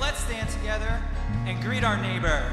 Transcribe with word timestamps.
Let's 0.00 0.20
stand 0.20 0.48
together 0.50 1.02
and 1.46 1.60
greet 1.60 1.82
our 1.82 2.00
neighbor 2.00 2.47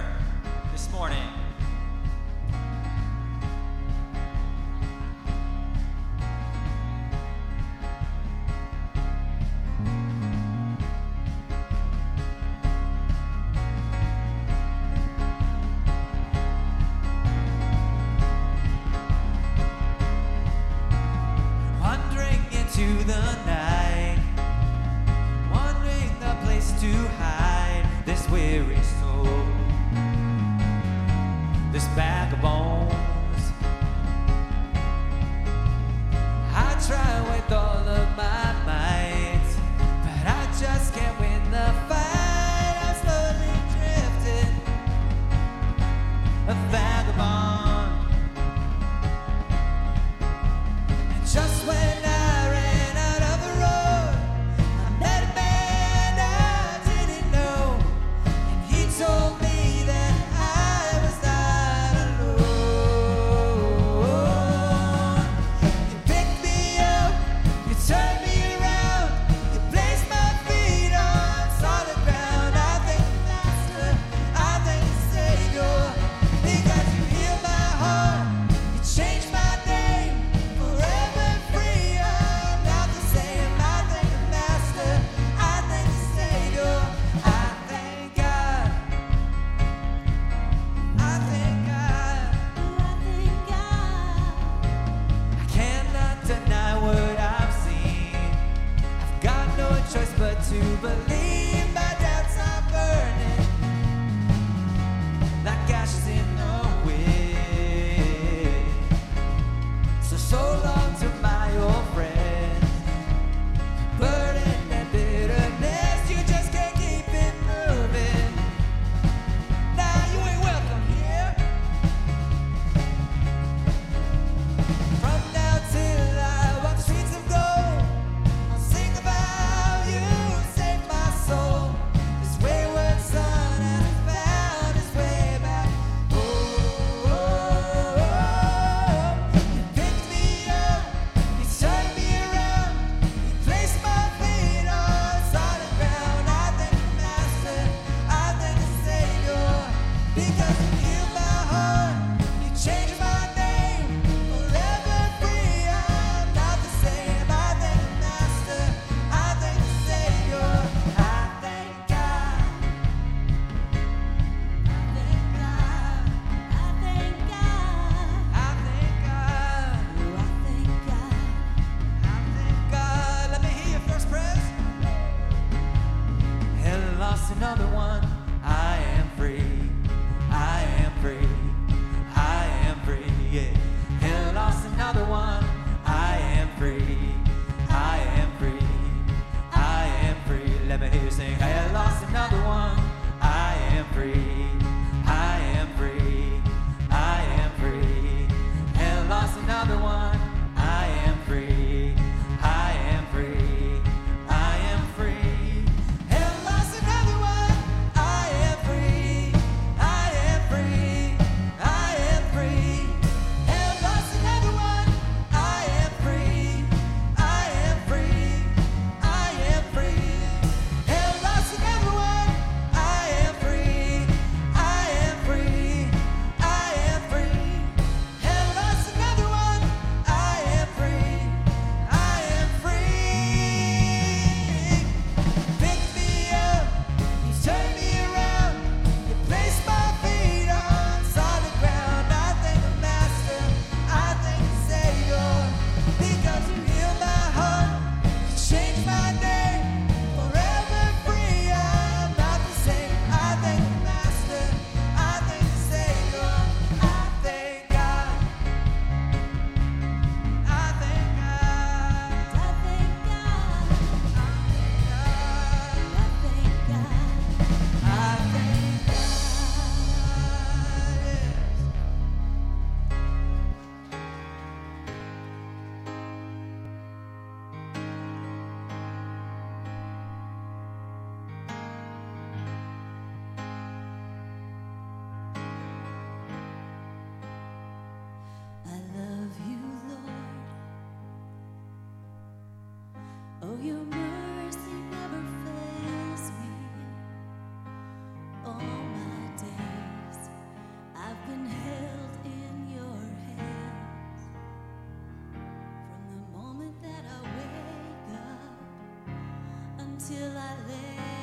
Until 310.08 310.38
I 310.38 310.54
lay 310.68 311.15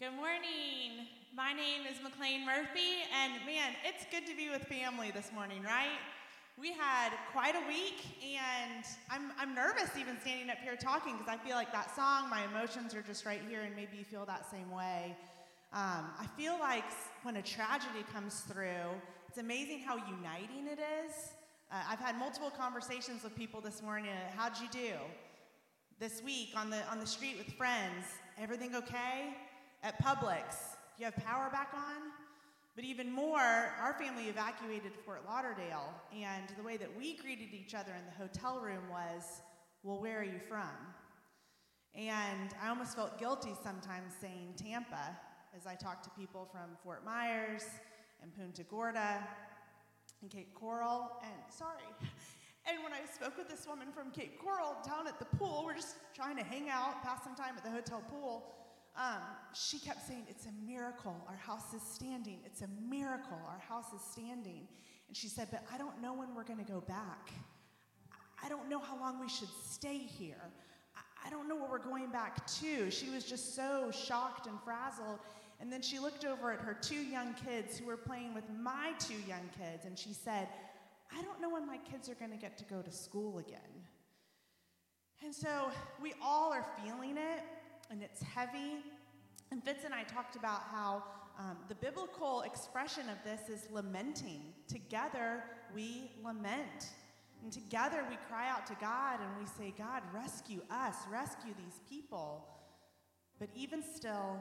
Good 0.00 0.16
morning. 0.16 1.08
My 1.36 1.52
name 1.52 1.82
is 1.84 2.02
McLean 2.02 2.46
Murphy, 2.46 3.04
and 3.12 3.34
man, 3.44 3.74
it's 3.84 4.06
good 4.10 4.26
to 4.26 4.34
be 4.34 4.48
with 4.48 4.62
family 4.62 5.10
this 5.10 5.30
morning, 5.34 5.62
right? 5.62 6.00
We 6.58 6.72
had 6.72 7.10
quite 7.32 7.54
a 7.54 7.68
week, 7.68 8.00
and 8.24 8.82
I'm, 9.10 9.30
I'm 9.38 9.54
nervous 9.54 9.90
even 9.98 10.18
standing 10.22 10.48
up 10.48 10.56
here 10.64 10.74
talking 10.74 11.18
because 11.18 11.28
I 11.28 11.36
feel 11.46 11.54
like 11.54 11.70
that 11.72 11.94
song, 11.94 12.30
my 12.30 12.46
emotions 12.46 12.94
are 12.94 13.02
just 13.02 13.26
right 13.26 13.42
here, 13.46 13.60
and 13.60 13.76
maybe 13.76 13.98
you 13.98 14.04
feel 14.04 14.24
that 14.24 14.50
same 14.50 14.70
way. 14.70 15.14
Um, 15.74 16.06
I 16.18 16.26
feel 16.34 16.58
like 16.58 16.84
when 17.22 17.36
a 17.36 17.42
tragedy 17.42 18.02
comes 18.10 18.40
through, 18.40 18.88
it's 19.28 19.36
amazing 19.36 19.80
how 19.80 19.96
uniting 19.96 20.66
it 20.66 20.78
is. 20.80 21.12
Uh, 21.70 21.74
I've 21.86 22.00
had 22.00 22.18
multiple 22.18 22.50
conversations 22.50 23.22
with 23.22 23.36
people 23.36 23.60
this 23.60 23.82
morning. 23.82 24.12
uh, 24.12 24.34
How'd 24.34 24.58
you 24.62 24.68
do? 24.72 24.94
this 25.98 26.22
week 26.24 26.48
on 26.56 26.70
the 26.70 26.78
on 26.90 26.98
the 26.98 27.06
street 27.06 27.36
with 27.36 27.54
friends. 27.56 28.06
Everything 28.38 28.74
okay? 28.74 29.36
At 29.82 29.98
Publix, 30.02 30.76
you 30.98 31.06
have 31.06 31.16
power 31.16 31.48
back 31.50 31.70
on? 31.74 32.12
But 32.76 32.84
even 32.84 33.10
more, 33.10 33.72
our 33.80 33.96
family 33.98 34.24
evacuated 34.24 34.92
Fort 35.06 35.22
Lauderdale, 35.26 35.94
and 36.12 36.44
the 36.58 36.62
way 36.62 36.76
that 36.76 36.90
we 36.98 37.16
greeted 37.16 37.54
each 37.54 37.74
other 37.74 37.92
in 37.92 38.04
the 38.04 38.12
hotel 38.22 38.60
room 38.60 38.82
was, 38.90 39.40
Well, 39.82 39.98
where 39.98 40.20
are 40.20 40.24
you 40.24 40.38
from? 40.46 40.68
And 41.94 42.54
I 42.62 42.68
almost 42.68 42.94
felt 42.94 43.18
guilty 43.18 43.54
sometimes 43.64 44.12
saying 44.20 44.52
Tampa 44.56 45.16
as 45.56 45.66
I 45.66 45.76
talked 45.76 46.04
to 46.04 46.10
people 46.10 46.46
from 46.52 46.76
Fort 46.84 47.02
Myers 47.02 47.64
and 48.22 48.36
Punta 48.36 48.64
Gorda 48.64 49.26
and 50.20 50.30
Cape 50.30 50.54
Coral, 50.54 51.10
and 51.22 51.32
sorry. 51.48 51.88
And 52.66 52.84
when 52.84 52.92
I 52.92 53.00
spoke 53.10 53.38
with 53.38 53.48
this 53.48 53.66
woman 53.66 53.88
from 53.90 54.10
Cape 54.10 54.38
Coral 54.38 54.76
down 54.86 55.08
at 55.08 55.18
the 55.18 55.24
pool, 55.24 55.62
we're 55.64 55.74
just 55.74 55.96
trying 56.14 56.36
to 56.36 56.44
hang 56.44 56.68
out, 56.68 57.02
pass 57.02 57.24
some 57.24 57.34
time 57.34 57.54
at 57.56 57.64
the 57.64 57.70
hotel 57.70 58.02
pool. 58.10 58.59
Um, 58.96 59.22
she 59.54 59.78
kept 59.78 60.06
saying, 60.06 60.24
It's 60.28 60.46
a 60.46 60.66
miracle. 60.66 61.16
Our 61.28 61.36
house 61.36 61.72
is 61.74 61.82
standing. 61.82 62.38
It's 62.44 62.62
a 62.62 62.68
miracle. 62.88 63.38
Our 63.48 63.60
house 63.60 63.92
is 63.94 64.00
standing. 64.12 64.66
And 65.08 65.16
she 65.16 65.28
said, 65.28 65.48
But 65.50 65.64
I 65.72 65.78
don't 65.78 66.00
know 66.02 66.12
when 66.12 66.34
we're 66.34 66.44
going 66.44 66.64
to 66.64 66.70
go 66.70 66.80
back. 66.80 67.30
I 68.42 68.48
don't 68.48 68.68
know 68.68 68.78
how 68.78 68.98
long 68.98 69.20
we 69.20 69.28
should 69.28 69.48
stay 69.64 69.98
here. 69.98 70.40
I- 70.96 71.30
don't 71.30 71.48
know 71.48 71.56
what 71.56 71.70
we're 71.70 71.78
going 71.78 72.10
back 72.10 72.46
to. 72.60 72.90
She 72.90 73.08
was 73.08 73.24
just 73.24 73.54
so 73.54 73.90
shocked 73.90 74.46
and 74.46 74.60
frazzled. 74.62 75.20
And 75.60 75.72
then 75.72 75.80
she 75.80 75.98
looked 75.98 76.24
over 76.24 76.52
at 76.52 76.60
her 76.60 76.74
two 76.74 77.02
young 77.02 77.34
kids 77.34 77.78
who 77.78 77.86
were 77.86 77.96
playing 77.96 78.34
with 78.34 78.44
my 78.60 78.92
two 78.98 79.20
young 79.28 79.48
kids, 79.58 79.84
and 79.84 79.98
she 79.98 80.12
said, 80.12 80.48
I 81.16 81.22
don't 81.22 81.40
know 81.40 81.50
when 81.50 81.66
my 81.66 81.78
kids 81.78 82.08
are 82.08 82.14
going 82.14 82.30
to 82.30 82.36
get 82.36 82.56
to 82.58 82.64
go 82.64 82.82
to 82.82 82.90
school 82.90 83.38
again. 83.38 83.60
And 85.22 85.34
so 85.34 85.70
we 86.00 86.14
all 86.22 86.52
are 86.52 86.64
feeling 86.82 87.18
it, 87.18 87.44
and 87.90 88.02
it's 88.02 88.22
heavy. 88.22 88.78
And 89.50 89.62
Fitz 89.62 89.84
and 89.84 89.92
I 89.92 90.04
talked 90.04 90.36
about 90.36 90.62
how 90.70 91.02
um, 91.38 91.56
the 91.68 91.74
biblical 91.74 92.42
expression 92.42 93.04
of 93.08 93.16
this 93.24 93.48
is 93.48 93.68
lamenting. 93.70 94.42
Together 94.68 95.42
we 95.74 96.10
lament. 96.24 96.90
And 97.42 97.52
together 97.52 98.04
we 98.08 98.16
cry 98.28 98.48
out 98.48 98.66
to 98.66 98.76
God 98.80 99.18
and 99.20 99.30
we 99.38 99.46
say, 99.46 99.74
God, 99.76 100.02
rescue 100.14 100.60
us, 100.70 100.94
rescue 101.10 101.54
these 101.56 101.80
people. 101.88 102.46
But 103.38 103.48
even 103.56 103.82
still, 103.82 104.38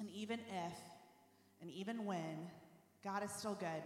and 0.00 0.08
even 0.10 0.40
if, 0.40 0.72
and 1.60 1.70
even 1.70 2.04
when, 2.04 2.48
God 3.04 3.22
is 3.22 3.30
still 3.30 3.54
good. 3.54 3.82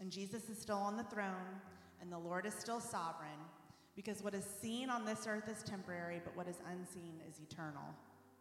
And 0.00 0.10
Jesus 0.10 0.48
is 0.48 0.58
still 0.58 0.78
on 0.78 0.96
the 0.96 1.04
throne, 1.04 1.60
and 2.00 2.10
the 2.10 2.18
Lord 2.18 2.46
is 2.46 2.54
still 2.54 2.80
sovereign. 2.80 3.28
Because 3.94 4.22
what 4.22 4.34
is 4.34 4.44
seen 4.44 4.88
on 4.88 5.04
this 5.04 5.26
earth 5.26 5.48
is 5.48 5.62
temporary, 5.62 6.20
but 6.24 6.36
what 6.36 6.48
is 6.48 6.56
unseen 6.70 7.20
is 7.28 7.40
eternal. 7.40 7.94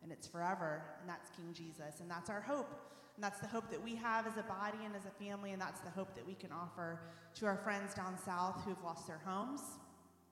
And 0.04 0.12
it's 0.12 0.28
forever, 0.28 0.82
and 1.00 1.10
that's 1.10 1.30
King 1.36 1.54
Jesus. 1.54 2.00
And 2.00 2.10
that's 2.10 2.30
our 2.30 2.42
hope. 2.42 2.70
And 3.16 3.24
that's 3.24 3.40
the 3.40 3.48
hope 3.48 3.70
that 3.70 3.84
we 3.84 3.96
have 3.96 4.26
as 4.26 4.38
a 4.38 4.44
body 4.44 4.80
and 4.86 4.96
as 4.96 5.06
a 5.06 5.24
family, 5.24 5.52
and 5.52 5.62
that's 5.62 5.82
the 5.82 5.90
hope 5.90 6.16
that 6.16 6.26
we 6.26 6.34
can 6.34 6.52
offer 6.52 7.00
to 7.36 7.46
our 7.46 7.58
friends 7.58 7.94
down 7.94 8.18
south 8.18 8.64
who've 8.66 8.82
lost 8.84 9.06
their 9.06 9.22
homes, 9.26 9.62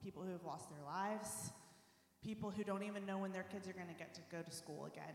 people 0.02 0.22
who 0.22 0.32
have 0.32 0.44
lost 0.44 0.70
their 0.70 0.84
lives, 0.84 1.52
people 2.24 2.50
who 2.50 2.64
don't 2.64 2.82
even 2.82 3.06
know 3.06 3.18
when 3.18 3.32
their 3.32 3.44
kids 3.44 3.68
are 3.68 3.72
going 3.72 3.88
to 3.88 3.94
get 3.94 4.14
to 4.14 4.20
go 4.32 4.42
to 4.42 4.50
school 4.50 4.86
again. 4.86 5.14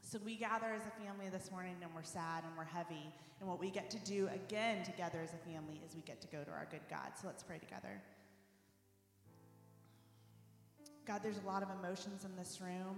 So 0.00 0.18
we 0.24 0.36
gather 0.36 0.66
as 0.66 0.82
a 0.82 1.04
family 1.04 1.28
this 1.30 1.50
morning 1.50 1.74
and 1.82 1.90
we're 1.94 2.04
sad 2.04 2.44
and 2.44 2.56
we're 2.56 2.64
heavy. 2.64 3.12
And 3.40 3.48
what 3.48 3.58
we 3.58 3.70
get 3.70 3.90
to 3.90 3.98
do 3.98 4.28
again 4.32 4.84
together 4.84 5.20
as 5.22 5.34
a 5.34 5.50
family 5.50 5.80
is 5.84 5.96
we 5.96 6.02
get 6.02 6.20
to 6.20 6.28
go 6.28 6.44
to 6.44 6.50
our 6.50 6.68
good 6.70 6.86
God. 6.88 7.12
So 7.20 7.26
let's 7.26 7.42
pray 7.42 7.58
together. 7.58 8.00
God, 11.06 11.20
there's 11.22 11.38
a 11.38 11.46
lot 11.46 11.62
of 11.62 11.68
emotions 11.78 12.24
in 12.24 12.34
this 12.36 12.60
room. 12.60 12.96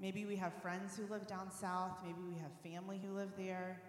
Maybe 0.00 0.24
we 0.26 0.36
have 0.36 0.52
friends 0.62 0.96
who 0.96 1.12
live 1.12 1.26
down 1.26 1.50
south. 1.50 1.98
Maybe 2.04 2.20
we 2.28 2.36
have 2.38 2.52
family 2.62 3.00
who 3.04 3.14
live 3.14 3.30
there. 3.36 3.80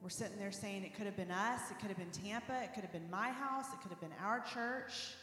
We're 0.00 0.08
sitting 0.08 0.38
there 0.38 0.52
saying 0.52 0.84
it 0.84 0.94
could 0.94 1.04
have 1.06 1.16
been 1.16 1.30
us, 1.30 1.60
it 1.70 1.78
could 1.78 1.88
have 1.88 1.98
been 1.98 2.10
Tampa, 2.10 2.62
it 2.62 2.72
could 2.74 2.84
have 2.84 2.92
been 2.92 3.10
my 3.10 3.30
house, 3.30 3.66
it 3.72 3.80
could 3.82 3.90
have 3.90 4.00
been 4.00 4.14
our 4.22 4.40
church. 4.40 5.14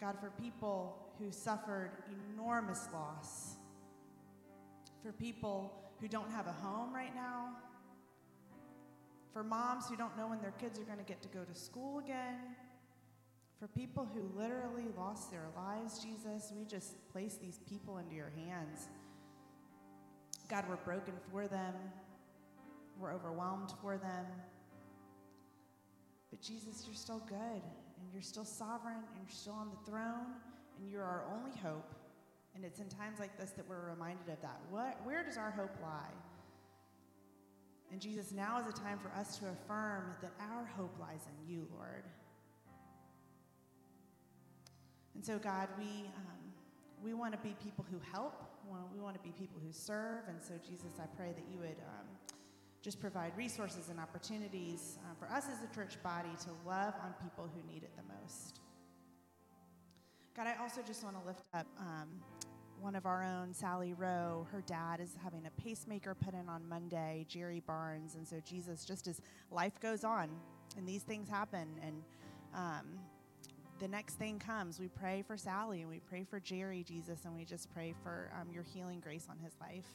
God, 0.00 0.16
for 0.20 0.30
people 0.40 0.96
who 1.18 1.32
suffered 1.32 1.90
enormous 2.32 2.88
loss, 2.92 3.56
for 5.02 5.12
people 5.12 5.72
who 6.00 6.06
don't 6.06 6.30
have 6.30 6.46
a 6.46 6.52
home 6.52 6.94
right 6.94 7.14
now, 7.14 7.48
for 9.32 9.42
moms 9.42 9.88
who 9.88 9.96
don't 9.96 10.16
know 10.16 10.28
when 10.28 10.40
their 10.40 10.54
kids 10.60 10.78
are 10.78 10.84
going 10.84 10.98
to 10.98 11.04
get 11.04 11.20
to 11.22 11.28
go 11.28 11.42
to 11.42 11.54
school 11.58 11.98
again, 11.98 12.36
for 13.58 13.66
people 13.68 14.08
who 14.14 14.40
literally 14.40 14.86
lost 14.96 15.30
their 15.30 15.46
lives, 15.56 15.98
Jesus, 15.98 16.52
we 16.56 16.64
just 16.64 16.94
place 17.10 17.38
these 17.42 17.58
people 17.68 17.98
into 17.98 18.14
your 18.14 18.30
hands. 18.46 18.88
God, 20.48 20.64
we're 20.68 20.76
broken 20.76 21.14
for 21.30 21.48
them, 21.48 21.74
we're 22.98 23.12
overwhelmed 23.12 23.72
for 23.82 23.96
them. 23.96 24.24
But 26.30 26.40
Jesus, 26.40 26.84
you're 26.86 26.94
still 26.94 27.22
good, 27.28 27.62
and 27.62 28.12
you're 28.12 28.22
still 28.22 28.44
sovereign, 28.44 28.96
and 28.96 29.22
you're 29.22 29.36
still 29.36 29.54
on 29.54 29.70
the 29.70 29.90
throne, 29.90 30.34
and 30.78 30.90
you're 30.90 31.02
our 31.02 31.24
only 31.34 31.56
hope. 31.58 31.94
And 32.54 32.64
it's 32.64 32.80
in 32.80 32.88
times 32.88 33.18
like 33.18 33.36
this 33.38 33.50
that 33.52 33.68
we're 33.68 33.90
reminded 33.90 34.28
of 34.28 34.40
that. 34.42 34.60
What, 34.70 34.98
where 35.04 35.24
does 35.24 35.36
our 35.36 35.50
hope 35.50 35.74
lie? 35.82 36.12
And 37.90 38.00
Jesus, 38.00 38.32
now 38.32 38.60
is 38.60 38.66
a 38.66 38.72
time 38.72 38.98
for 38.98 39.10
us 39.18 39.38
to 39.38 39.46
affirm 39.46 40.14
that 40.22 40.32
our 40.40 40.64
hope 40.64 40.94
lies 41.00 41.22
in 41.26 41.52
you, 41.52 41.66
Lord. 41.74 42.04
And 45.18 45.26
so, 45.26 45.36
God, 45.36 45.68
we, 45.76 46.06
um, 46.14 46.38
we 47.02 47.12
want 47.12 47.32
to 47.32 47.38
be 47.40 47.56
people 47.60 47.84
who 47.90 47.98
help. 48.12 48.40
We 48.92 49.00
want- 49.00 49.16
to 49.16 49.20
be 49.20 49.32
people 49.32 49.60
who 49.60 49.72
serve. 49.72 50.28
And 50.28 50.40
so, 50.40 50.54
Jesus, 50.64 51.00
I 51.02 51.06
pray 51.16 51.32
that 51.32 51.44
you 51.50 51.58
would 51.58 51.80
um, 51.80 52.06
just 52.82 53.00
provide 53.00 53.36
resources 53.36 53.88
and 53.88 53.98
opportunities 53.98 54.96
uh, 55.02 55.14
for 55.18 55.26
us 55.34 55.46
as 55.48 55.58
a 55.68 55.74
church 55.74 56.00
body 56.04 56.28
to 56.44 56.50
love 56.64 56.94
on 57.02 57.14
people 57.20 57.50
who 57.52 57.72
need 57.72 57.82
it 57.82 57.90
the 57.96 58.04
most. 58.20 58.60
God, 60.36 60.46
I 60.46 60.54
also 60.62 60.82
just 60.86 61.02
want 61.02 61.20
to 61.20 61.26
lift 61.26 61.42
up 61.52 61.66
um, 61.80 62.08
one 62.80 62.94
of 62.94 63.04
our 63.04 63.24
own, 63.24 63.52
Sally 63.52 63.94
Rowe. 63.94 64.46
Her 64.52 64.62
dad 64.68 65.00
is 65.00 65.16
having 65.24 65.46
a 65.46 65.60
pacemaker 65.60 66.14
put 66.14 66.32
in 66.32 66.48
on 66.48 66.68
Monday, 66.68 67.26
Jerry 67.28 67.60
Barnes. 67.66 68.14
And 68.14 68.24
so, 68.24 68.40
Jesus, 68.48 68.84
just 68.84 69.08
as 69.08 69.20
life 69.50 69.80
goes 69.80 70.04
on 70.04 70.30
and 70.76 70.86
these 70.86 71.02
things 71.02 71.28
happen, 71.28 71.66
and 71.82 72.04
um, 72.54 73.00
the 73.78 73.88
next 73.88 74.14
thing 74.14 74.38
comes, 74.38 74.80
we 74.80 74.88
pray 74.88 75.22
for 75.22 75.36
Sally 75.36 75.82
and 75.82 75.90
we 75.90 76.00
pray 76.00 76.24
for 76.24 76.40
Jerry, 76.40 76.82
Jesus, 76.82 77.24
and 77.24 77.34
we 77.34 77.44
just 77.44 77.72
pray 77.72 77.94
for 78.02 78.30
um, 78.40 78.50
your 78.52 78.64
healing 78.64 79.00
grace 79.00 79.26
on 79.30 79.38
his 79.38 79.52
life. 79.60 79.86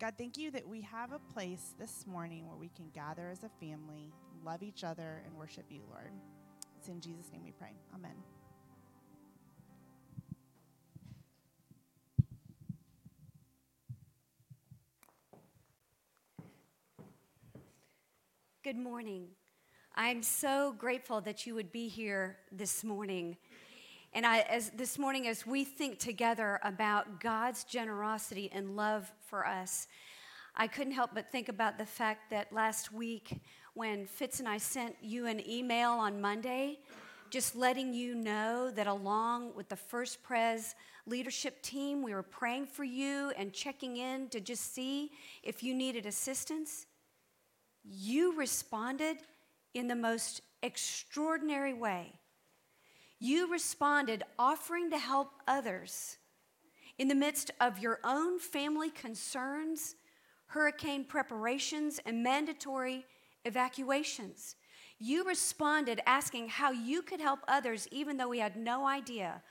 God, 0.00 0.14
thank 0.16 0.38
you 0.38 0.50
that 0.50 0.66
we 0.66 0.80
have 0.80 1.12
a 1.12 1.18
place 1.32 1.74
this 1.78 2.06
morning 2.06 2.48
where 2.48 2.56
we 2.56 2.70
can 2.74 2.88
gather 2.94 3.28
as 3.28 3.44
a 3.44 3.50
family, 3.60 4.12
love 4.44 4.62
each 4.62 4.84
other, 4.84 5.22
and 5.24 5.36
worship 5.36 5.66
you, 5.68 5.82
Lord. 5.90 6.12
It's 6.78 6.88
in 6.88 7.00
Jesus' 7.00 7.30
name 7.30 7.42
we 7.44 7.52
pray. 7.52 7.72
Amen. 7.94 8.12
Good 18.62 18.78
morning. 18.78 19.28
I'm 19.96 20.24
so 20.24 20.74
grateful 20.76 21.20
that 21.20 21.46
you 21.46 21.54
would 21.54 21.70
be 21.70 21.86
here 21.86 22.38
this 22.50 22.82
morning. 22.82 23.36
And 24.12 24.26
I, 24.26 24.40
as 24.40 24.70
this 24.70 24.98
morning, 24.98 25.28
as 25.28 25.46
we 25.46 25.62
think 25.62 26.00
together 26.00 26.58
about 26.64 27.20
God's 27.20 27.62
generosity 27.62 28.50
and 28.52 28.74
love 28.74 29.12
for 29.26 29.46
us, 29.46 29.86
I 30.56 30.66
couldn't 30.66 30.94
help 30.94 31.10
but 31.14 31.30
think 31.30 31.48
about 31.48 31.78
the 31.78 31.86
fact 31.86 32.30
that 32.30 32.52
last 32.52 32.92
week, 32.92 33.40
when 33.74 34.04
Fitz 34.06 34.40
and 34.40 34.48
I 34.48 34.58
sent 34.58 34.96
you 35.00 35.26
an 35.26 35.48
email 35.48 35.92
on 35.92 36.20
Monday, 36.20 36.80
just 37.30 37.54
letting 37.54 37.94
you 37.94 38.16
know 38.16 38.72
that 38.72 38.88
along 38.88 39.54
with 39.54 39.68
the 39.68 39.76
First 39.76 40.24
Pres 40.24 40.74
leadership 41.06 41.62
team, 41.62 42.02
we 42.02 42.14
were 42.14 42.24
praying 42.24 42.66
for 42.66 42.82
you 42.82 43.32
and 43.38 43.52
checking 43.52 43.98
in 43.98 44.28
to 44.30 44.40
just 44.40 44.74
see 44.74 45.12
if 45.44 45.62
you 45.62 45.72
needed 45.72 46.04
assistance 46.04 46.86
you 47.84 48.36
responded 48.36 49.18
in 49.74 49.88
the 49.88 49.94
most 49.94 50.40
extraordinary 50.62 51.74
way. 51.74 52.12
You 53.18 53.50
responded 53.50 54.22
offering 54.38 54.90
to 54.90 54.98
help 54.98 55.32
others 55.46 56.18
in 56.98 57.08
the 57.08 57.14
midst 57.14 57.50
of 57.60 57.78
your 57.78 57.98
own 58.04 58.38
family 58.38 58.90
concerns, 58.90 59.96
hurricane 60.46 61.04
preparations, 61.04 62.00
and 62.06 62.22
mandatory 62.22 63.04
evacuations. 63.44 64.56
You 64.98 65.24
responded 65.24 66.00
asking 66.06 66.48
how 66.48 66.70
you 66.70 67.02
could 67.02 67.20
help 67.20 67.40
others, 67.48 67.88
even 67.90 68.16
though 68.16 68.28
we 68.28 68.38
had 68.38 68.56
no 68.56 68.86
idea 68.86 69.42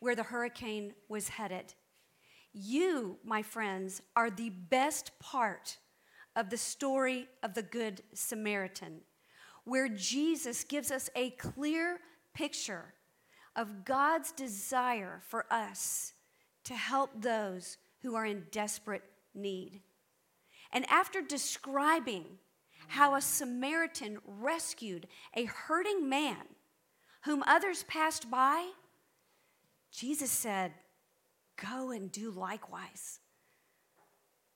where 0.00 0.16
the 0.16 0.24
hurricane 0.24 0.92
was 1.08 1.28
headed. 1.28 1.74
You, 2.52 3.18
my 3.24 3.42
friends, 3.42 4.02
are 4.16 4.30
the 4.30 4.50
best 4.50 5.18
part 5.18 5.78
of 6.34 6.50
the 6.50 6.56
story 6.56 7.28
of 7.42 7.54
the 7.54 7.62
Good 7.62 8.02
Samaritan, 8.14 9.00
where 9.68 9.88
Jesus 9.88 10.64
gives 10.64 10.90
us 10.90 11.10
a 11.14 11.30
clear 11.30 11.98
picture 12.32 12.94
of 13.54 13.84
God's 13.84 14.32
desire 14.32 15.20
for 15.28 15.44
us 15.50 16.14
to 16.64 16.74
help 16.74 17.10
those 17.14 17.76
who 18.02 18.14
are 18.14 18.24
in 18.24 18.46
desperate 18.50 19.02
need. 19.34 19.82
And 20.72 20.88
after 20.88 21.20
describing 21.20 22.24
how 22.88 23.14
a 23.14 23.20
Samaritan 23.20 24.18
rescued 24.24 25.06
a 25.34 25.44
hurting 25.44 26.08
man 26.08 26.36
whom 27.24 27.42
others 27.46 27.82
passed 27.84 28.30
by, 28.30 28.70
Jesus 29.90 30.30
said, 30.30 30.72
Go 31.62 31.90
and 31.90 32.10
do 32.10 32.30
likewise. 32.30 33.18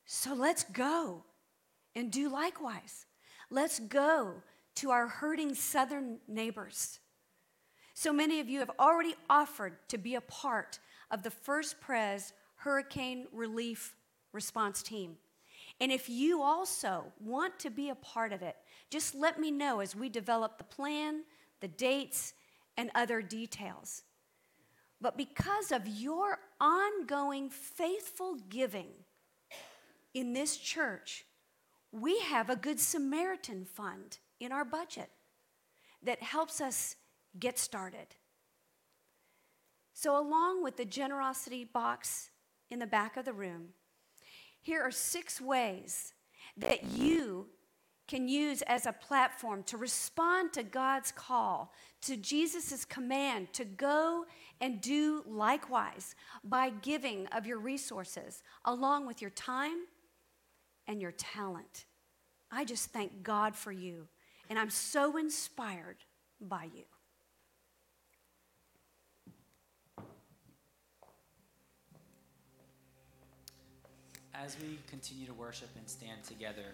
So 0.07 0.35
let's 0.35 0.65
go 0.65 1.25
and 1.95 2.11
do 2.11 2.31
likewise. 2.31 3.07
Let's 3.51 3.79
go 3.81 4.43
to 4.77 4.91
our 4.91 5.07
hurting 5.07 5.55
southern 5.55 6.19
neighbors. 6.29 6.99
So 7.95 8.13
many 8.13 8.41
of 8.41 8.49
you 8.49 8.59
have 8.61 8.71
already 8.79 9.15
offered 9.29 9.75
to 9.89 9.99
be 9.99 10.15
a 10.15 10.21
part 10.23 10.79
of 11.11 11.23
the 11.23 11.31
First 11.31 11.81
Pres 11.81 12.33
Hurricane 12.57 13.27
Relief 13.33 13.95
Response 14.33 14.83
Team. 14.83 15.17
And 15.81 15.93
if 15.93 16.09
you 16.09 16.43
also 16.43 17.05
want 17.21 17.59
to 17.61 17.71
be 17.71 17.91
a 17.91 17.95
part 17.97 18.33
of 18.33 18.43
it, 18.43 18.57
just 18.91 19.15
let 19.15 19.39
me 19.39 19.51
know 19.51 19.81
as 19.81 19.97
we 19.97 20.09
develop 20.09 20.59
the 20.59 20.65
plan, 20.65 21.23
the 21.61 21.69
dates, 21.69 22.35
and 22.77 22.91
other 22.95 23.21
details. 23.21 24.03
But 25.01 25.17
because 25.17 25.73
of 25.73 25.87
your 25.87 26.39
ongoing 26.61 27.51
faithful 27.51 28.37
giving 28.49 28.89
in 30.15 30.33
this 30.33 30.57
church, 30.57 31.25
we 31.91 32.21
have 32.21 32.49
a 32.49 32.57
Good 32.57 32.79
Samaritan 32.79 33.65
fund 33.65 34.19
in 34.43 34.53
our 34.53 34.65
budget 34.65 35.11
that 36.03 36.23
helps 36.23 36.61
us 36.61 36.97
get 37.39 37.59
started. 37.59 38.07
So, 39.95 40.19
along 40.19 40.63
with 40.63 40.77
the 40.77 40.85
generosity 40.85 41.65
box 41.65 42.31
in 42.71 42.79
the 42.79 42.87
back 42.87 43.17
of 43.17 43.25
the 43.25 43.33
room, 43.33 43.69
here 44.61 44.83
are 44.83 44.91
six 44.91 45.41
ways 45.41 46.13
that 46.57 46.85
you 46.85 47.47
can 48.09 48.29
use 48.29 48.63
as 48.63 48.87
a 48.87 48.93
platform 48.93 49.63
to 49.65 49.77
respond 49.77 50.53
to 50.53 50.63
God's 50.63 51.13
call, 51.13 51.73
to 52.03 52.17
Jesus' 52.17 52.85
command 52.85 53.53
to 53.55 53.65
go 53.65 54.27
and 54.61 54.81
do 54.81 55.23
likewise 55.27 56.15
by 56.45 56.71
giving 56.71 57.27
of 57.29 57.47
your 57.47 57.59
resources, 57.59 58.43
along 58.65 59.07
with 59.07 59.21
your 59.21 59.31
time 59.31 59.87
and 60.87 61.01
your 61.01 61.13
talent. 61.13 61.87
I 62.51 62.65
just 62.65 62.91
thank 62.91 63.23
God 63.23 63.57
for 63.57 63.73
you, 63.73 64.09
and 64.53 64.59
I'm 64.59 64.69
so 64.69 65.17
inspired 65.17 65.97
by 66.39 66.69
you. 66.75 66.85
As 74.35 74.59
we 74.61 74.79
continue 74.91 75.27
to 75.27 75.33
worship 75.33 75.71
and 75.79 75.89
stand 75.89 76.23
together, 76.25 76.67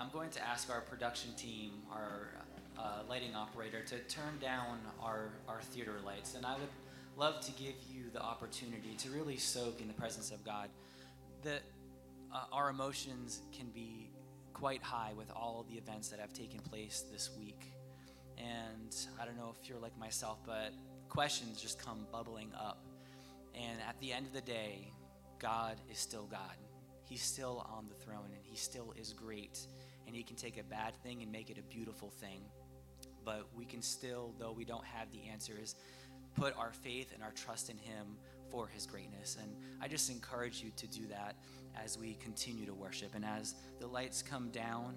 I'm 0.00 0.08
going 0.14 0.30
to 0.30 0.42
ask 0.42 0.70
our 0.70 0.80
production 0.80 1.34
team, 1.34 1.72
our 1.92 2.30
uh, 2.78 3.02
lighting 3.06 3.34
operator, 3.34 3.82
to 3.82 3.98
turn 4.04 4.38
down 4.40 4.78
our, 5.02 5.28
our 5.46 5.60
theater 5.60 5.96
lights. 6.06 6.36
And 6.36 6.46
I 6.46 6.54
would 6.54 6.70
love 7.18 7.42
to 7.42 7.52
give 7.52 7.74
you 7.92 8.04
the 8.14 8.22
opportunity 8.22 8.94
to 8.96 9.10
really 9.10 9.36
soak 9.36 9.82
in 9.82 9.88
the 9.88 9.92
presence 9.94 10.30
of 10.30 10.42
God. 10.42 10.70
That 11.42 11.60
uh, 12.34 12.44
our 12.50 12.70
emotions 12.70 13.42
can 13.52 13.66
be 13.74 14.07
quite 14.58 14.82
high 14.82 15.12
with 15.16 15.30
all 15.30 15.64
the 15.70 15.76
events 15.76 16.08
that 16.08 16.18
have 16.18 16.32
taken 16.32 16.58
place 16.60 17.04
this 17.12 17.30
week. 17.38 17.72
And 18.36 18.94
I 19.20 19.24
don't 19.24 19.36
know 19.36 19.54
if 19.60 19.68
you're 19.68 19.78
like 19.78 19.96
myself, 19.98 20.38
but 20.44 20.72
questions 21.08 21.60
just 21.60 21.78
come 21.78 22.06
bubbling 22.10 22.50
up. 22.58 22.84
And 23.54 23.78
at 23.88 23.98
the 24.00 24.12
end 24.12 24.26
of 24.26 24.32
the 24.32 24.40
day, 24.40 24.92
God 25.38 25.76
is 25.90 25.98
still 25.98 26.26
God. 26.30 26.56
He's 27.08 27.22
still 27.22 27.66
on 27.72 27.86
the 27.88 27.94
throne 27.94 28.30
and 28.34 28.42
he 28.42 28.56
still 28.56 28.92
is 29.00 29.12
great. 29.12 29.60
And 30.06 30.16
he 30.16 30.24
can 30.24 30.36
take 30.36 30.58
a 30.58 30.64
bad 30.64 30.96
thing 30.96 31.22
and 31.22 31.30
make 31.30 31.50
it 31.50 31.58
a 31.58 31.62
beautiful 31.62 32.10
thing. 32.10 32.40
But 33.24 33.46
we 33.56 33.64
can 33.64 33.80
still, 33.80 34.34
though 34.38 34.52
we 34.52 34.64
don't 34.64 34.84
have 34.84 35.10
the 35.12 35.28
answers, 35.30 35.76
put 36.34 36.56
our 36.56 36.72
faith 36.72 37.12
and 37.14 37.22
our 37.22 37.32
trust 37.32 37.70
in 37.70 37.78
him 37.78 38.16
for 38.50 38.66
his 38.66 38.86
greatness. 38.86 39.36
And 39.40 39.54
I 39.80 39.88
just 39.88 40.10
encourage 40.10 40.62
you 40.62 40.70
to 40.76 40.86
do 40.86 41.06
that 41.08 41.36
as 41.82 41.98
we 41.98 42.14
continue 42.14 42.66
to 42.66 42.74
worship. 42.74 43.14
And 43.14 43.24
as 43.24 43.54
the 43.80 43.86
lights 43.86 44.22
come 44.22 44.50
down, 44.50 44.96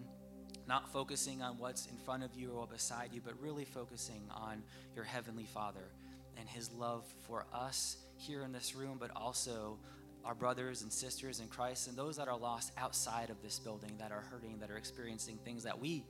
not 0.67 0.91
focusing 0.91 1.41
on 1.41 1.57
what's 1.57 1.87
in 1.87 1.97
front 1.97 2.23
of 2.23 2.33
you 2.35 2.51
or 2.51 2.67
beside 2.67 3.09
you, 3.13 3.21
but 3.23 3.33
really 3.41 3.65
focusing 3.65 4.21
on 4.31 4.63
your 4.95 5.03
Heavenly 5.03 5.45
Father 5.45 5.91
and 6.37 6.47
His 6.47 6.71
love 6.71 7.05
for 7.27 7.45
us 7.53 7.97
here 8.17 8.43
in 8.43 8.51
this 8.51 8.75
room, 8.75 8.97
but 8.99 9.11
also 9.15 9.79
our 10.23 10.35
brothers 10.35 10.83
and 10.83 10.93
sisters 10.93 11.39
in 11.39 11.47
Christ 11.47 11.87
and 11.87 11.97
those 11.97 12.15
that 12.17 12.27
are 12.27 12.37
lost 12.37 12.71
outside 12.77 13.29
of 13.29 13.41
this 13.41 13.59
building 13.59 13.91
that 13.97 14.11
are 14.11 14.21
hurting, 14.21 14.59
that 14.59 14.69
are 14.69 14.77
experiencing 14.77 15.39
things 15.43 15.63
that 15.63 15.79
we 15.79 16.05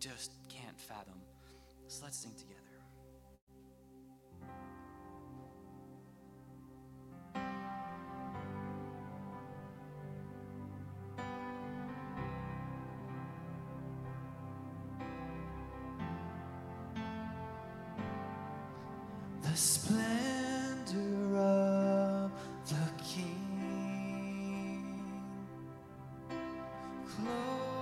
just 0.00 0.32
can't 0.48 0.78
fathom. 0.78 1.20
So 1.88 2.04
let's 2.04 2.18
sing 2.18 2.32
together. 2.36 2.55
Splendor 19.86 21.38
of 21.38 22.32
the 22.66 22.86
King, 23.04 24.82
clothed 27.06 27.75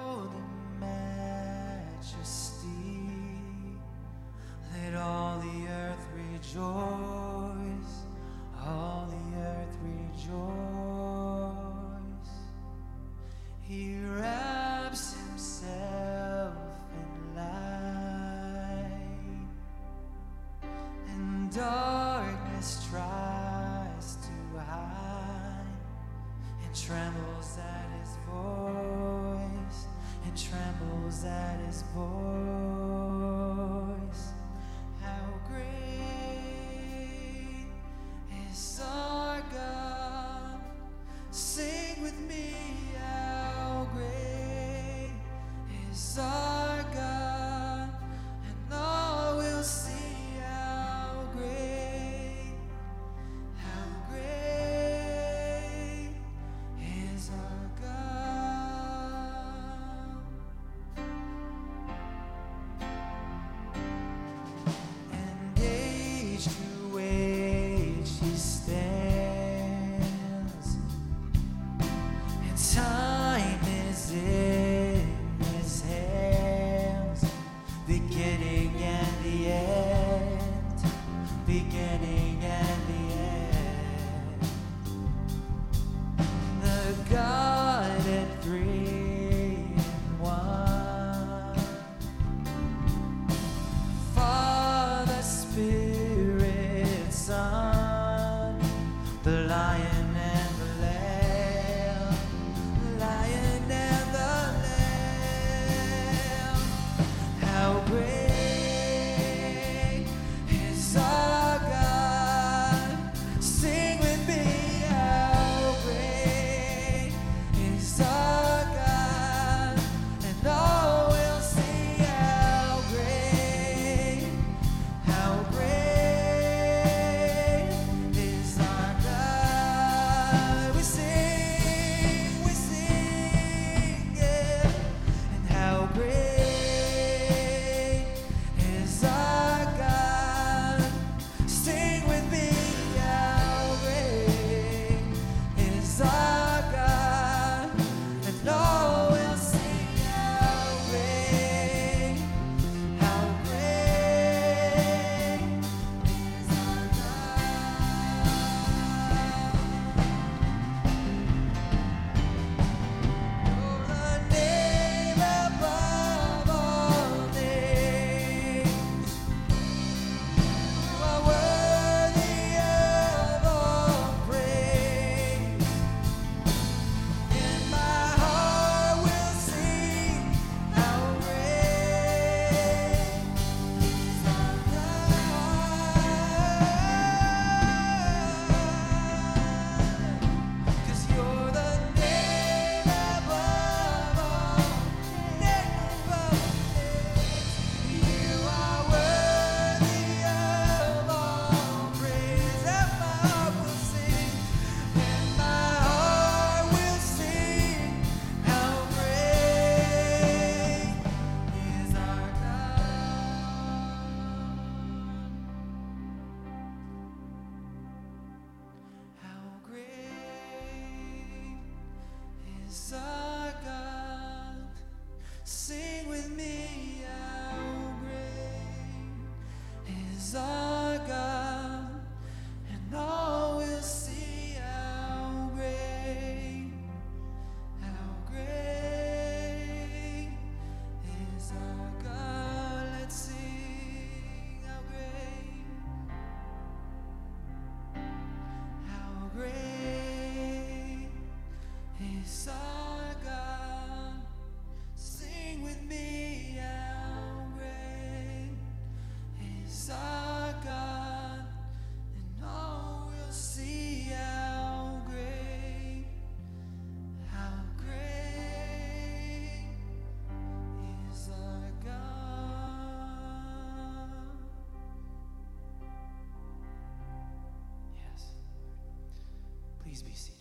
Please 279.95 280.03
be 280.03 280.13
seated. 280.13 280.34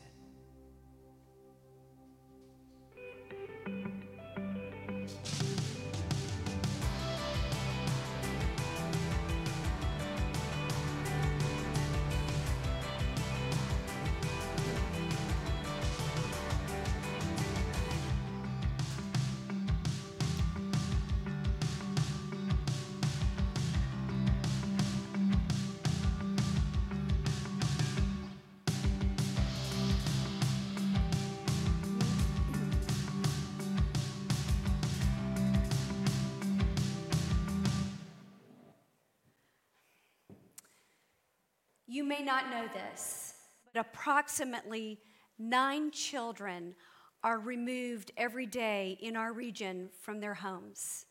You 42.03 42.09
may 42.09 42.21
not 42.21 42.49
know 42.49 42.67
this, 42.73 43.35
but 43.71 43.79
approximately 43.79 44.99
nine 45.39 45.89
children 45.89 46.75
are 47.23 47.39
removed 47.39 48.11
every 48.17 48.45
day 48.45 48.97
in 48.99 49.15
our 49.15 49.31
region 49.31 49.87
from 50.01 50.19
their 50.19 50.33
homes. 50.33 51.05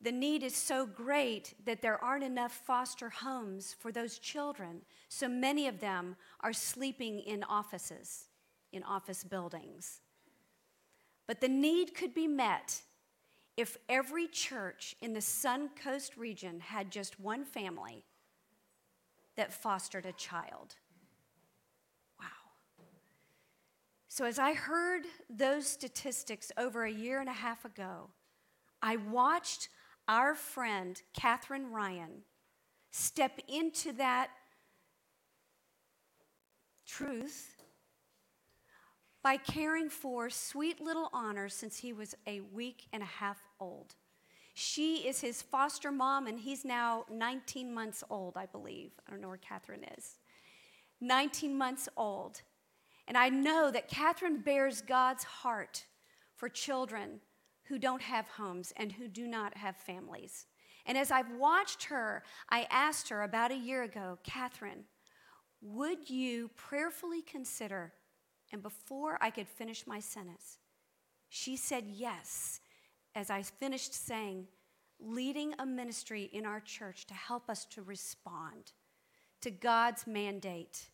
The 0.00 0.10
need 0.10 0.42
is 0.42 0.56
so 0.56 0.86
great 0.86 1.52
that 1.66 1.82
there 1.82 2.02
aren't 2.02 2.24
enough 2.24 2.62
foster 2.64 3.10
homes 3.10 3.76
for 3.78 3.92
those 3.92 4.18
children, 4.18 4.80
so 5.10 5.28
many 5.28 5.68
of 5.68 5.80
them 5.80 6.16
are 6.40 6.54
sleeping 6.54 7.18
in 7.18 7.44
offices, 7.44 8.24
in 8.72 8.82
office 8.82 9.22
buildings. 9.22 10.00
But 11.26 11.42
the 11.42 11.48
need 11.48 11.94
could 11.94 12.14
be 12.14 12.26
met 12.26 12.80
if 13.58 13.76
every 13.86 14.28
church 14.28 14.96
in 15.02 15.12
the 15.12 15.20
Sun 15.20 15.72
Coast 15.84 16.16
region 16.16 16.60
had 16.60 16.90
just 16.90 17.20
one 17.20 17.44
family 17.44 18.06
that 19.40 19.54
fostered 19.54 20.04
a 20.04 20.12
child. 20.12 20.74
Wow. 22.20 22.26
So, 24.06 24.26
as 24.26 24.38
I 24.38 24.52
heard 24.52 25.06
those 25.30 25.66
statistics 25.66 26.52
over 26.58 26.84
a 26.84 26.92
year 26.92 27.20
and 27.20 27.28
a 27.28 27.32
half 27.32 27.64
ago, 27.64 28.10
I 28.82 28.96
watched 28.96 29.70
our 30.06 30.34
friend 30.34 31.00
Catherine 31.14 31.72
Ryan 31.72 32.24
step 32.90 33.40
into 33.48 33.92
that 33.94 34.28
truth 36.86 37.62
by 39.22 39.38
caring 39.38 39.88
for 39.88 40.28
sweet 40.28 40.82
little 40.82 41.08
honor 41.14 41.48
since 41.48 41.78
he 41.78 41.94
was 41.94 42.14
a 42.26 42.40
week 42.40 42.88
and 42.92 43.02
a 43.02 43.06
half 43.06 43.38
old. 43.58 43.94
She 44.54 45.08
is 45.08 45.20
his 45.20 45.42
foster 45.42 45.92
mom, 45.92 46.26
and 46.26 46.38
he's 46.38 46.64
now 46.64 47.04
19 47.10 47.72
months 47.72 48.02
old, 48.10 48.36
I 48.36 48.46
believe. 48.46 48.92
I 49.06 49.10
don't 49.10 49.20
know 49.20 49.28
where 49.28 49.36
Catherine 49.36 49.84
is. 49.96 50.16
19 51.00 51.56
months 51.56 51.88
old. 51.96 52.42
And 53.08 53.16
I 53.16 53.28
know 53.28 53.70
that 53.70 53.88
Catherine 53.88 54.40
bears 54.40 54.82
God's 54.82 55.24
heart 55.24 55.86
for 56.36 56.48
children 56.48 57.20
who 57.64 57.78
don't 57.78 58.02
have 58.02 58.28
homes 58.28 58.72
and 58.76 58.92
who 58.92 59.08
do 59.08 59.26
not 59.26 59.56
have 59.56 59.76
families. 59.76 60.46
And 60.86 60.98
as 60.98 61.10
I've 61.10 61.30
watched 61.32 61.84
her, 61.84 62.24
I 62.48 62.66
asked 62.70 63.08
her 63.10 63.22
about 63.22 63.52
a 63.52 63.56
year 63.56 63.82
ago, 63.82 64.18
Catherine, 64.24 64.84
would 65.62 66.08
you 66.08 66.50
prayerfully 66.56 67.22
consider? 67.22 67.92
And 68.52 68.62
before 68.62 69.18
I 69.20 69.30
could 69.30 69.48
finish 69.48 69.86
my 69.86 70.00
sentence, 70.00 70.58
she 71.28 71.56
said 71.56 71.84
yes 71.86 72.60
as 73.14 73.30
I 73.30 73.42
finished 73.42 73.94
saying, 73.94 74.46
leading 74.98 75.54
a 75.58 75.66
ministry 75.66 76.30
in 76.32 76.46
our 76.46 76.60
church 76.60 77.06
to 77.06 77.14
help 77.14 77.48
us 77.48 77.64
to 77.66 77.82
respond 77.82 78.72
to 79.40 79.50
God's 79.50 80.06
mandate 80.06 80.90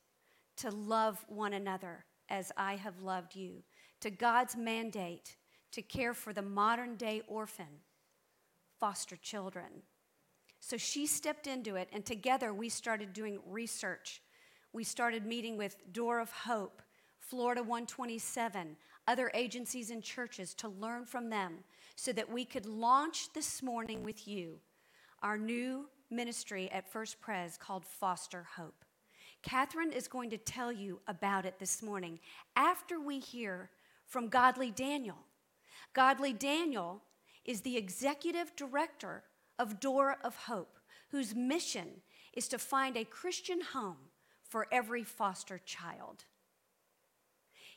to 0.56 0.70
love 0.70 1.24
one 1.28 1.52
another 1.52 2.04
as 2.28 2.50
I 2.56 2.76
have 2.76 3.02
loved 3.02 3.36
you, 3.36 3.62
to 4.00 4.10
God's 4.10 4.56
mandate 4.56 5.36
to 5.72 5.82
care 5.82 6.14
for 6.14 6.32
the 6.32 6.42
modern 6.42 6.96
day 6.96 7.22
orphan, 7.28 7.82
foster 8.80 9.16
children. 9.16 9.82
So 10.60 10.76
she 10.76 11.06
stepped 11.06 11.46
into 11.46 11.76
it, 11.76 11.88
and 11.92 12.04
together 12.04 12.52
we 12.52 12.68
started 12.68 13.12
doing 13.12 13.38
research. 13.46 14.22
We 14.72 14.84
started 14.84 15.26
meeting 15.26 15.56
with 15.56 15.76
Door 15.92 16.20
of 16.20 16.30
Hope, 16.30 16.82
Florida 17.18 17.62
127, 17.62 18.76
other 19.06 19.30
agencies 19.34 19.90
and 19.90 20.02
churches 20.02 20.54
to 20.54 20.68
learn 20.68 21.04
from 21.04 21.30
them 21.30 21.58
so 21.96 22.12
that 22.12 22.30
we 22.30 22.44
could 22.44 22.66
launch 22.66 23.32
this 23.32 23.62
morning 23.62 24.04
with 24.04 24.28
you 24.28 24.58
our 25.22 25.38
new 25.38 25.88
ministry 26.10 26.70
at 26.70 26.92
First 26.92 27.20
Pres 27.20 27.56
called 27.56 27.84
Foster 27.84 28.46
Hope. 28.56 28.84
Catherine 29.42 29.92
is 29.92 30.06
going 30.06 30.30
to 30.30 30.38
tell 30.38 30.70
you 30.70 31.00
about 31.08 31.46
it 31.46 31.58
this 31.58 31.82
morning 31.82 32.20
after 32.54 33.00
we 33.00 33.18
hear 33.18 33.70
from 34.06 34.28
Godly 34.28 34.70
Daniel. 34.70 35.16
Godly 35.94 36.32
Daniel 36.32 37.02
is 37.44 37.62
the 37.62 37.76
executive 37.76 38.54
director 38.56 39.24
of 39.58 39.80
Door 39.80 40.16
of 40.22 40.36
Hope, 40.36 40.78
whose 41.10 41.34
mission 41.34 41.88
is 42.34 42.46
to 42.48 42.58
find 42.58 42.96
a 42.96 43.04
Christian 43.04 43.60
home 43.72 44.10
for 44.42 44.66
every 44.70 45.02
foster 45.02 45.58
child. 45.64 46.24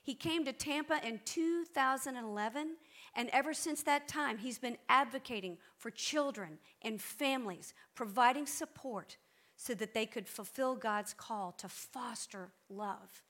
He 0.03 0.15
came 0.15 0.43
to 0.45 0.53
Tampa 0.53 0.99
in 1.07 1.21
2011, 1.25 2.75
and 3.15 3.29
ever 3.29 3.53
since 3.53 3.83
that 3.83 4.07
time, 4.07 4.37
he's 4.37 4.59
been 4.59 4.77
advocating 4.87 5.57
for 5.77 5.91
children 5.91 6.59
and 6.81 7.01
families, 7.01 7.73
providing 7.95 8.45
support 8.45 9.17
so 9.55 9.73
that 9.73 9.93
they 9.93 10.05
could 10.05 10.27
fulfill 10.27 10.75
God's 10.75 11.13
call 11.13 11.51
to 11.53 11.67
foster 11.67 12.51
love 12.69 13.23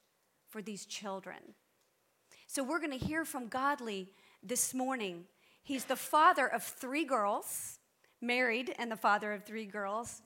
for 0.47 0.61
these 0.61 0.85
children. 0.85 1.55
So, 2.47 2.63
we're 2.63 2.79
going 2.79 2.97
to 2.97 3.05
hear 3.05 3.25
from 3.25 3.47
Godly 3.47 4.13
this 4.41 4.73
morning. 4.73 5.25
He's 5.63 5.85
the 5.85 5.95
father 5.95 6.47
of 6.47 6.63
three 6.63 7.05
girls, 7.05 7.79
married, 8.21 8.73
and 8.79 8.91
the 8.91 8.95
father 8.95 9.33
of 9.33 9.43
three 9.43 9.65
girls, 9.65 10.21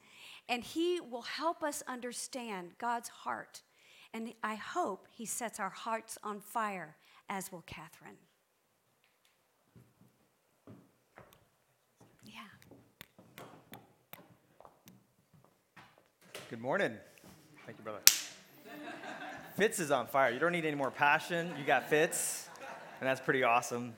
and 0.48 0.63
he 0.63 1.00
will 1.00 1.24
help 1.24 1.63
us 1.63 1.84
understand 1.88 2.72
God's 2.78 3.10
heart 3.10 3.62
and 4.13 4.34
I 4.44 4.56
hope 4.56 5.08
he 5.12 5.26
sets 5.26 5.60
our 5.60 5.72
hearts 5.72 6.18
on 6.24 6.39
fire, 6.39 6.96
as 7.30 7.52
will 7.52 7.63
Catherine. 7.66 8.18
Good 16.54 16.62
morning. 16.62 16.92
Thank 17.66 17.80
you, 17.80 17.84
brother. 17.84 18.02
Fitz 19.56 19.80
is 19.80 19.89
on 19.89 20.06
fire. 20.06 20.32
You 20.32 20.38
don't 20.38 20.52
need 20.52 20.66
any 20.66 20.76
more 20.76 20.92
passion. 20.92 21.52
You 21.58 21.66
got 21.66 21.89
Fitz, 21.89 22.48
and 23.02 23.10
that's 23.10 23.20
pretty 23.20 23.42
awesome. 23.42 23.96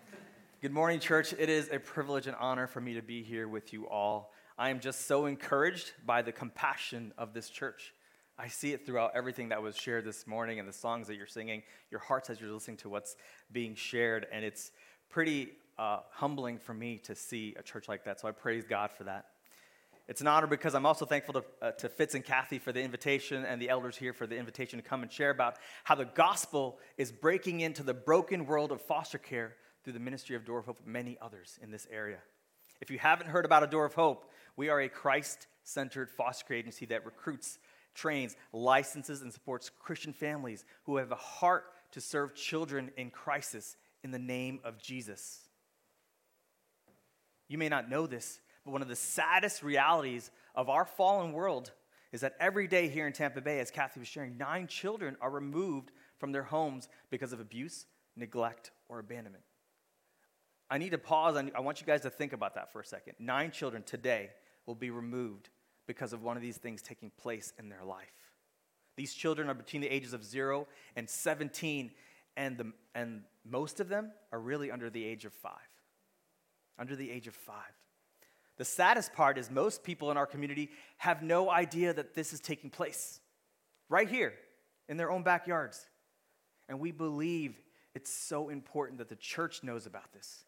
Good 0.62 0.72
morning, 0.72 1.02
church. 1.02 1.34
It 1.38 1.50
is 1.50 1.70
a 1.70 1.80
privilege 1.80 2.28
and 2.28 2.36
honor 2.39 2.65
for 2.65 2.80
me 2.80 2.94
to 2.94 3.02
be 3.02 3.24
here 3.24 3.50
with 3.50 3.74
you 3.74 3.89
all. 3.89 4.32
I 4.58 4.70
am 4.70 4.80
just 4.80 5.06
so 5.06 5.26
encouraged 5.26 5.91
by 6.06 6.22
the 6.22 6.32
compassion 6.32 7.13
of 7.18 7.34
this 7.34 7.50
church. 7.50 7.94
I 8.39 8.48
see 8.48 8.72
it 8.72 8.86
throughout 8.86 9.12
everything 9.15 9.50
that 9.50 9.62
was 9.62 9.76
shared 9.76 10.06
this 10.06 10.26
morning 10.26 10.58
and 10.58 10.65
the 10.65 10.72
songs 10.72 11.08
that 11.08 11.15
you're 11.15 11.28
singing, 11.28 11.62
your 11.91 12.00
hearts 12.00 12.30
as 12.30 12.39
you're 12.39 12.54
listening 12.54 12.78
to 12.78 12.88
what's 12.88 13.18
being 13.52 13.76
shared. 13.76 14.28
And 14.32 14.46
it's 14.46 14.72
pretty 15.10 15.50
uh, 15.78 16.00
humbling 16.10 16.60
for 16.60 16.74
me 16.74 17.00
to 17.00 17.15
see 17.15 17.54
a 17.60 17.62
church 17.62 17.89
like 17.89 18.06
that. 18.06 18.22
So 18.22 18.30
I 18.30 18.32
praise 18.32 18.63
God 18.63 18.91
for 18.98 19.04
that. 19.04 19.26
It's 20.08 20.22
an 20.22 20.28
honor 20.28 20.46
because 20.46 20.76
I'm 20.76 20.86
also 20.86 21.06
thankful 21.06 21.34
to, 21.34 21.44
uh, 21.62 21.72
to 21.72 21.89
Fitz 21.89 22.13
and 22.13 22.24
Kathy 22.24 22.60
for 22.60 22.72
the 22.72 22.82
invitation 22.82 23.44
and 23.44 23.60
the 23.60 23.70
elders 23.70 23.98
here 23.98 24.13
for 24.13 24.28
the 24.28 24.38
invitation 24.38 24.78
to 24.78 24.88
come 24.88 25.02
and 25.02 25.12
share 25.12 25.32
about 25.32 25.56
how 25.84 25.96
the 25.96 26.06
gospel 26.06 26.78
is 26.98 27.12
breaking 27.12 27.62
into 27.62 27.82
the 27.82 27.94
broken 27.94 28.46
world 28.46 28.72
of 28.72 28.82
foster 28.82 29.18
care 29.18 29.56
through 29.84 29.94
the 29.94 30.00
ministry 30.00 30.36
of 30.36 30.46
Door 30.46 30.60
of 30.60 30.65
Hope, 30.65 30.80
and 30.84 30.94
many 30.94 31.18
others 31.22 31.60
in 31.62 31.72
this 31.72 31.88
area. 31.91 32.20
If 32.82 32.91
you 32.91 33.00
haven't 33.00 33.28
heard 33.28 33.46
about 33.46 33.63
a 33.63 33.68
Door 33.68 33.86
of 33.86 33.94
Hope, 33.96 34.32
we 34.56 34.70
are 34.70 34.82
a 34.82 34.89
Christ 34.89 35.48
centered 35.63 36.12
foster 36.12 36.46
care 36.46 36.58
agency 36.58 36.86
that 36.88 37.06
recruits 37.06 37.58
trains, 37.96 38.36
licenses, 38.54 39.22
and 39.22 39.34
supports 39.34 39.72
Christian 39.80 40.13
families 40.13 40.65
who 40.84 40.98
have 40.98 41.12
a 41.12 41.15
heart 41.15 41.65
to 41.94 42.02
serve 42.02 42.36
children 42.36 42.91
in 42.98 43.10
crisis 43.10 43.78
in 44.04 44.12
the 44.12 44.20
name 44.20 44.60
of 44.63 44.78
Jesus. 44.78 45.39
You 47.48 47.58
may 47.58 47.70
not 47.70 47.89
know 47.89 48.06
this, 48.06 48.39
but 48.65 48.71
one 48.71 48.82
of 48.82 48.88
the 48.88 48.95
saddest 48.95 49.63
realities 49.63 50.32
of 50.56 50.69
our 50.69 50.86
fallen 50.86 51.32
world 51.32 51.71
is 52.12 52.21
that 52.21 52.36
every 52.39 52.67
day 52.67 52.88
here 52.88 53.08
in 53.08 53.13
Tampa 53.13 53.41
Bay, 53.41 53.60
as 53.60 53.69
Kathy 53.69 53.99
was 53.99 54.08
sharing, 54.08 54.38
nine 54.38 54.67
children 54.67 55.15
are 55.21 55.30
removed 55.30 55.91
from 56.17 56.32
their 56.32 56.43
homes 56.43 56.88
because 57.10 57.32
of 57.32 57.39
abuse, 57.39 57.86
neglect, 58.15 58.71
or 58.89 58.99
abandonment. 58.99 59.43
I 60.69 60.78
need 60.80 60.91
to 60.91 60.97
pause. 60.97 61.38
I 61.38 61.60
want 61.60 61.80
you 61.80 61.86
guys 61.86 62.01
to 62.01 62.10
think 62.10 62.34
about 62.34 62.56
that 62.56 62.71
for 62.71 62.82
a 62.82 62.86
second. 62.86 63.13
Nine 63.19 63.51
children 63.51 63.84
today 63.84 64.32
will 64.65 64.75
be 64.75 64.89
removed 64.89 65.49
because 65.86 66.13
of 66.13 66.23
one 66.23 66.36
of 66.36 66.41
these 66.41 66.58
things 66.58 66.82
taking 66.82 67.12
place 67.12 67.54
in 67.60 67.69
their 67.69 67.84
life. 67.84 68.08
These 68.95 69.13
children 69.13 69.49
are 69.49 69.54
between 69.54 69.82
the 69.82 69.89
ages 69.89 70.13
of 70.13 70.23
zero 70.23 70.67
and 70.95 71.08
17, 71.08 71.91
and, 72.38 72.58
the, 72.58 72.71
and 72.95 73.21
most 73.43 73.80
of 73.80 73.89
them 73.89 74.12
are 74.32 74.39
really 74.39 74.71
under 74.71 74.89
the 74.89 75.04
age 75.04 75.25
of 75.25 75.34
five. 75.34 75.54
Under 76.80 76.95
the 76.95 77.12
age 77.12 77.28
of 77.28 77.36
five. 77.36 77.73
The 78.58 78.65
saddest 78.65 79.13
part 79.13 79.38
is 79.38 79.52
most 79.52 79.84
people 79.84 80.12
in 80.12 80.18
our 80.18 80.26
community 80.26 80.70
have 80.98 81.22
no 81.22 81.50
idea 81.50 81.94
that 81.94 82.13
this 82.13 82.32
is 82.32 82.39
taking 82.39 82.70
place 82.70 83.20
right 83.89 84.08
here 84.08 84.34
in 84.88 84.98
their 84.98 85.12
own 85.12 85.24
backyards. 85.24 85.86
And 86.70 86.80
we 86.80 86.91
believe 86.91 87.60
it's 87.94 88.12
so 88.12 88.50
important 88.50 89.00
that 89.00 89.10
the 89.10 89.15
church 89.15 89.63
knows 89.63 89.86
about 89.86 90.12
this 90.13 90.46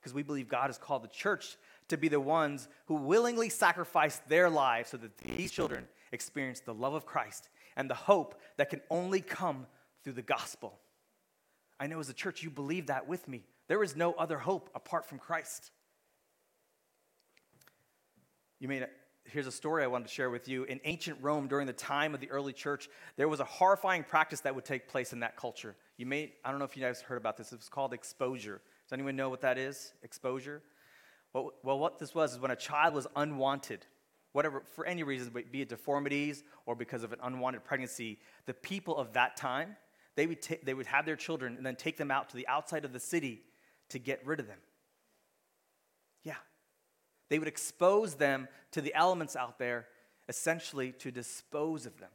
because 0.00 0.14
we 0.14 0.22
believe 0.22 0.48
God 0.48 0.66
has 0.66 0.78
called 0.78 1.02
the 1.02 1.08
church 1.08 1.56
to 1.88 1.96
be 1.96 2.08
the 2.08 2.20
ones 2.20 2.68
who 2.86 2.94
willingly 2.94 3.48
sacrifice 3.48 4.20
their 4.28 4.50
lives 4.50 4.90
so 4.90 4.96
that 4.98 5.16
these 5.18 5.50
children 5.50 5.86
experience 6.12 6.60
the 6.60 6.74
love 6.74 6.94
of 6.94 7.06
Christ 7.06 7.48
and 7.76 7.88
the 7.88 7.94
hope 7.94 8.40
that 8.56 8.70
can 8.70 8.80
only 8.90 9.20
come 9.20 9.66
through 10.02 10.12
the 10.12 10.22
gospel. 10.22 10.78
I 11.80 11.86
know 11.86 11.98
as 12.00 12.08
a 12.08 12.14
church 12.14 12.42
you 12.42 12.50
believe 12.50 12.86
that 12.86 13.08
with 13.08 13.26
me. 13.28 13.44
There 13.66 13.82
is 13.82 13.96
no 13.96 14.12
other 14.12 14.38
hope 14.38 14.70
apart 14.74 15.06
from 15.06 15.18
Christ. 15.18 15.70
You 18.64 18.68
may 18.68 18.86
here's 19.26 19.46
a 19.46 19.52
story 19.52 19.84
I 19.84 19.86
wanted 19.88 20.08
to 20.08 20.14
share 20.14 20.30
with 20.30 20.48
you. 20.48 20.64
In 20.64 20.80
ancient 20.84 21.18
Rome, 21.20 21.48
during 21.48 21.66
the 21.66 21.74
time 21.74 22.14
of 22.14 22.20
the 22.20 22.30
early 22.30 22.54
church, 22.54 22.88
there 23.18 23.28
was 23.28 23.40
a 23.40 23.44
horrifying 23.44 24.02
practice 24.02 24.40
that 24.40 24.54
would 24.54 24.64
take 24.64 24.88
place 24.88 25.12
in 25.12 25.20
that 25.20 25.36
culture. 25.36 25.76
You 25.98 26.06
may, 26.06 26.32
I 26.42 26.50
don't 26.50 26.58
know 26.58 26.64
if 26.64 26.74
you 26.74 26.82
guys 26.82 27.02
heard 27.02 27.18
about 27.18 27.36
this, 27.36 27.52
it 27.52 27.58
was 27.58 27.68
called 27.68 27.92
exposure. 27.92 28.62
Does 28.86 28.92
anyone 28.94 29.16
know 29.16 29.28
what 29.28 29.42
that 29.42 29.58
is? 29.58 29.92
Exposure? 30.02 30.62
Well, 31.34 31.52
well, 31.62 31.78
what 31.78 31.98
this 31.98 32.14
was 32.14 32.32
is 32.32 32.40
when 32.40 32.52
a 32.52 32.56
child 32.56 32.94
was 32.94 33.06
unwanted, 33.16 33.84
whatever, 34.32 34.62
for 34.74 34.86
any 34.86 35.02
reason, 35.02 35.30
be 35.52 35.60
it 35.60 35.68
deformities 35.68 36.42
or 36.64 36.74
because 36.74 37.02
of 37.02 37.12
an 37.12 37.18
unwanted 37.22 37.64
pregnancy, 37.64 38.18
the 38.46 38.54
people 38.54 38.96
of 38.96 39.12
that 39.12 39.36
time, 39.36 39.76
they 40.16 40.26
would, 40.26 40.40
ta- 40.40 40.54
they 40.62 40.72
would 40.72 40.86
have 40.86 41.04
their 41.04 41.16
children 41.16 41.58
and 41.58 41.66
then 41.66 41.76
take 41.76 41.98
them 41.98 42.10
out 42.10 42.30
to 42.30 42.36
the 42.36 42.48
outside 42.48 42.86
of 42.86 42.94
the 42.94 43.00
city 43.00 43.42
to 43.90 43.98
get 43.98 44.26
rid 44.26 44.40
of 44.40 44.46
them. 44.46 44.60
They 47.34 47.40
would 47.40 47.48
expose 47.48 48.14
them 48.14 48.46
to 48.70 48.80
the 48.80 48.94
elements 48.94 49.34
out 49.34 49.58
there, 49.58 49.88
essentially 50.28 50.92
to 51.00 51.10
dispose 51.10 51.84
of 51.84 51.98
them 51.98 52.10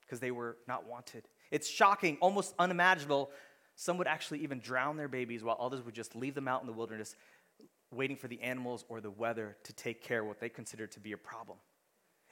because 0.00 0.18
they 0.18 0.30
were 0.30 0.56
not 0.66 0.88
wanted. 0.88 1.24
It's 1.50 1.68
shocking, 1.68 2.16
almost 2.22 2.54
unimaginable. 2.58 3.30
Some 3.74 3.98
would 3.98 4.06
actually 4.06 4.38
even 4.38 4.60
drown 4.60 4.96
their 4.96 5.08
babies 5.08 5.44
while 5.44 5.58
others 5.60 5.84
would 5.84 5.94
just 5.94 6.16
leave 6.16 6.34
them 6.34 6.48
out 6.48 6.62
in 6.62 6.66
the 6.66 6.72
wilderness 6.72 7.16
waiting 7.90 8.16
for 8.16 8.28
the 8.28 8.40
animals 8.40 8.86
or 8.88 9.02
the 9.02 9.10
weather 9.10 9.58
to 9.64 9.74
take 9.74 10.02
care 10.02 10.22
of 10.22 10.26
what 10.26 10.40
they 10.40 10.48
consider 10.48 10.86
to 10.86 11.00
be 11.00 11.12
a 11.12 11.18
problem. 11.18 11.58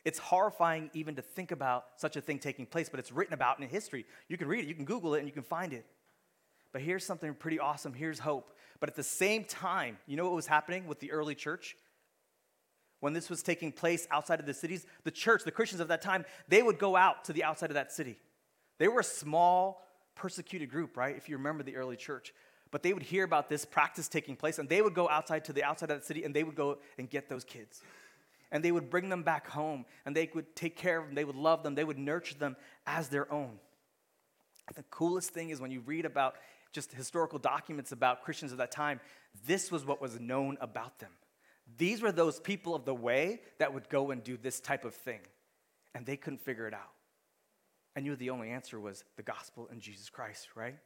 It's 0.03 0.19
horrifying 0.19 0.89
even 0.95 1.15
to 1.17 1.21
think 1.23 1.51
about 1.51 1.85
such 1.97 2.17
a 2.17 2.23
thing 2.23 2.39
taking 2.39 2.65
place, 2.65 2.89
but 2.89 3.01
it's 3.01 3.13
written 3.13 3.35
about 3.35 3.61
in 3.61 3.69
history. 3.69 4.07
You 4.29 4.39
can 4.39 4.49
read 4.49 4.65
it, 4.65 4.67
you 4.67 4.75
can 4.75 4.87
Google 4.87 5.15
it, 5.15 5.19
and 5.19 5.29
you 5.29 5.35
can 5.35 5.43
find 5.43 5.75
it. 5.75 5.85
But 6.73 6.81
here's 6.81 7.05
something 7.05 7.35
pretty 7.35 7.59
awesome. 7.59 7.93
Here's 7.93 8.19
hope. 8.19 8.57
But 8.81 8.89
at 8.89 8.97
the 8.97 9.05
same 9.05 9.45
time, 9.45 9.99
you 10.07 10.17
know 10.17 10.25
what 10.25 10.33
was 10.33 10.47
happening 10.47 10.87
with 10.87 10.99
the 10.99 11.13
early 11.13 11.35
church? 11.35 11.77
When 13.03 13.13
this 13.13 13.29
was 13.29 13.43
taking 13.43 13.73
place 13.73 14.07
outside 14.11 14.41
of 14.41 14.47
the 14.47 14.55
cities, 14.55 14.87
the 15.03 15.11
church, 15.11 15.43
the 15.45 15.51
Christians 15.51 15.81
of 15.81 15.89
that 15.89 16.03
time, 16.03 16.25
they 16.49 16.63
would 16.63 16.79
go 16.79 16.97
out 16.97 17.25
to 17.25 17.33
the 17.33 17.45
outside 17.45 17.71
of 17.71 17.75
that 17.75 17.93
city. 17.93 18.17
They 18.79 18.89
were 18.89 19.01
a 19.01 19.05
small, 19.05 19.85
persecuted 20.15 20.71
group, 20.71 20.97
right? 20.97 21.17
If 21.17 21.29
you 21.29 21.37
remember 21.37 21.63
the 21.63 21.77
early 21.77 21.97
church 21.97 22.33
but 22.73 22.83
they 22.83 22.95
would 22.95 23.03
hear 23.03 23.23
about 23.23 23.51
this 23.51 23.65
practice 23.65 24.09
taking 24.09 24.35
place 24.35 24.59
and 24.59 24.69
they 24.69 24.83
would 24.83 24.95
go 24.95 25.09
outside 25.09 25.45
to 25.45 25.53
the 25.53 25.63
outside 25.63 25.91
of 25.91 26.01
the 26.01 26.07
city 26.07 26.25
and 26.25 26.35
they 26.35 26.43
would 26.43 26.57
go 26.57 26.79
and 26.99 27.09
get 27.09 27.29
those 27.29 27.45
kids 27.45 27.83
and 28.51 28.65
they 28.65 28.73
would 28.73 28.91
bring 28.91 29.09
them 29.09 29.23
back 29.23 29.47
home 29.49 29.85
and 30.05 30.17
they 30.17 30.29
would 30.35 30.57
take 30.57 30.77
care 30.77 30.99
of 30.99 31.07
them 31.07 31.15
they 31.15 31.25
would 31.25 31.37
love 31.37 31.63
them 31.63 31.75
they 31.77 31.85
would 31.85 31.99
nurture 31.99 32.35
them 32.35 32.57
as 32.87 33.09
their 33.09 33.31
own 33.31 33.59
the 34.75 34.83
coolest 34.85 35.31
thing 35.31 35.51
is 35.51 35.61
when 35.61 35.71
you 35.71 35.81
read 35.81 36.07
about 36.07 36.35
just 36.73 36.93
historical 36.93 37.39
documents 37.39 37.93
about 37.93 38.23
christians 38.23 38.53
of 38.53 38.59
that 38.59 38.71
time 38.71 39.01
this 39.47 39.71
was 39.71 39.85
what 39.85 40.01
was 40.01 40.19
known 40.19 40.57
about 40.61 40.99
them 40.99 41.11
these 41.77 42.03
were 42.03 42.13
those 42.13 42.41
people 42.41 42.75
of 42.75 42.85
the 42.85 42.95
way 42.95 43.41
that 43.59 43.73
would 43.73 43.89
go 43.89 44.11
and 44.11 44.23
do 44.23 44.37
this 44.37 44.61
type 44.61 44.85
of 44.85 44.95
thing 44.95 45.21
and 45.95 46.07
they 46.07 46.17
couldn't 46.17 46.41
figure 46.41 46.67
it 46.67 46.75
out 46.75 46.93
and 47.95 48.05
knew 48.05 48.17
the 48.17 48.31
only 48.31 48.51
answer 48.51 48.81
was 48.81 49.05
the 49.17 49.23
gospel 49.23 49.69
and 49.71 49.81
jesus 49.81 50.11
christ 50.11 50.49
right 50.55 50.77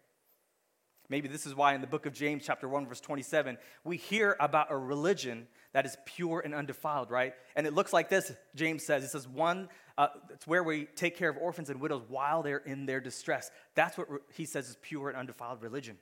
Maybe 1.08 1.28
this 1.28 1.46
is 1.46 1.54
why 1.54 1.74
in 1.74 1.80
the 1.80 1.86
book 1.86 2.06
of 2.06 2.12
James, 2.12 2.42
chapter 2.44 2.68
1, 2.68 2.86
verse 2.86 3.00
27, 3.00 3.58
we 3.84 3.96
hear 3.96 4.36
about 4.40 4.68
a 4.70 4.76
religion 4.76 5.46
that 5.72 5.86
is 5.86 5.96
pure 6.04 6.40
and 6.44 6.54
undefiled, 6.54 7.10
right? 7.10 7.34
And 7.54 7.66
it 7.66 7.74
looks 7.74 7.92
like 7.92 8.08
this, 8.08 8.32
James 8.54 8.84
says. 8.84 9.04
It 9.04 9.08
says, 9.08 9.28
one, 9.28 9.68
uh, 9.96 10.08
it's 10.30 10.46
where 10.46 10.64
we 10.64 10.86
take 10.96 11.16
care 11.16 11.28
of 11.28 11.36
orphans 11.36 11.70
and 11.70 11.80
widows 11.80 12.02
while 12.08 12.42
they're 12.42 12.58
in 12.58 12.86
their 12.86 13.00
distress. 13.00 13.50
That's 13.74 13.96
what 13.96 14.10
re- 14.10 14.18
he 14.32 14.46
says 14.46 14.68
is 14.68 14.76
pure 14.82 15.08
and 15.08 15.16
undefiled 15.16 15.62
religion. 15.62 15.98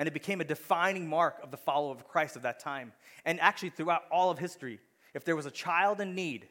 And 0.00 0.06
it 0.06 0.14
became 0.14 0.40
a 0.40 0.44
defining 0.44 1.06
mark 1.06 1.40
of 1.42 1.50
the 1.50 1.58
follower 1.58 1.92
of 1.92 2.08
Christ 2.08 2.34
of 2.34 2.42
that 2.42 2.58
time. 2.58 2.94
And 3.26 3.38
actually, 3.38 3.68
throughout 3.68 4.04
all 4.10 4.30
of 4.30 4.38
history, 4.38 4.80
if 5.12 5.26
there 5.26 5.36
was 5.36 5.44
a 5.44 5.50
child 5.50 6.00
in 6.00 6.14
need, 6.14 6.48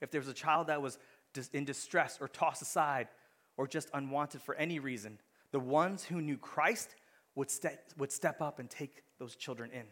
if 0.00 0.10
there 0.10 0.20
was 0.20 0.26
a 0.26 0.34
child 0.34 0.66
that 0.66 0.82
was 0.82 0.98
in 1.52 1.64
distress 1.64 2.18
or 2.20 2.26
tossed 2.26 2.62
aside 2.62 3.06
or 3.56 3.68
just 3.68 3.90
unwanted 3.94 4.42
for 4.42 4.56
any 4.56 4.80
reason, 4.80 5.20
the 5.52 5.60
ones 5.60 6.02
who 6.02 6.20
knew 6.20 6.36
Christ 6.36 6.96
would, 7.36 7.48
ste- 7.48 7.78
would 7.96 8.10
step 8.10 8.42
up 8.42 8.58
and 8.58 8.68
take 8.68 9.04
those 9.20 9.36
children 9.36 9.70
in. 9.70 9.84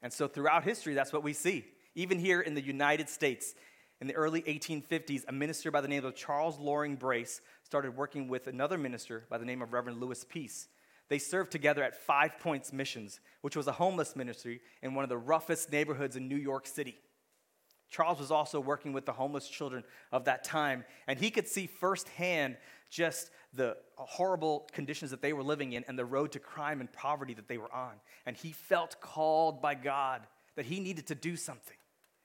And 0.00 0.10
so 0.10 0.26
throughout 0.26 0.64
history, 0.64 0.94
that's 0.94 1.12
what 1.12 1.22
we 1.22 1.34
see. 1.34 1.66
Even 1.94 2.18
here 2.18 2.40
in 2.40 2.54
the 2.54 2.62
United 2.62 3.10
States, 3.10 3.54
in 4.00 4.06
the 4.06 4.14
early 4.14 4.40
1850s, 4.40 5.24
a 5.28 5.32
minister 5.32 5.70
by 5.70 5.82
the 5.82 5.88
name 5.88 6.06
of 6.06 6.14
Charles 6.14 6.58
Loring 6.58 6.96
Brace 6.96 7.42
started 7.62 7.94
working 7.94 8.26
with 8.26 8.46
another 8.46 8.78
minister 8.78 9.26
by 9.28 9.36
the 9.36 9.44
name 9.44 9.60
of 9.60 9.74
Reverend 9.74 10.00
Lewis 10.00 10.24
Pease. 10.26 10.68
They 11.08 11.18
served 11.18 11.52
together 11.52 11.82
at 11.82 11.94
Five 11.94 12.38
Points 12.40 12.72
Missions, 12.72 13.20
which 13.42 13.56
was 13.56 13.66
a 13.66 13.72
homeless 13.72 14.16
ministry 14.16 14.60
in 14.82 14.94
one 14.94 15.04
of 15.04 15.08
the 15.08 15.18
roughest 15.18 15.70
neighborhoods 15.70 16.16
in 16.16 16.28
New 16.28 16.36
York 16.36 16.66
City. 16.66 16.96
Charles 17.88 18.18
was 18.18 18.32
also 18.32 18.58
working 18.58 18.92
with 18.92 19.06
the 19.06 19.12
homeless 19.12 19.48
children 19.48 19.84
of 20.10 20.24
that 20.24 20.42
time, 20.42 20.84
and 21.06 21.18
he 21.18 21.30
could 21.30 21.46
see 21.46 21.66
firsthand 21.66 22.56
just 22.90 23.30
the 23.52 23.76
horrible 23.96 24.68
conditions 24.72 25.10
that 25.12 25.22
they 25.22 25.32
were 25.32 25.42
living 25.42 25.72
in 25.72 25.84
and 25.86 25.98
the 25.98 26.04
road 26.04 26.32
to 26.32 26.38
crime 26.38 26.80
and 26.80 26.92
poverty 26.92 27.34
that 27.34 27.48
they 27.48 27.58
were 27.58 27.72
on. 27.72 27.94
And 28.26 28.36
he 28.36 28.52
felt 28.52 29.00
called 29.00 29.62
by 29.62 29.74
God 29.74 30.22
that 30.56 30.66
he 30.66 30.80
needed 30.80 31.06
to 31.08 31.14
do 31.14 31.36
something. 31.36 31.76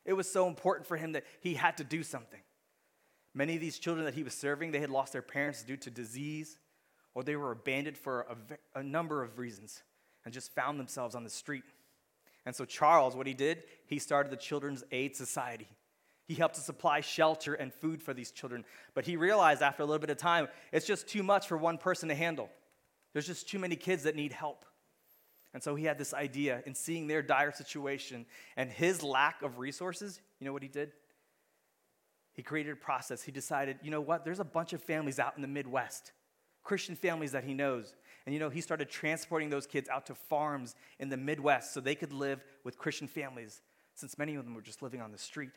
It 0.06 0.14
was 0.14 0.32
so 0.32 0.48
important 0.48 0.88
for 0.88 0.98
him 0.98 1.12
that 1.12 1.26
he 1.42 1.54
had 1.54 1.78
to 1.78 1.84
do 1.84 2.02
something. 2.02 2.42
Many 3.34 3.56
of 3.56 3.62
these 3.62 3.80
children 3.80 4.06
that 4.06 4.16
he 4.16 4.24
was 4.24 4.34
serving, 4.34 4.72
they 4.72 4.80
had 4.80 4.90
lost 4.90 5.14
their 5.14 5.22
parents 5.22 5.64
due 5.64 5.78
to 5.78 5.90
disease, 5.90 6.58
or 7.14 7.24
they 7.24 7.36
were 7.36 7.52
abandoned 7.52 7.98
for 7.98 8.26
a, 8.76 8.80
a 8.80 8.84
number 8.84 9.24
of 9.24 9.38
reasons 9.38 9.84
and 10.24 10.34
just 10.34 10.54
found 10.54 10.80
themselves 10.80 11.16
on 11.16 11.24
the 11.24 11.30
street. 11.30 11.64
And 12.46 12.56
so, 12.56 12.66
Charles, 12.66 13.16
what 13.16 13.28
he 13.28 13.34
did, 13.34 13.64
he 13.86 14.00
started 14.00 14.32
the 14.32 14.38
Children's 14.38 14.84
Aid 14.92 15.16
Society. 15.16 15.68
He 16.28 16.36
helped 16.36 16.56
to 16.56 16.62
supply 16.62 17.02
shelter 17.02 17.54
and 17.54 17.74
food 17.74 18.02
for 18.02 18.14
these 18.14 18.32
children. 18.32 18.64
But 18.94 19.06
he 19.06 19.18
realized 19.18 19.62
after 19.62 19.84
a 19.84 19.86
little 19.86 20.00
bit 20.00 20.10
of 20.10 20.18
time, 20.18 20.48
it's 20.72 20.88
just 20.88 21.08
too 21.08 21.24
much 21.24 21.48
for 21.48 21.58
one 21.58 21.78
person 21.78 22.10
to 22.10 22.16
handle. 22.16 22.50
There's 23.14 23.28
just 23.28 23.50
too 23.50 23.60
many 23.60 23.76
kids 23.76 24.04
that 24.04 24.16
need 24.16 24.32
help. 24.32 24.66
And 25.54 25.62
so 25.62 25.76
he 25.76 25.84
had 25.84 25.98
this 25.98 26.14
idea 26.14 26.64
in 26.66 26.74
seeing 26.74 27.08
their 27.08 27.22
dire 27.22 27.52
situation 27.52 28.26
and 28.56 28.70
his 28.70 29.04
lack 29.04 29.42
of 29.42 29.60
resources. 29.60 30.22
You 30.40 30.46
know 30.46 30.54
what 30.54 30.64
he 30.64 30.70
did? 30.70 30.94
He 32.34 32.42
created 32.42 32.72
a 32.72 32.78
process. 32.78 33.22
He 33.22 33.32
decided, 33.32 33.80
you 33.84 33.92
know 33.92 34.00
what? 34.00 34.24
There's 34.24 34.40
a 34.40 34.46
bunch 34.46 34.72
of 34.72 34.82
families 34.82 35.20
out 35.20 35.34
in 35.36 35.42
the 35.42 35.50
Midwest, 35.50 36.14
Christian 36.64 36.96
families 36.96 37.32
that 37.32 37.44
he 37.44 37.54
knows. 37.54 37.94
And 38.26 38.34
you 38.34 38.40
know, 38.40 38.50
he 38.50 38.62
started 38.62 38.90
transporting 38.90 39.50
those 39.50 39.66
kids 39.66 39.90
out 39.90 40.06
to 40.08 40.16
farms 40.16 40.76
in 41.00 41.10
the 41.10 41.18
Midwest 41.18 41.74
so 41.74 41.80
they 41.80 41.96
could 41.96 42.14
live 42.14 42.44
with 42.64 42.78
Christian 42.78 43.08
families, 43.08 43.62
since 43.96 44.18
many 44.18 44.36
of 44.36 44.46
them 44.46 44.54
were 44.54 44.62
just 44.62 44.82
living 44.82 45.02
on 45.02 45.12
the 45.12 45.18
street. 45.18 45.52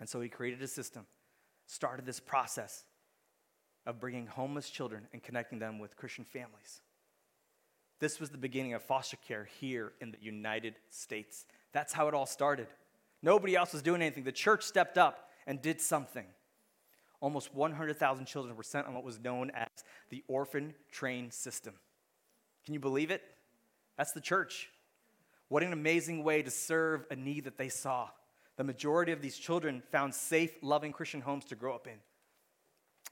And 0.00 0.08
so 0.08 0.20
he 0.20 0.28
created 0.28 0.62
a 0.62 0.68
system, 0.68 1.06
started 1.66 2.06
this 2.06 2.20
process 2.20 2.84
of 3.86 4.00
bringing 4.00 4.26
homeless 4.26 4.70
children 4.70 5.06
and 5.12 5.22
connecting 5.22 5.58
them 5.58 5.78
with 5.78 5.96
Christian 5.96 6.24
families. 6.24 6.82
This 8.00 8.20
was 8.20 8.30
the 8.30 8.38
beginning 8.38 8.74
of 8.74 8.82
foster 8.82 9.16
care 9.16 9.48
here 9.60 9.92
in 10.00 10.12
the 10.12 10.18
United 10.20 10.74
States. 10.90 11.46
That's 11.72 11.92
how 11.92 12.06
it 12.08 12.14
all 12.14 12.26
started. 12.26 12.68
Nobody 13.22 13.56
else 13.56 13.72
was 13.72 13.82
doing 13.82 14.02
anything. 14.02 14.24
The 14.24 14.32
church 14.32 14.62
stepped 14.62 14.98
up 14.98 15.30
and 15.46 15.60
did 15.60 15.80
something. 15.80 16.26
Almost 17.20 17.54
100,000 17.54 18.26
children 18.26 18.56
were 18.56 18.62
sent 18.62 18.86
on 18.86 18.94
what 18.94 19.04
was 19.04 19.18
known 19.18 19.50
as 19.50 19.68
the 20.10 20.22
orphan 20.28 20.74
train 20.90 21.30
system. 21.30 21.74
Can 22.64 22.74
you 22.74 22.80
believe 22.80 23.10
it? 23.10 23.22
That's 23.96 24.12
the 24.12 24.20
church. 24.20 24.68
What 25.48 25.62
an 25.62 25.72
amazing 25.72 26.22
way 26.22 26.42
to 26.42 26.50
serve 26.50 27.06
a 27.10 27.16
need 27.16 27.44
that 27.44 27.58
they 27.58 27.68
saw. 27.68 28.08
The 28.56 28.64
majority 28.64 29.12
of 29.12 29.22
these 29.22 29.38
children 29.38 29.82
found 29.90 30.14
safe, 30.14 30.50
loving 30.62 30.92
Christian 30.92 31.20
homes 31.20 31.44
to 31.46 31.54
grow 31.54 31.74
up 31.74 31.86
in. 31.86 31.94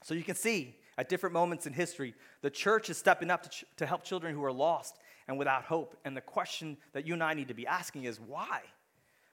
So 0.03 0.13
you 0.13 0.23
can 0.23 0.35
see 0.35 0.75
at 0.97 1.09
different 1.09 1.33
moments 1.33 1.65
in 1.65 1.73
history, 1.73 2.13
the 2.41 2.49
church 2.49 2.89
is 2.89 2.97
stepping 2.97 3.31
up 3.31 3.43
to, 3.43 3.49
ch- 3.49 3.65
to 3.77 3.85
help 3.85 4.03
children 4.03 4.33
who 4.33 4.43
are 4.43 4.51
lost 4.51 4.97
and 5.27 5.37
without 5.37 5.63
hope. 5.63 5.97
And 6.05 6.15
the 6.15 6.21
question 6.21 6.77
that 6.93 7.05
you 7.05 7.13
and 7.13 7.23
I 7.23 7.33
need 7.33 7.47
to 7.47 7.53
be 7.53 7.67
asking 7.67 8.05
is 8.05 8.19
why? 8.19 8.61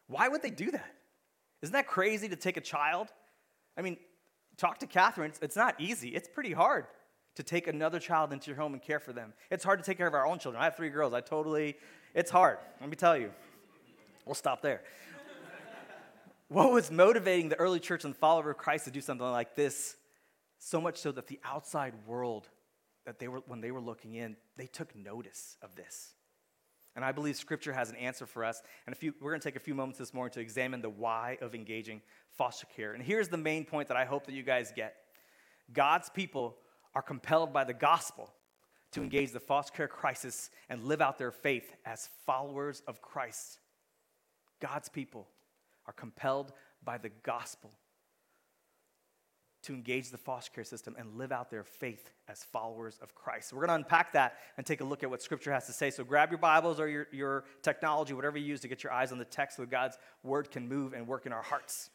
Why 0.07 0.29
would 0.29 0.43
they 0.43 0.51
do 0.51 0.71
that? 0.71 0.95
Isn't 1.63 1.73
that 1.73 1.87
crazy 1.87 2.29
to 2.29 2.37
take 2.37 2.57
a 2.57 2.61
child? 2.61 3.09
I 3.77 3.83
mean, 3.83 3.97
talk 4.57 4.79
to 4.79 4.87
Catherine. 4.87 5.33
It's, 5.41 5.57
not 5.57 5.81
easy, 5.81 6.09
it's 6.09 6.29
pretty 6.29 6.53
hard 6.53 6.87
to 7.37 7.43
take 7.43 7.67
another 7.67 7.99
child 7.99 8.33
into 8.33 8.51
your 8.51 8.57
home 8.57 8.75
and 8.75 8.83
care 8.83 9.01
for 9.01 9.13
them. 9.13 9.33
It's 9.51 9.65
hard 9.65 9.81
to 9.81 9.85
take 9.85 9.99
care 9.99 10.07
of 10.07 10.15
our 10.15 10.27
own 10.27 10.39
children. 10.39 10.61
I 10.61 10.65
have 10.65 10.77
three 10.77 10.91
girls. 10.91 11.13
I 11.13 11.21
totally, 11.21 11.77
it's 12.15 12.31
hard. 12.31 12.59
Let 12.81 12.89
me 12.89 12.97
tell 12.97 13.17
you. 13.17 13.31
We'll 14.25 14.35
stop 14.35 14.63
there. 14.63 14.83
what 16.49 16.73
was 16.73 16.91
motivating 16.91 17.49
the 17.49 17.57
early 17.57 17.81
church 17.81 18.05
and 18.05 18.15
the 18.15 18.19
follower 18.19 18.51
of 18.51 18.57
Christ 18.57 18.85
to 18.87 18.91
do 18.91 19.01
something 19.01 19.27
like 19.27 19.55
this? 19.55 19.97
So 20.59 20.81
much 20.81 20.97
so 20.97 21.13
that 21.13 21.27
the 21.27 21.41
outside 21.45 21.93
world, 22.07 22.49
that 23.05 23.19
they 23.19 23.29
were, 23.29 23.43
when 23.47 23.61
they 23.61 23.71
were 23.71 23.81
looking 23.81 24.15
in, 24.15 24.37
they 24.57 24.67
took 24.67 24.95
notice 24.97 25.59
of 25.61 25.75
this. 25.75 26.15
And 26.97 27.05
I 27.05 27.13
believe 27.13 27.37
Scripture 27.37 27.73
has 27.73 27.91
an 27.91 27.97
answer 27.97 28.27
for 28.27 28.45
us. 28.45 28.63
And 28.87 28.97
few, 28.97 29.15
we're 29.21 29.31
going 29.31 29.41
to 29.41 29.49
take 29.49 29.57
a 29.57 29.61
few 29.61 29.75
moments 29.75 29.99
this 29.99 30.15
morning 30.15 30.33
to 30.35 30.41
examine 30.41 30.81
the 30.81 30.91
why 30.91 31.39
of 31.41 31.55
engaging 31.55 32.03
foster 32.31 32.67
care. 32.77 32.93
And 32.93 33.03
here's 33.03 33.29
the 33.29 33.37
main 33.37 33.65
point 33.65 33.89
that 33.89 33.97
I 33.97 34.05
hope 34.05 34.27
that 34.27 34.35
you 34.35 34.43
guys 34.43 34.73
get 34.75 34.95
God's 35.73 36.09
people 36.09 36.57
are 36.95 37.03
compelled 37.03 37.53
by 37.53 37.65
the 37.65 37.75
gospel 37.75 38.33
to 38.93 39.03
engage 39.03 39.33
the 39.33 39.41
foster 39.41 39.77
care 39.77 39.89
crisis 39.89 40.51
and 40.69 40.85
live 40.85 41.01
out 41.01 41.19
their 41.19 41.33
faith 41.33 41.75
as 41.85 42.09
followers 42.27 42.83
of 42.87 43.03
Christ. 43.03 43.59
God's 44.61 44.89
people 44.89 45.27
are 45.87 45.93
compelled 45.93 46.53
by 46.85 46.99
the 46.99 47.11
gospel 47.25 47.73
to 49.65 49.73
engage 49.73 50.11
the 50.11 50.19
foster 50.19 50.53
care 50.53 50.65
system 50.65 50.95
and 50.99 51.17
live 51.17 51.33
out 51.33 51.51
their 51.51 51.65
faith 51.65 52.11
as 52.29 52.45
followers 52.45 52.99
of 53.03 53.15
Christ. 53.15 53.51
So 53.51 53.57
we're 53.57 53.67
going 53.67 53.81
to 53.81 53.85
unpack 53.85 54.13
that 54.13 54.37
and 54.57 54.67
take 54.67 54.81
a 54.81 54.85
look 54.85 55.03
at 55.03 55.11
what 55.11 55.23
Scripture 55.23 55.53
has 55.53 55.67
to 55.67 55.73
say. 55.73 55.91
So 55.91 56.05
grab 56.05 56.31
your 56.31 56.39
Bibles 56.39 56.79
or 56.79 56.89
your, 56.89 57.09
your 57.13 57.45
technology, 57.63 58.15
whatever 58.15 58.39
you 58.39 58.47
use 58.47 58.61
to 58.61 58.69
get 58.69 58.83
your 58.83 58.93
eyes 58.93 59.13
on 59.13 59.19
the 59.19 59.25
text 59.25 59.57
so 59.57 59.67
God's 59.67 59.99
word 60.23 60.51
can 60.51 60.69
move 60.69 60.93
and 60.93 61.07
work 61.07 61.27
in 61.27 61.33
our 61.33 61.43
hearts. 61.43 61.91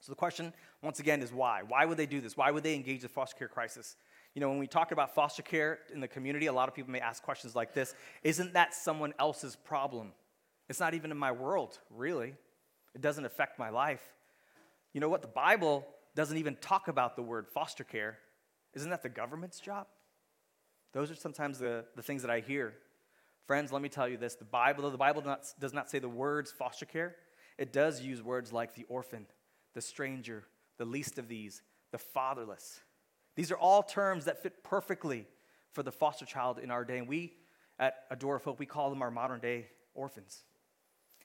So 0.00 0.12
the 0.12 0.16
question, 0.16 0.52
once 0.82 1.00
again, 1.00 1.22
is 1.22 1.32
why? 1.32 1.62
Why 1.66 1.84
would 1.84 1.96
they 1.96 2.06
do 2.06 2.20
this? 2.20 2.36
Why 2.36 2.50
would 2.50 2.62
they 2.62 2.74
engage 2.74 3.02
the 3.02 3.08
foster 3.08 3.36
care 3.36 3.48
crisis? 3.48 3.96
You 4.34 4.40
know, 4.40 4.48
when 4.48 4.58
we 4.58 4.66
talk 4.66 4.92
about 4.92 5.14
foster 5.14 5.42
care 5.42 5.80
in 5.92 6.00
the 6.00 6.08
community, 6.08 6.46
a 6.46 6.52
lot 6.52 6.68
of 6.68 6.74
people 6.74 6.92
may 6.92 7.00
ask 7.00 7.22
questions 7.22 7.56
like 7.56 7.74
this 7.74 7.94
Isn't 8.22 8.54
that 8.54 8.74
someone 8.74 9.14
else's 9.18 9.56
problem? 9.56 10.12
It's 10.68 10.80
not 10.80 10.94
even 10.94 11.10
in 11.10 11.16
my 11.16 11.32
world, 11.32 11.78
really. 11.90 12.34
It 12.94 13.00
doesn't 13.00 13.24
affect 13.24 13.58
my 13.58 13.70
life. 13.70 14.02
You 14.92 15.00
know 15.00 15.08
what? 15.08 15.22
The 15.22 15.28
Bible 15.28 15.86
doesn't 16.14 16.36
even 16.36 16.56
talk 16.56 16.88
about 16.88 17.16
the 17.16 17.22
word 17.22 17.46
foster 17.48 17.84
care. 17.84 18.18
Isn't 18.74 18.90
that 18.90 19.02
the 19.02 19.08
government's 19.08 19.60
job? 19.60 19.86
Those 20.92 21.10
are 21.10 21.14
sometimes 21.14 21.58
the, 21.58 21.84
the 21.96 22.02
things 22.02 22.22
that 22.22 22.30
I 22.30 22.40
hear. 22.40 22.74
Friends, 23.46 23.72
let 23.72 23.82
me 23.82 23.88
tell 23.88 24.08
you 24.08 24.16
this 24.16 24.34
the 24.34 24.44
Bible, 24.44 24.90
the 24.90 24.98
Bible 24.98 25.22
does 25.22 25.26
not, 25.26 25.46
does 25.58 25.72
not 25.72 25.90
say 25.90 25.98
the 25.98 26.08
words 26.08 26.50
foster 26.50 26.86
care, 26.86 27.16
it 27.56 27.72
does 27.72 28.00
use 28.00 28.22
words 28.22 28.52
like 28.52 28.74
the 28.74 28.84
orphan, 28.88 29.26
the 29.74 29.80
stranger, 29.80 30.44
the 30.78 30.84
least 30.84 31.18
of 31.18 31.28
these, 31.28 31.62
the 31.92 31.98
fatherless. 31.98 32.80
These 33.36 33.50
are 33.52 33.56
all 33.56 33.82
terms 33.82 34.24
that 34.24 34.42
fit 34.42 34.64
perfectly 34.64 35.26
for 35.72 35.82
the 35.82 35.92
foster 35.92 36.26
child 36.26 36.58
in 36.58 36.70
our 36.70 36.84
day. 36.84 36.98
And 36.98 37.08
we 37.08 37.34
at 37.78 38.04
A 38.10 38.26
of 38.26 38.44
Hope, 38.44 38.58
we 38.58 38.66
call 38.66 38.90
them 38.90 39.02
our 39.02 39.10
modern 39.10 39.40
day 39.40 39.66
orphans. 39.94 40.42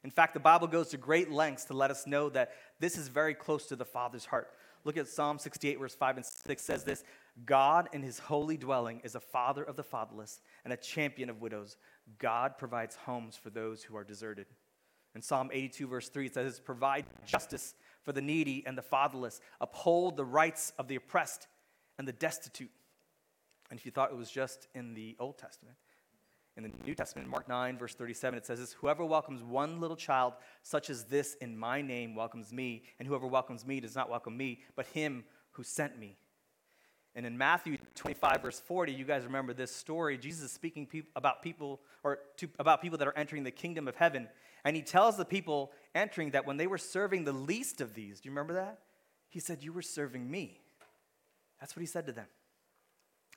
In 0.04 0.12
fact, 0.12 0.34
the 0.34 0.40
Bible 0.40 0.68
goes 0.68 0.90
to 0.90 0.98
great 0.98 1.32
lengths 1.32 1.66
to 1.66 1.74
let 1.74 1.90
us 1.90 2.06
know 2.06 2.30
that 2.30 2.52
this 2.80 2.98
is 2.98 3.08
very 3.08 3.34
close 3.34 3.68
to 3.68 3.76
the 3.76 3.86
Father's 3.86 4.26
heart. 4.26 4.50
Look 4.86 4.98
at 4.98 5.08
Psalm 5.08 5.40
68, 5.40 5.80
verse 5.80 5.96
5 5.96 6.18
and 6.18 6.26
6 6.26 6.62
says 6.62 6.84
this 6.84 7.04
God 7.46 7.90
in 7.94 8.02
his 8.02 8.20
holy 8.20 8.58
dwelling 8.58 9.02
is 9.04 9.16
a 9.16 9.20
father 9.20 9.64
of 9.64 9.76
the 9.76 9.84
fatherless 9.84 10.42
and 10.64 10.74
a 10.74 10.78
champion 10.78 11.30
of 11.30 11.42
widows. 11.42 11.78
God 12.20 12.58
provides 12.58 12.96
homes 12.96 13.38
for 13.38 13.50
those 13.50 13.84
who 13.84 13.96
are 13.96 14.04
deserted. 14.04 14.48
In 15.16 15.22
Psalm 15.22 15.50
82, 15.54 15.88
verse 15.88 16.10
3, 16.10 16.26
it 16.26 16.34
says, 16.34 16.60
Provide 16.60 17.06
justice 17.26 17.76
for 18.02 18.12
the 18.12 18.22
needy 18.22 18.64
and 18.66 18.78
the 18.78 18.82
fatherless, 18.82 19.40
uphold 19.62 20.18
the 20.18 20.26
rights 20.26 20.74
of 20.78 20.88
the 20.88 20.96
oppressed 20.96 21.48
and 21.98 22.08
the 22.08 22.14
destitute. 22.14 22.72
And 23.70 23.80
if 23.80 23.86
you 23.86 23.92
thought 23.92 24.12
it 24.12 24.18
was 24.18 24.32
just 24.32 24.68
in 24.76 24.94
the 24.94 25.16
Old 25.20 25.38
Testament, 25.38 25.78
in 26.56 26.64
the 26.64 26.72
New 26.86 26.94
Testament, 26.94 27.28
Mark 27.28 27.48
9, 27.50 27.78
verse 27.78 27.96
37, 27.96 28.38
it 28.38 28.46
says 28.46 28.60
this 28.60 28.74
Whoever 28.74 29.04
welcomes 29.04 29.42
one 29.42 29.80
little 29.80 29.98
child 29.98 30.34
such 30.62 30.90
as 30.90 31.06
this 31.06 31.36
in 31.36 31.58
my 31.58 31.82
name 31.82 32.16
welcomes 32.16 32.54
me, 32.54 32.84
and 33.00 33.08
whoever 33.08 33.26
welcomes 33.26 33.66
me 33.66 33.80
does 33.80 33.96
not 33.96 34.10
welcome 34.10 34.38
me, 34.38 34.60
but 34.76 34.86
him 34.88 35.24
who 35.52 35.64
sent 35.64 35.98
me. 35.98 36.18
And 37.16 37.26
in 37.26 37.38
Matthew 37.38 37.78
25, 37.96 38.42
verse 38.42 38.60
40, 38.60 38.92
you 38.92 39.06
guys 39.06 39.24
remember 39.24 39.54
this 39.54 39.76
story. 39.76 40.18
Jesus 40.18 40.44
is 40.44 40.52
speaking 40.52 40.86
pe- 40.88 41.04
about 41.16 41.44
people, 41.44 41.80
or 42.04 42.20
to, 42.38 42.48
about 42.60 42.82
people 42.82 42.98
that 42.98 43.08
are 43.08 43.18
entering 43.18 43.44
the 43.44 43.52
kingdom 43.52 43.88
of 43.88 43.96
heaven. 43.96 44.28
And 44.66 44.76
he 44.76 44.82
tells 44.82 45.18
the 45.18 45.26
people 45.26 45.72
entering 45.94 46.32
that 46.32 46.46
when 46.46 46.58
they 46.58 46.68
were 46.68 46.78
serving 46.78 47.24
the 47.24 47.34
least 47.34 47.82
of 47.82 47.94
these, 47.94 48.20
do 48.20 48.30
you 48.30 48.32
remember 48.32 48.54
that? 48.54 48.80
He 49.30 49.40
said, 49.40 49.62
You 49.62 49.74
were 49.74 49.82
serving 49.82 50.30
me. 50.30 50.60
That's 51.60 51.76
what 51.76 51.82
he 51.82 51.88
said 51.88 52.08
to 52.08 52.14
them. 52.14 52.28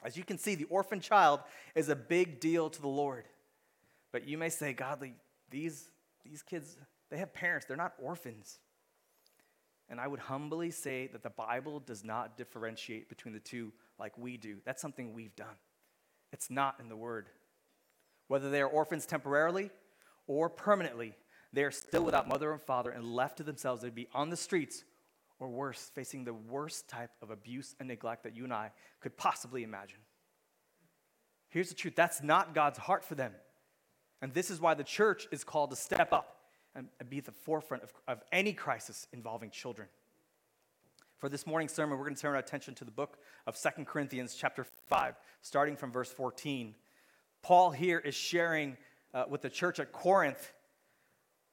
As 0.03 0.17
you 0.17 0.25
can 0.25 0.39
see, 0.39 0.55
the 0.55 0.65
orphan 0.65 1.01
child 1.01 1.41
is 1.75 1.89
a 1.89 1.97
big 1.97 2.41
deal 2.41 2.71
to 2.71 2.81
the 2.81 2.89
Lord. 2.89 3.25
But 4.13 4.29
you 4.29 4.39
may 4.39 4.49
say, 4.49 4.73
Godly, 4.73 5.15
these, 5.51 5.91
these 6.25 6.43
kids, 6.43 6.77
they 7.11 7.19
have 7.19 7.33
parents, 7.33 7.67
they're 7.67 7.77
not 7.77 7.95
orphans. 8.01 8.59
And 9.89 10.01
I 10.01 10.09
would 10.09 10.21
humbly 10.21 10.71
say 10.71 11.07
that 11.09 11.23
the 11.23 11.31
Bible 11.31 11.81
does 11.81 12.05
not 12.05 12.37
differentiate 12.37 13.09
between 13.09 13.35
the 13.35 13.41
two 13.41 13.73
like 13.99 14.17
we 14.19 14.37
do. 14.37 14.57
That's 14.65 14.83
something 14.83 15.15
we've 15.15 15.37
done. 15.37 15.57
It's 16.33 16.51
not 16.51 16.77
in 16.81 16.89
the 16.89 16.97
Word. 16.97 17.29
Whether 18.29 18.51
they 18.51 18.61
are 18.61 18.69
orphans 18.69 19.07
temporarily 19.07 19.71
or 20.27 20.51
permanently, 20.51 21.15
they 21.53 21.63
are 21.63 21.71
still 21.71 22.05
without 22.05 22.29
mother 22.29 22.53
and 22.53 22.61
father 22.61 22.91
and 22.91 23.05
left 23.05 23.37
to 23.37 23.45
themselves. 23.45 23.83
They'd 23.83 23.95
be 23.95 24.09
on 24.13 24.31
the 24.31 24.37
streets 24.37 24.83
or 25.39 25.49
worse, 25.49 25.91
facing 25.95 26.25
the 26.25 26.35
worst 26.35 26.89
type 26.89 27.11
of 27.23 27.31
abuse 27.31 27.75
and 27.79 27.89
neglect 27.89 28.23
that 28.25 28.37
you 28.37 28.45
and 28.45 28.53
I 28.53 28.73
could 29.01 29.17
possibly 29.17 29.63
imagine. 29.63 29.99
Here's 31.49 31.69
the 31.69 31.75
truth 31.75 31.95
that's 31.95 32.23
not 32.23 32.55
God's 32.55 32.79
heart 32.79 33.05
for 33.05 33.15
them. 33.15 33.33
And 34.23 34.33
this 34.33 34.51
is 34.51 34.61
why 34.61 34.75
the 34.75 34.85
church 34.85 35.29
is 35.31 35.45
called 35.45 35.71
to 35.71 35.77
step 35.77 36.13
up 36.13 36.37
and 36.75 36.89
be 37.09 37.19
at 37.19 37.25
the 37.25 37.33
forefront 37.33 37.83
of, 37.83 37.93
of 38.07 38.23
any 38.33 38.53
crisis 38.53 39.07
involving 39.13 39.51
children. 39.51 39.89
For 41.19 41.31
this 41.31 41.47
morning's 41.47 41.73
sermon, 41.73 41.97
we're 41.97 42.05
going 42.05 42.15
to 42.15 42.21
turn 42.21 42.33
our 42.33 42.39
attention 42.39 42.75
to 42.75 42.85
the 42.85 42.91
book 42.91 43.19
of 43.47 43.57
Second 43.57 43.87
Corinthians, 43.87 44.35
chapter 44.35 44.65
5, 44.65 45.15
starting 45.41 45.75
from 45.75 45.91
verse 45.91 46.13
14. 46.13 46.75
Paul 47.43 47.71
here 47.71 47.99
is 47.99 48.15
sharing 48.15 48.77
uh, 49.15 49.25
with 49.29 49.41
the 49.41 49.49
church 49.49 49.81
at 49.81 49.93
Corinth, 49.93 50.53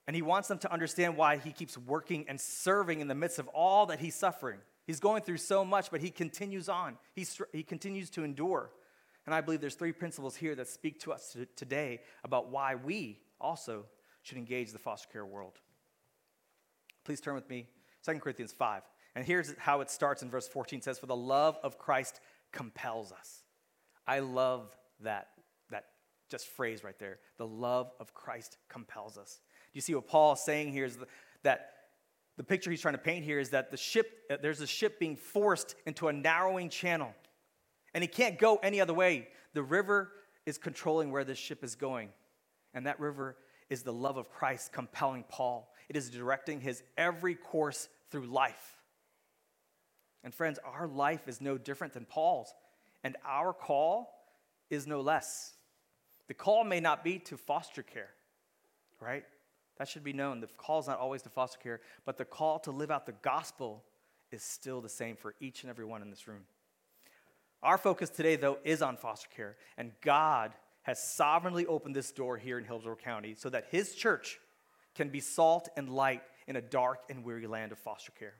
and 0.08 0.16
he 0.16 0.22
wants 0.22 0.48
them 0.48 0.58
to 0.60 0.72
understand 0.72 1.16
why 1.16 1.38
he 1.38 1.52
keeps 1.52 1.78
working 1.78 2.26
and 2.28 2.40
serving 2.40 3.00
in 3.00 3.08
the 3.08 3.16
midst 3.16 3.40
of 3.40 3.48
all 3.50 3.86
that 3.88 4.00
he's 4.00 4.16
suffering. 4.16 4.60
He's 4.86 5.00
going 5.00 5.22
through 5.24 5.38
so 5.38 5.64
much, 5.64 5.92
but 5.92 6.02
he 6.02 6.10
continues 6.10 6.68
on, 6.68 6.98
He's, 7.14 7.40
he 7.52 7.64
continues 7.64 8.10
to 8.12 8.24
endure. 8.24 8.72
And 9.26 9.34
I 9.34 9.40
believe 9.40 9.62
there's 9.62 9.76
three 9.76 9.94
principles 9.94 10.36
here 10.36 10.54
that 10.56 10.68
speak 10.68 11.00
to 11.02 11.14
us 11.14 11.38
today 11.56 12.02
about 12.26 12.50
why 12.50 12.76
we 12.76 13.20
also 13.40 13.86
should 14.22 14.38
engage 14.38 14.74
the 14.74 14.80
foster 14.80 15.08
care 15.10 15.26
world. 15.26 15.60
Please 17.06 17.22
turn 17.22 17.36
with 17.36 17.50
me, 17.50 17.68
2 18.06 18.20
Corinthians 18.20 18.52
5. 18.52 18.82
And 19.16 19.26
here's 19.26 19.54
how 19.58 19.82
it 19.82 19.90
starts 19.90 20.24
in 20.24 20.30
verse 20.30 20.48
14 20.48 20.80
it 20.80 20.84
says, 20.84 21.00
For 21.00 21.06
the 21.06 21.16
love 21.16 21.58
of 21.64 21.78
Christ 21.78 22.20
compels 22.52 23.12
us. 23.12 23.44
I 24.06 24.20
love 24.20 24.76
that, 25.02 25.30
that 25.70 25.86
just 26.30 26.48
phrase 26.48 26.84
right 26.84 26.98
there. 27.00 27.20
The 27.38 27.48
love 27.48 27.92
of 28.00 28.14
Christ 28.14 28.58
compels 28.68 29.18
us. 29.18 29.40
You 29.74 29.82
see 29.82 29.96
what 29.96 30.08
Paul 30.08 30.34
is 30.34 30.42
saying 30.42 30.72
here 30.72 30.86
is 30.86 30.98
that 31.44 31.72
the 32.38 32.44
picture 32.44 32.72
he's 32.72 32.82
trying 32.82 32.96
to 32.96 33.00
paint 33.00 33.24
here 33.24 33.40
is 33.40 33.52
that 33.52 33.70
the 33.70 33.78
ship, 33.78 34.12
uh, 34.32 34.38
there's 34.42 34.62
a 34.62 34.68
ship 34.68 35.00
being 35.00 35.16
forced 35.16 35.76
into 35.86 36.08
a 36.08 36.14
narrowing 36.14 36.70
channel. 36.70 37.14
And 37.94 38.04
it 38.04 38.12
can't 38.12 38.40
go 38.40 38.58
any 38.58 38.82
other 38.82 38.94
way. 38.94 39.28
The 39.54 39.62
river 39.62 40.12
is 40.46 40.58
controlling 40.58 41.12
where 41.12 41.24
this 41.24 41.38
ship 41.38 41.64
is 41.64 41.76
going. 41.76 42.10
And 42.74 42.88
that 42.88 43.00
river 43.00 43.38
is 43.70 43.84
the 43.84 43.94
love 43.94 44.18
of 44.18 44.32
Christ 44.32 44.72
compelling 44.72 45.26
Paul. 45.30 45.72
It 45.90 45.96
is 45.96 46.10
directing 46.10 46.60
his 46.60 46.84
every 46.98 47.36
course 47.36 47.88
through 48.10 48.26
life. 48.26 48.82
And 50.24 50.34
friends, 50.34 50.60
our 50.64 50.88
life 50.88 51.28
is 51.28 51.42
no 51.42 51.58
different 51.58 51.94
than 51.94 52.06
Paul's, 52.06 52.54
and 53.04 53.18
our 53.28 53.54
call 53.54 54.10
is 54.70 54.88
no 54.88 55.02
less. 55.02 55.54
The 56.28 56.34
call 56.34 56.64
may 56.64 56.80
not 56.80 57.04
be 57.04 57.20
to 57.20 57.36
foster 57.36 57.84
care, 57.84 58.10
right? 59.02 59.26
That 59.78 59.88
should 59.88 60.04
be 60.04 60.14
known. 60.14 60.40
The 60.40 60.48
call 60.58 60.80
is 60.80 60.88
not 60.88 61.00
always 61.00 61.22
to 61.24 61.30
foster 61.30 61.60
care, 61.60 61.82
but 62.06 62.18
the 62.18 62.26
call 62.26 62.60
to 62.60 62.72
live 62.72 62.92
out 62.92 63.06
the 63.06 63.14
gospel 63.24 63.84
is 64.32 64.44
still 64.44 64.82
the 64.82 64.90
same 64.90 65.16
for 65.16 65.36
each 65.40 65.64
and 65.64 65.70
every 65.70 65.86
one 65.86 66.02
in 66.02 66.10
this 66.10 66.28
room. 66.28 66.42
Our 67.62 67.78
focus 67.78 68.10
today, 68.10 68.36
though, 68.36 68.58
is 68.64 68.82
on 68.82 68.98
foster 68.98 69.30
care, 69.36 69.56
and 69.78 69.92
God 70.02 70.52
has 70.84 71.02
sovereignly 71.02 71.66
opened 71.66 71.96
this 71.96 72.12
door 72.12 72.38
here 72.38 72.58
in 72.58 72.66
Hillsborough 72.66 72.98
County 72.98 73.36
so 73.36 73.50
that 73.50 73.68
His 73.72 73.96
church 73.96 74.40
can 74.96 75.10
be 75.10 75.20
salt 75.20 75.70
and 75.78 75.90
light 75.90 76.22
in 76.46 76.56
a 76.56 76.62
dark 76.62 77.00
and 77.10 77.24
weary 77.24 77.48
land 77.48 77.72
of 77.72 77.80
foster 77.80 78.12
care. 78.12 78.36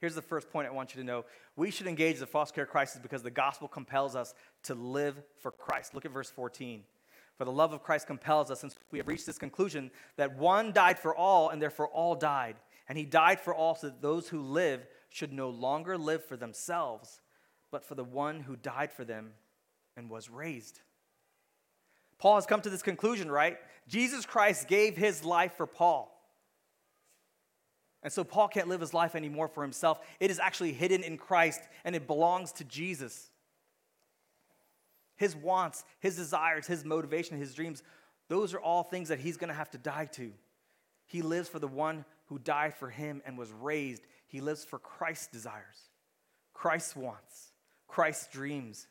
Here's 0.00 0.14
the 0.14 0.22
first 0.22 0.50
point 0.50 0.68
I 0.68 0.70
want 0.70 0.94
you 0.94 1.00
to 1.00 1.06
know. 1.06 1.24
We 1.56 1.70
should 1.70 1.86
engage 1.86 2.18
the 2.18 2.26
foster 2.26 2.54
care 2.54 2.66
crisis 2.66 3.00
because 3.02 3.22
the 3.22 3.30
gospel 3.30 3.66
compels 3.66 4.14
us 4.14 4.34
to 4.64 4.74
live 4.74 5.20
for 5.40 5.50
Christ. 5.50 5.94
Look 5.94 6.04
at 6.04 6.12
verse 6.12 6.30
14. 6.30 6.84
For 7.36 7.44
the 7.44 7.52
love 7.52 7.72
of 7.72 7.82
Christ 7.82 8.06
compels 8.06 8.50
us, 8.50 8.60
since 8.60 8.76
we 8.90 8.98
have 8.98 9.08
reached 9.08 9.26
this 9.26 9.38
conclusion, 9.38 9.90
that 10.16 10.38
one 10.38 10.72
died 10.72 10.98
for 10.98 11.14
all, 11.14 11.50
and 11.50 11.60
therefore 11.60 11.88
all 11.88 12.14
died. 12.14 12.56
And 12.88 12.96
he 12.96 13.04
died 13.04 13.40
for 13.40 13.54
all, 13.54 13.74
so 13.74 13.88
that 13.88 14.00
those 14.00 14.28
who 14.28 14.40
live 14.40 14.86
should 15.10 15.32
no 15.32 15.50
longer 15.50 15.98
live 15.98 16.24
for 16.24 16.36
themselves, 16.36 17.20
but 17.70 17.84
for 17.84 17.94
the 17.94 18.04
one 18.04 18.40
who 18.40 18.56
died 18.56 18.92
for 18.92 19.04
them 19.04 19.32
and 19.96 20.08
was 20.08 20.30
raised. 20.30 20.80
Paul 22.18 22.36
has 22.36 22.46
come 22.46 22.62
to 22.62 22.70
this 22.70 22.82
conclusion, 22.82 23.30
right? 23.30 23.58
Jesus 23.88 24.24
Christ 24.24 24.68
gave 24.68 24.96
his 24.96 25.24
life 25.24 25.54
for 25.56 25.66
Paul. 25.66 26.12
And 28.02 28.12
so 28.12 28.24
Paul 28.24 28.48
can't 28.48 28.68
live 28.68 28.80
his 28.80 28.94
life 28.94 29.14
anymore 29.14 29.48
for 29.48 29.62
himself. 29.62 29.98
It 30.20 30.30
is 30.30 30.38
actually 30.38 30.72
hidden 30.72 31.02
in 31.02 31.18
Christ 31.18 31.60
and 31.84 31.96
it 31.96 32.06
belongs 32.06 32.52
to 32.52 32.64
Jesus. 32.64 33.30
His 35.16 35.34
wants, 35.34 35.84
his 36.00 36.16
desires, 36.16 36.66
his 36.66 36.84
motivation, 36.84 37.38
his 37.38 37.54
dreams, 37.54 37.82
those 38.28 38.54
are 38.54 38.60
all 38.60 38.82
things 38.82 39.08
that 39.08 39.20
he's 39.20 39.36
going 39.36 39.48
to 39.48 39.54
have 39.54 39.70
to 39.70 39.78
die 39.78 40.06
to. 40.12 40.32
He 41.06 41.22
lives 41.22 41.48
for 41.48 41.58
the 41.58 41.68
one 41.68 42.04
who 42.26 42.38
died 42.38 42.74
for 42.74 42.90
him 42.90 43.22
and 43.24 43.38
was 43.38 43.52
raised. 43.52 44.02
He 44.26 44.40
lives 44.40 44.64
for 44.64 44.78
Christ's 44.78 45.28
desires, 45.28 45.90
Christ's 46.52 46.96
wants, 46.96 47.52
Christ's 47.86 48.28
dreams. 48.28 48.86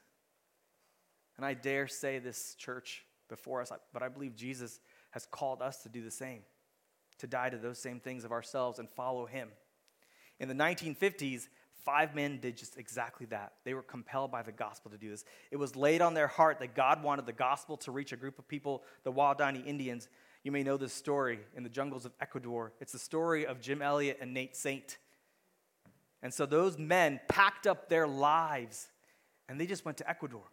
And 1.38 1.46
I 1.46 1.54
dare 1.54 1.88
say 1.88 2.20
this, 2.20 2.56
church, 2.58 3.04
before 3.28 3.62
us, 3.62 3.72
but 3.92 4.02
I 4.02 4.08
believe 4.08 4.36
Jesus 4.36 4.80
has 5.12 5.26
called 5.26 5.62
us 5.62 5.84
to 5.84 5.90
do 5.90 6.02
the 6.02 6.12
same, 6.12 6.44
to 7.20 7.28
die 7.28 7.50
to 7.50 7.58
those 7.58 7.78
same 7.78 8.00
things 8.00 8.24
of 8.24 8.32
ourselves 8.32 8.80
and 8.80 8.90
follow 8.90 9.26
him. 9.26 9.50
In 10.40 10.48
the 10.48 10.54
1950s, 10.54 11.48
five 11.86 12.16
men 12.16 12.40
did 12.42 12.58
just 12.58 12.78
exactly 12.78 13.28
that. 13.28 13.54
They 13.64 13.74
were 13.74 13.84
compelled 13.84 14.32
by 14.32 14.42
the 14.42 14.52
gospel 14.52 14.92
to 14.92 14.98
do 14.98 15.10
this. 15.10 15.24
It 15.52 15.58
was 15.58 15.76
laid 15.76 16.02
on 16.02 16.14
their 16.14 16.28
heart 16.28 16.60
that 16.60 16.76
God 16.76 17.04
wanted 17.04 17.26
the 17.26 17.34
gospel 17.34 17.78
to 17.78 17.92
reach 17.92 18.12
a 18.12 18.18
group 18.18 18.40
of 18.40 18.48
people, 18.48 18.84
the 19.04 19.14
Waodani 19.14 19.66
Indians. 19.66 20.10
You 20.44 20.52
may 20.52 20.64
know 20.64 20.78
this 20.78 20.94
story 20.94 21.40
in 21.56 21.64
the 21.64 21.70
jungles 21.70 22.06
of 22.06 22.14
Ecuador. 22.20 22.74
It's 22.82 22.92
the 22.92 23.00
story 23.00 23.46
of 23.46 23.62
Jim 23.62 23.82
Elliot 23.82 24.18
and 24.20 24.34
Nate 24.34 24.56
Saint. 24.56 24.98
And 26.22 26.34
so 26.34 26.46
those 26.46 26.78
men 26.78 27.20
packed 27.28 27.68
up 27.68 27.88
their 27.88 28.08
lives 28.08 28.90
and 29.48 29.62
they 29.62 29.68
just 29.68 29.86
went 29.86 29.98
to 30.00 30.10
Ecuador. 30.10 30.44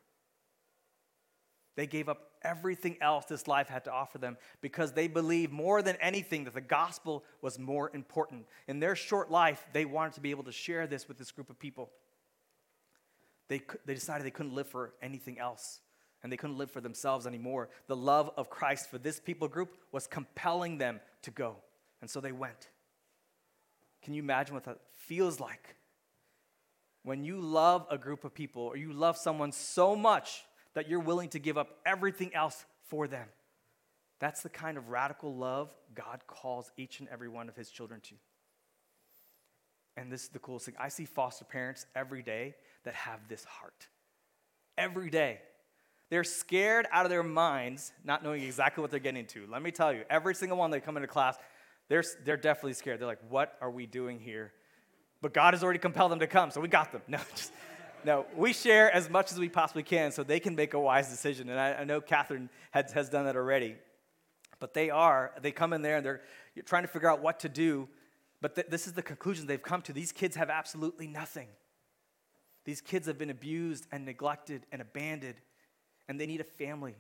They 1.74 1.86
gave 1.86 2.08
up 2.08 2.32
everything 2.42 2.96
else 3.00 3.24
this 3.24 3.48
life 3.48 3.68
had 3.68 3.84
to 3.84 3.92
offer 3.92 4.18
them 4.18 4.36
because 4.60 4.92
they 4.92 5.08
believed 5.08 5.52
more 5.52 5.80
than 5.80 5.96
anything 6.00 6.44
that 6.44 6.54
the 6.54 6.60
gospel 6.60 7.24
was 7.40 7.58
more 7.58 7.90
important. 7.94 8.44
In 8.68 8.78
their 8.78 8.94
short 8.94 9.30
life, 9.30 9.66
they 9.72 9.84
wanted 9.84 10.12
to 10.14 10.20
be 10.20 10.30
able 10.30 10.44
to 10.44 10.52
share 10.52 10.86
this 10.86 11.08
with 11.08 11.16
this 11.16 11.30
group 11.30 11.48
of 11.48 11.58
people. 11.58 11.90
They, 13.48 13.62
they 13.86 13.94
decided 13.94 14.26
they 14.26 14.30
couldn't 14.30 14.54
live 14.54 14.68
for 14.68 14.92
anything 15.02 15.38
else 15.38 15.80
and 16.22 16.30
they 16.30 16.36
couldn't 16.36 16.58
live 16.58 16.70
for 16.70 16.80
themselves 16.80 17.26
anymore. 17.26 17.68
The 17.86 17.96
love 17.96 18.30
of 18.36 18.50
Christ 18.50 18.90
for 18.90 18.98
this 18.98 19.18
people 19.18 19.48
group 19.48 19.76
was 19.90 20.06
compelling 20.06 20.78
them 20.78 21.00
to 21.22 21.30
go. 21.30 21.56
And 22.00 22.08
so 22.08 22.20
they 22.20 22.32
went. 22.32 22.68
Can 24.02 24.14
you 24.14 24.22
imagine 24.22 24.54
what 24.54 24.64
that 24.64 24.78
feels 24.92 25.40
like? 25.40 25.76
When 27.02 27.24
you 27.24 27.40
love 27.40 27.86
a 27.90 27.98
group 27.98 28.24
of 28.24 28.34
people 28.34 28.62
or 28.62 28.76
you 28.76 28.92
love 28.92 29.16
someone 29.16 29.52
so 29.52 29.96
much 29.96 30.44
that 30.74 30.88
you're 30.88 31.00
willing 31.00 31.28
to 31.30 31.38
give 31.38 31.58
up 31.58 31.78
everything 31.84 32.34
else 32.34 32.64
for 32.84 33.06
them. 33.06 33.28
That's 34.20 34.42
the 34.42 34.48
kind 34.48 34.78
of 34.78 34.88
radical 34.88 35.34
love 35.34 35.74
God 35.94 36.20
calls 36.26 36.70
each 36.76 37.00
and 37.00 37.08
every 37.08 37.28
one 37.28 37.48
of 37.48 37.56
his 37.56 37.70
children 37.70 38.00
to. 38.02 38.14
And 39.96 40.10
this 40.10 40.22
is 40.22 40.28
the 40.28 40.38
coolest 40.38 40.66
thing. 40.66 40.74
I 40.78 40.88
see 40.88 41.04
foster 41.04 41.44
parents 41.44 41.86
every 41.94 42.22
day 42.22 42.54
that 42.84 42.94
have 42.94 43.20
this 43.28 43.44
heart. 43.44 43.88
Every 44.78 45.10
day. 45.10 45.40
They're 46.08 46.24
scared 46.24 46.86
out 46.92 47.04
of 47.04 47.10
their 47.10 47.22
minds, 47.22 47.92
not 48.04 48.22
knowing 48.22 48.42
exactly 48.42 48.82
what 48.82 48.90
they're 48.90 49.00
getting 49.00 49.20
into. 49.20 49.46
Let 49.50 49.62
me 49.62 49.70
tell 49.70 49.92
you, 49.92 50.04
every 50.10 50.34
single 50.34 50.58
one 50.58 50.70
that 50.70 50.84
come 50.84 50.96
into 50.96 51.08
class, 51.08 51.36
they're, 51.88 52.04
they're 52.24 52.36
definitely 52.36 52.74
scared. 52.74 53.00
They're 53.00 53.06
like, 53.06 53.30
what 53.30 53.56
are 53.60 53.70
we 53.70 53.86
doing 53.86 54.20
here? 54.20 54.52
But 55.20 55.32
God 55.34 55.54
has 55.54 55.62
already 55.62 55.78
compelled 55.78 56.12
them 56.12 56.18
to 56.18 56.26
come, 56.26 56.50
so 56.50 56.60
we 56.60 56.68
got 56.68 56.92
them. 56.92 57.02
No, 57.08 57.18
just 57.34 57.52
no, 58.04 58.26
we 58.36 58.52
share 58.52 58.90
as 58.90 59.08
much 59.08 59.32
as 59.32 59.38
we 59.38 59.48
possibly 59.48 59.82
can 59.82 60.12
so 60.12 60.22
they 60.22 60.40
can 60.40 60.54
make 60.54 60.74
a 60.74 60.80
wise 60.80 61.08
decision. 61.08 61.48
And 61.48 61.58
I, 61.58 61.74
I 61.74 61.84
know 61.84 62.00
Catherine 62.00 62.48
has, 62.70 62.92
has 62.92 63.08
done 63.08 63.24
that 63.24 63.36
already. 63.36 63.76
But 64.60 64.74
they 64.74 64.90
are, 64.90 65.32
they 65.42 65.52
come 65.52 65.72
in 65.72 65.82
there 65.82 65.96
and 65.96 66.06
they're 66.06 66.22
trying 66.64 66.82
to 66.82 66.88
figure 66.88 67.10
out 67.10 67.20
what 67.20 67.40
to 67.40 67.48
do. 67.48 67.88
But 68.40 68.54
th- 68.54 68.68
this 68.68 68.86
is 68.86 68.92
the 68.92 69.02
conclusion 69.02 69.46
they've 69.46 69.62
come 69.62 69.82
to. 69.82 69.92
These 69.92 70.12
kids 70.12 70.36
have 70.36 70.50
absolutely 70.50 71.06
nothing. 71.06 71.48
These 72.64 72.80
kids 72.80 73.06
have 73.06 73.18
been 73.18 73.30
abused 73.30 73.86
and 73.90 74.04
neglected 74.04 74.66
and 74.70 74.80
abandoned, 74.80 75.34
and 76.08 76.20
they 76.20 76.26
need 76.26 76.40
a 76.40 76.44
family 76.44 76.94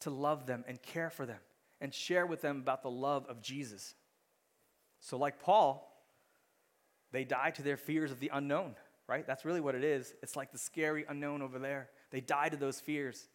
to 0.00 0.10
love 0.10 0.46
them 0.46 0.64
and 0.66 0.80
care 0.80 1.10
for 1.10 1.26
them 1.26 1.40
and 1.80 1.92
share 1.92 2.26
with 2.26 2.40
them 2.40 2.58
about 2.58 2.82
the 2.82 2.90
love 2.90 3.26
of 3.28 3.42
Jesus. 3.42 3.94
So, 5.00 5.16
like 5.16 5.40
Paul, 5.40 5.84
they 7.12 7.24
die 7.24 7.50
to 7.50 7.62
their 7.62 7.76
fears 7.76 8.10
of 8.10 8.20
the 8.20 8.30
unknown 8.32 8.74
right? 9.08 9.26
That's 9.26 9.44
really 9.44 9.60
what 9.60 9.74
it 9.74 9.82
is. 9.82 10.14
It's 10.22 10.36
like 10.36 10.52
the 10.52 10.58
scary 10.58 11.04
unknown 11.08 11.42
over 11.42 11.58
there. 11.58 11.88
They 12.10 12.20
die 12.20 12.50
to 12.50 12.56
those 12.56 12.78
fears, 12.78 13.28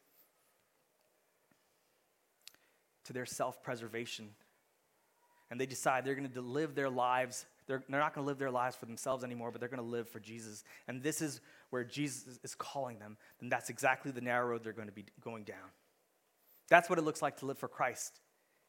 to 3.05 3.13
their 3.13 3.25
self 3.25 3.61
preservation. 3.63 4.29
And 5.49 5.59
they 5.59 5.65
decide 5.65 6.05
they're 6.05 6.15
going 6.15 6.29
to 6.29 6.41
live 6.41 6.73
their 6.73 6.89
lives. 6.89 7.45
They're, 7.67 7.83
they're 7.87 7.99
not 7.99 8.15
going 8.15 8.25
to 8.25 8.27
live 8.27 8.39
their 8.39 8.51
lives 8.51 8.75
for 8.75 8.85
themselves 8.85 9.23
anymore, 9.23 9.51
but 9.51 9.59
they're 9.59 9.69
going 9.69 9.83
to 9.83 9.85
live 9.85 10.07
for 10.09 10.19
Jesus. 10.19 10.63
And 10.87 11.01
this 11.03 11.21
is 11.21 11.41
where 11.69 11.83
Jesus 11.83 12.39
is 12.43 12.55
calling 12.55 12.99
them. 12.99 13.17
And 13.39 13.51
that's 13.51 13.69
exactly 13.69 14.11
the 14.11 14.21
narrow 14.21 14.47
road 14.47 14.63
they're 14.63 14.73
going 14.73 14.87
to 14.87 14.93
be 14.93 15.05
going 15.21 15.43
down. 15.43 15.57
That's 16.69 16.89
what 16.89 16.97
it 16.97 17.03
looks 17.03 17.21
like 17.21 17.37
to 17.37 17.45
live 17.45 17.57
for 17.57 17.67
Christ. 17.67 18.19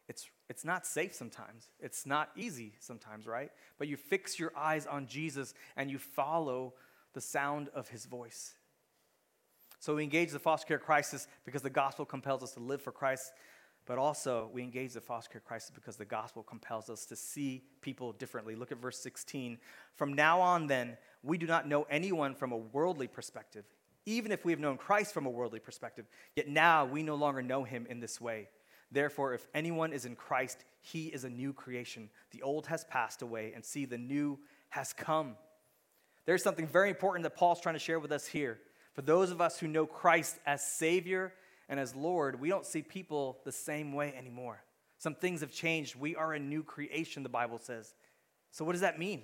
It's, 0.08 0.28
it's 0.50 0.64
not 0.64 0.86
safe 0.86 1.14
sometimes. 1.14 1.68
It's 1.80 2.04
not 2.04 2.30
easy 2.36 2.74
sometimes, 2.80 3.26
right? 3.26 3.50
But 3.78 3.88
you 3.88 3.96
fix 3.96 4.38
your 4.38 4.52
eyes 4.54 4.86
on 4.86 5.06
Jesus 5.06 5.54
and 5.76 5.90
you 5.90 5.98
follow 5.98 6.74
the 7.14 7.20
sound 7.20 7.68
of 7.74 7.88
his 7.88 8.04
voice. 8.06 8.54
So 9.80 9.96
we 9.96 10.02
engage 10.02 10.30
the 10.30 10.38
foster 10.38 10.66
care 10.66 10.78
crisis 10.78 11.26
because 11.44 11.62
the 11.62 11.70
gospel 11.70 12.04
compels 12.04 12.42
us 12.42 12.52
to 12.52 12.60
live 12.60 12.80
for 12.80 12.92
Christ, 12.92 13.32
but 13.86 13.98
also 13.98 14.50
we 14.52 14.62
engage 14.62 14.94
the 14.94 15.00
foster 15.00 15.30
care 15.30 15.42
crisis 15.42 15.70
because 15.74 15.96
the 15.96 16.04
gospel 16.04 16.42
compels 16.42 16.88
us 16.88 17.04
to 17.06 17.16
see 17.16 17.64
people 17.80 18.12
differently. 18.12 18.54
Look 18.54 18.72
at 18.72 18.78
verse 18.78 18.98
16. 18.98 19.58
From 19.94 20.14
now 20.14 20.40
on, 20.40 20.66
then, 20.66 20.96
we 21.22 21.38
do 21.38 21.46
not 21.46 21.68
know 21.68 21.86
anyone 21.90 22.34
from 22.34 22.52
a 22.52 22.56
worldly 22.56 23.08
perspective, 23.08 23.64
even 24.06 24.32
if 24.32 24.44
we 24.44 24.52
have 24.52 24.60
known 24.60 24.76
Christ 24.76 25.14
from 25.14 25.26
a 25.26 25.30
worldly 25.30 25.60
perspective, 25.60 26.06
yet 26.36 26.48
now 26.48 26.84
we 26.84 27.02
no 27.02 27.14
longer 27.14 27.42
know 27.42 27.64
him 27.64 27.86
in 27.88 28.00
this 28.00 28.20
way. 28.20 28.48
Therefore, 28.90 29.34
if 29.34 29.46
anyone 29.54 29.92
is 29.92 30.04
in 30.04 30.16
Christ, 30.16 30.64
he 30.80 31.08
is 31.08 31.24
a 31.24 31.30
new 31.30 31.52
creation. 31.52 32.10
The 32.30 32.42
old 32.42 32.66
has 32.68 32.84
passed 32.84 33.22
away, 33.22 33.52
and 33.54 33.64
see, 33.64 33.86
the 33.86 33.98
new 33.98 34.38
has 34.70 34.92
come. 34.92 35.36
There's 36.26 36.42
something 36.42 36.66
very 36.66 36.88
important 36.88 37.24
that 37.24 37.36
Paul's 37.36 37.60
trying 37.60 37.74
to 37.74 37.78
share 37.80 37.98
with 37.98 38.12
us 38.12 38.26
here. 38.26 38.58
For 38.94 39.02
those 39.02 39.30
of 39.30 39.40
us 39.40 39.58
who 39.58 39.66
know 39.66 39.86
Christ 39.86 40.38
as 40.46 40.64
Savior 40.64 41.32
and 41.68 41.78
as 41.80 41.94
Lord, 41.94 42.40
we 42.40 42.48
don't 42.48 42.66
see 42.66 42.82
people 42.82 43.38
the 43.44 43.52
same 43.52 43.92
way 43.92 44.14
anymore. 44.16 44.62
Some 44.98 45.14
things 45.14 45.40
have 45.40 45.50
changed. 45.50 45.96
We 45.96 46.16
are 46.16 46.32
a 46.32 46.38
new 46.38 46.62
creation, 46.62 47.22
the 47.22 47.28
Bible 47.28 47.58
says. 47.58 47.94
So, 48.50 48.64
what 48.64 48.72
does 48.72 48.80
that 48.82 48.98
mean? 48.98 49.22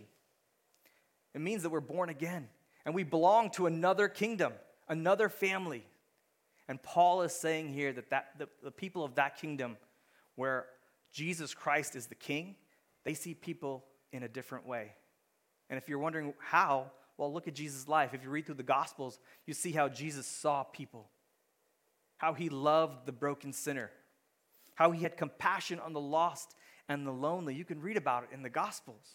It 1.35 1.41
means 1.41 1.63
that 1.63 1.71
we're 1.71 1.81
born 1.81 2.09
again 2.09 2.49
and 2.85 2.95
we 2.95 3.05
belong 3.05 3.51
to 3.51 3.67
another 3.67 4.09
kingdom, 4.09 4.53
another 4.89 5.29
family. 5.29 5.87
And 6.69 6.83
Paul 6.83 7.23
is 7.23 7.33
saying 7.33 7.73
here 7.73 7.93
that, 7.93 8.11
that 8.11 8.39
the, 8.39 8.49
the 8.63 8.71
people 8.71 9.05
of 9.05 9.15
that 9.15 9.37
kingdom, 9.39 9.77
where 10.35 10.67
Jesus 11.13 11.55
Christ 11.55 11.97
is 11.97 12.07
the 12.07 12.15
king, 12.15 12.57
they 13.05 13.15
see 13.15 13.35
people 13.35 13.85
in 14.13 14.23
a 14.23 14.29
different 14.29 14.67
way. 14.67 14.93
And 15.71 15.79
if 15.79 15.89
you're 15.89 15.99
wondering 15.99 16.35
how, 16.39 16.91
well, 17.17 17.33
look 17.33 17.49
at 17.49 17.55
Jesus' 17.55 17.89
life. 17.89 18.13
If 18.13 18.23
you 18.23 18.29
read 18.29 18.45
through 18.45 18.57
the 18.57 18.63
Gospels, 18.63 19.19
you 19.47 19.55
see 19.55 19.73
how 19.73 19.89
Jesus 19.89 20.27
saw 20.27 20.65
people, 20.65 21.09
how 22.19 22.35
he 22.35 22.51
loved 22.51 23.07
the 23.07 23.13
broken 23.13 23.53
sinner, 23.53 23.91
how 24.75 24.91
he 24.91 25.03
had 25.03 25.17
compassion 25.17 25.79
on 25.79 25.93
the 25.93 26.01
lost 26.01 26.55
and 26.89 27.07
the 27.07 27.13
lonely. 27.13 27.55
You 27.55 27.65
can 27.65 27.81
read 27.81 27.97
about 27.97 28.25
it 28.25 28.31
in 28.35 28.43
the 28.43 28.51
Gospels. 28.51 29.15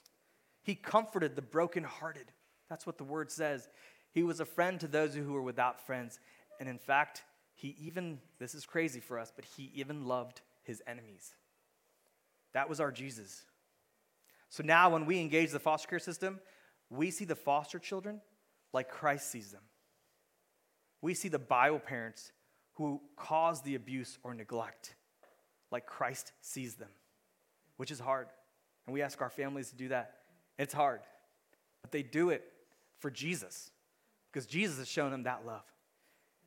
He 0.63 0.75
comforted 0.75 1.35
the 1.35 1.41
brokenhearted. 1.41 2.31
That's 2.69 2.87
what 2.87 2.97
the 2.97 3.03
word 3.03 3.29
says. 3.29 3.67
He 4.11 4.23
was 4.23 4.39
a 4.39 4.45
friend 4.45 4.79
to 4.79 4.87
those 4.87 5.13
who 5.13 5.33
were 5.33 5.41
without 5.41 5.85
friends. 5.85 6.19
And 6.59 6.69
in 6.69 6.77
fact, 6.77 7.23
he 7.53 7.75
even, 7.79 8.19
this 8.39 8.55
is 8.55 8.65
crazy 8.65 8.99
for 8.99 9.19
us, 9.19 9.31
but 9.35 9.45
he 9.45 9.71
even 9.75 10.05
loved 10.05 10.41
his 10.63 10.81
enemies. 10.87 11.33
That 12.53 12.69
was 12.69 12.79
our 12.79 12.91
Jesus. 12.91 13.43
So 14.49 14.63
now, 14.63 14.89
when 14.89 15.05
we 15.05 15.19
engage 15.19 15.51
the 15.51 15.59
foster 15.59 15.87
care 15.87 15.99
system, 15.99 16.39
we 16.89 17.11
see 17.11 17.25
the 17.25 17.35
foster 17.35 17.79
children 17.79 18.21
like 18.73 18.89
Christ 18.89 19.29
sees 19.31 19.51
them. 19.51 19.63
We 21.01 21.13
see 21.13 21.29
the 21.29 21.39
bio 21.39 21.79
parents 21.79 22.31
who 22.73 23.01
cause 23.15 23.61
the 23.61 23.75
abuse 23.75 24.17
or 24.23 24.33
neglect 24.33 24.95
like 25.71 25.85
Christ 25.85 26.31
sees 26.41 26.75
them, 26.75 26.89
which 27.77 27.91
is 27.91 27.99
hard. 27.99 28.27
And 28.85 28.93
we 28.93 29.01
ask 29.01 29.21
our 29.21 29.29
families 29.29 29.69
to 29.71 29.75
do 29.75 29.89
that. 29.89 30.15
It's 30.57 30.73
hard. 30.73 31.01
But 31.81 31.91
they 31.91 32.03
do 32.03 32.29
it 32.29 32.43
for 32.99 33.09
Jesus 33.09 33.71
because 34.31 34.45
Jesus 34.45 34.77
has 34.77 34.87
shown 34.87 35.11
them 35.11 35.23
that 35.23 35.45
love. 35.45 35.63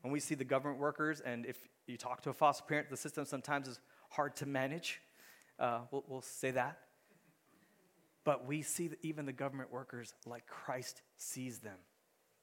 When 0.03 0.12
we 0.12 0.20
see 0.20 0.34
the 0.34 0.44
government 0.44 0.80
workers, 0.80 1.20
and 1.20 1.46
if 1.46 1.57
you 1.86 1.96
talk 1.96 2.22
to 2.22 2.30
a 2.30 2.34
foster 2.34 2.64
parent, 2.64 2.90
the 2.90 2.96
system 2.96 3.24
sometimes 3.24 3.66
is 3.66 3.80
hard 4.11 4.36
to 4.36 4.46
manage. 4.46 5.01
Uh, 5.59 5.80
we'll, 5.90 6.05
we'll 6.07 6.22
say 6.22 6.51
that. 6.53 6.78
But 8.25 8.47
we 8.47 8.62
see 8.62 8.89
that 8.89 8.99
even 9.03 9.27
the 9.27 9.33
government 9.33 9.73
workers 9.73 10.12
like 10.27 10.47
Christ 10.47 11.03
sees 11.16 11.61
them. 11.61 11.79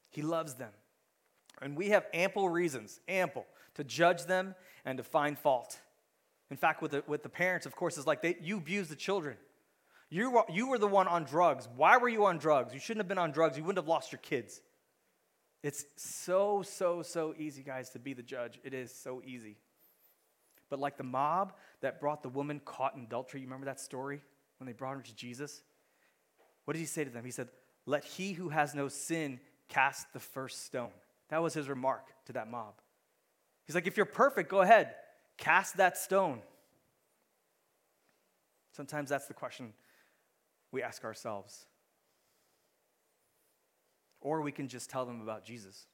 He 0.10 0.22
loves 0.22 0.56
them. 0.56 0.72
And 1.62 1.78
we 1.78 1.90
have 1.90 2.06
ample 2.14 2.50
reasons, 2.50 3.00
ample, 3.08 3.46
to 3.76 3.84
judge 3.84 4.26
them 4.26 4.56
and 4.84 4.98
to 4.98 5.04
find 5.04 5.38
fault. 5.38 5.80
In 6.52 6.58
fact, 6.58 6.82
with 6.82 6.92
the, 6.92 7.04
with 7.08 7.24
the 7.24 7.30
parents, 7.30 7.66
of 7.66 7.76
course, 7.76 7.98
it's 7.98 8.08
like 8.08 8.22
they, 8.22 8.38
you 8.42 8.58
abuse 8.58 8.88
the 8.88 8.96
children. 8.96 9.38
You 10.10 10.32
were, 10.32 10.46
you 10.50 10.68
were 10.68 10.78
the 10.78 10.88
one 10.88 11.08
on 11.08 11.24
drugs. 11.24 11.68
Why 11.76 11.98
were 11.98 12.10
you 12.10 12.26
on 12.26 12.38
drugs? 12.38 12.74
You 12.74 12.80
shouldn't 12.80 13.02
have 13.02 13.08
been 13.08 13.18
on 13.18 13.32
drugs. 13.32 13.58
You 13.58 13.64
wouldn't 13.64 13.84
have 13.84 13.90
lost 13.90 14.12
your 14.12 14.20
kids. 14.20 14.62
It's 15.64 15.86
so, 15.96 16.62
so, 16.62 17.02
so 17.02 17.34
easy, 17.38 17.64
guys, 17.64 17.90
to 17.92 18.00
be 18.00 18.14
the 18.14 18.22
judge. 18.22 18.60
It 18.64 18.74
is 18.74 18.94
so 18.94 19.22
easy. 19.26 19.58
But 20.70 20.80
like 20.80 20.98
the 20.98 21.04
mob 21.04 21.54
that 21.82 22.00
brought 22.00 22.22
the 22.22 22.30
woman 22.30 22.62
caught 22.64 22.96
in 22.96 23.04
adultery, 23.04 23.42
you 23.42 23.48
remember 23.48 23.66
that 23.66 23.80
story 23.80 24.22
when 24.58 24.68
they 24.68 24.74
brought 24.74 24.96
her 24.96 25.02
to 25.02 25.16
Jesus? 25.16 25.62
What 26.66 26.74
did 26.74 26.80
he 26.80 26.86
say 26.86 27.04
to 27.04 27.10
them? 27.10 27.26
He 27.26 27.32
said, 27.32 27.50
Let 27.86 28.04
he 28.04 28.34
who 28.34 28.50
has 28.50 28.74
no 28.76 28.88
sin 28.88 29.40
cast 29.70 30.12
the 30.14 30.20
first 30.20 30.66
stone. 30.66 30.92
That 31.30 31.42
was 31.42 31.54
his 31.54 31.70
remark 31.70 32.06
to 32.26 32.34
that 32.34 32.50
mob. 32.50 32.76
He's 33.66 33.76
like, 33.76 33.88
If 33.88 33.98
you're 33.98 34.06
perfect, 34.06 34.50
go 34.50 34.62
ahead, 34.62 34.94
cast 35.38 35.78
that 35.78 35.98
stone. 35.98 36.42
Sometimes 38.76 39.10
that's 39.10 39.28
the 39.28 39.34
question 39.34 39.74
we 40.72 40.84
ask 40.84 41.06
ourselves. 41.06 41.66
Or 44.20 44.42
we 44.42 44.52
can 44.52 44.68
just 44.68 44.90
tell 44.90 45.06
them 45.06 45.22
about 45.22 45.46
Jesus. 45.46 45.86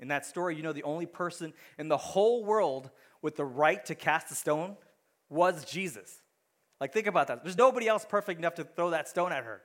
In 0.00 0.08
that 0.08 0.24
story, 0.24 0.56
you 0.56 0.62
know, 0.62 0.72
the 0.72 0.82
only 0.84 1.06
person 1.06 1.52
in 1.78 1.88
the 1.88 1.96
whole 1.96 2.44
world 2.44 2.90
with 3.20 3.36
the 3.36 3.44
right 3.44 3.84
to 3.84 3.94
cast 3.94 4.30
a 4.30 4.34
stone 4.34 4.76
was 5.28 5.64
Jesus. 5.64 6.21
Like, 6.82 6.92
think 6.92 7.06
about 7.06 7.28
that. 7.28 7.44
There's 7.44 7.56
nobody 7.56 7.86
else 7.86 8.04
perfect 8.04 8.40
enough 8.40 8.56
to 8.56 8.64
throw 8.64 8.90
that 8.90 9.08
stone 9.08 9.30
at 9.30 9.44
her. 9.44 9.62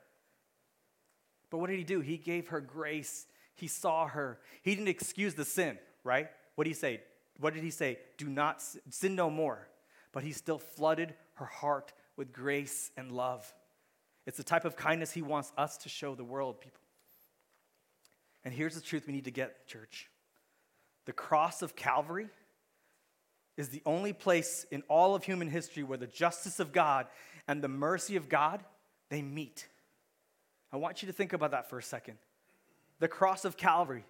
But 1.49 1.57
what 1.57 1.71
did 1.71 1.79
he 1.79 1.83
do? 1.83 1.99
He 1.99 2.15
gave 2.15 2.49
her 2.49 2.61
grace. 2.61 3.25
He 3.55 3.65
saw 3.65 4.05
her. 4.05 4.37
He 4.61 4.75
didn't 4.75 4.89
excuse 4.89 5.33
the 5.33 5.43
sin, 5.43 5.79
right? 6.03 6.29
What 6.53 6.65
did 6.65 6.69
he 6.69 6.75
say? 6.75 7.01
What 7.39 7.55
did 7.55 7.63
he 7.63 7.71
say? 7.71 7.97
Do 8.17 8.27
not 8.27 8.61
sin 8.91 9.15
no 9.15 9.31
more. 9.31 9.67
But 10.11 10.25
he 10.25 10.31
still 10.31 10.59
flooded 10.59 11.15
her 11.37 11.45
heart 11.45 11.91
with 12.17 12.31
grace 12.31 12.91
and 12.95 13.11
love. 13.11 13.51
It's 14.27 14.37
the 14.37 14.43
type 14.43 14.63
of 14.63 14.75
kindness 14.75 15.11
he 15.11 15.23
wants 15.23 15.51
us 15.57 15.75
to 15.77 15.89
show 15.89 16.13
the 16.13 16.23
world, 16.23 16.61
people. 16.61 16.81
And 18.45 18.53
here's 18.53 18.75
the 18.75 18.81
truth 18.81 19.07
we 19.07 19.13
need 19.13 19.25
to 19.25 19.31
get, 19.31 19.65
church 19.65 20.07
the 21.05 21.13
cross 21.13 21.63
of 21.63 21.75
Calvary 21.75 22.29
is 23.57 23.69
the 23.69 23.81
only 23.85 24.13
place 24.13 24.65
in 24.71 24.83
all 24.87 25.15
of 25.15 25.23
human 25.23 25.49
history 25.49 25.83
where 25.83 25.97
the 25.97 26.07
justice 26.07 26.59
of 26.59 26.71
God 26.71 27.07
and 27.47 27.61
the 27.61 27.67
mercy 27.67 28.15
of 28.15 28.29
God 28.29 28.63
they 29.09 29.21
meet. 29.21 29.67
I 30.71 30.77
want 30.77 31.01
you 31.01 31.07
to 31.07 31.13
think 31.13 31.33
about 31.33 31.51
that 31.51 31.69
for 31.69 31.79
a 31.79 31.83
second. 31.83 32.17
The 32.99 33.07
cross 33.07 33.45
of 33.45 33.57
Calvary 33.57 34.05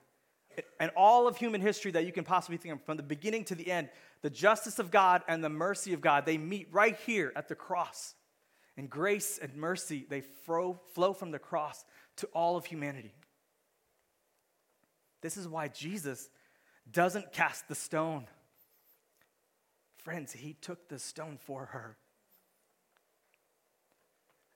and 0.79 0.91
all 0.95 1.27
of 1.27 1.37
human 1.37 1.61
history 1.61 1.91
that 1.91 2.05
you 2.05 2.11
can 2.11 2.23
possibly 2.23 2.57
think 2.57 2.73
of 2.73 2.83
from 2.83 2.97
the 2.97 3.03
beginning 3.03 3.43
to 3.45 3.55
the 3.55 3.69
end, 3.69 3.89
the 4.21 4.29
justice 4.29 4.79
of 4.79 4.91
God 4.91 5.21
and 5.27 5.43
the 5.43 5.49
mercy 5.49 5.93
of 5.93 6.01
God, 6.01 6.25
they 6.25 6.37
meet 6.37 6.67
right 6.71 6.97
here 7.05 7.31
at 7.35 7.47
the 7.47 7.55
cross. 7.55 8.15
And 8.75 8.89
grace 8.89 9.39
and 9.41 9.55
mercy, 9.55 10.05
they 10.07 10.21
flow, 10.21 10.79
from 11.13 11.31
the 11.31 11.39
cross 11.39 11.83
to 12.17 12.27
all 12.27 12.57
of 12.57 12.65
humanity. 12.65 13.13
This 15.21 15.35
is 15.35 15.47
why 15.47 15.67
Jesus 15.67 16.29
doesn't 16.91 17.31
cast 17.33 17.67
the 17.67 17.75
stone. 17.75 18.27
Friends, 20.07 20.31
he 20.31 20.53
took 20.53 20.87
the 20.87 20.99
stone 20.99 21.37
for 21.37 21.65
her. 21.65 21.97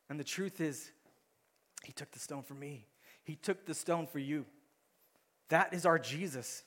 And 0.09 0.17
the 0.17 0.23
truth 0.23 0.61
is, 0.61 0.91
he 1.83 1.91
took 1.91 2.09
the 2.11 2.19
stone 2.19 2.41
for 2.41 2.53
me. 2.53 2.85
He 3.25 3.35
took 3.35 3.65
the 3.65 3.73
stone 3.73 4.07
for 4.07 4.19
you. 4.19 4.45
That 5.49 5.73
is 5.73 5.85
our 5.85 5.99
Jesus. 5.99 6.63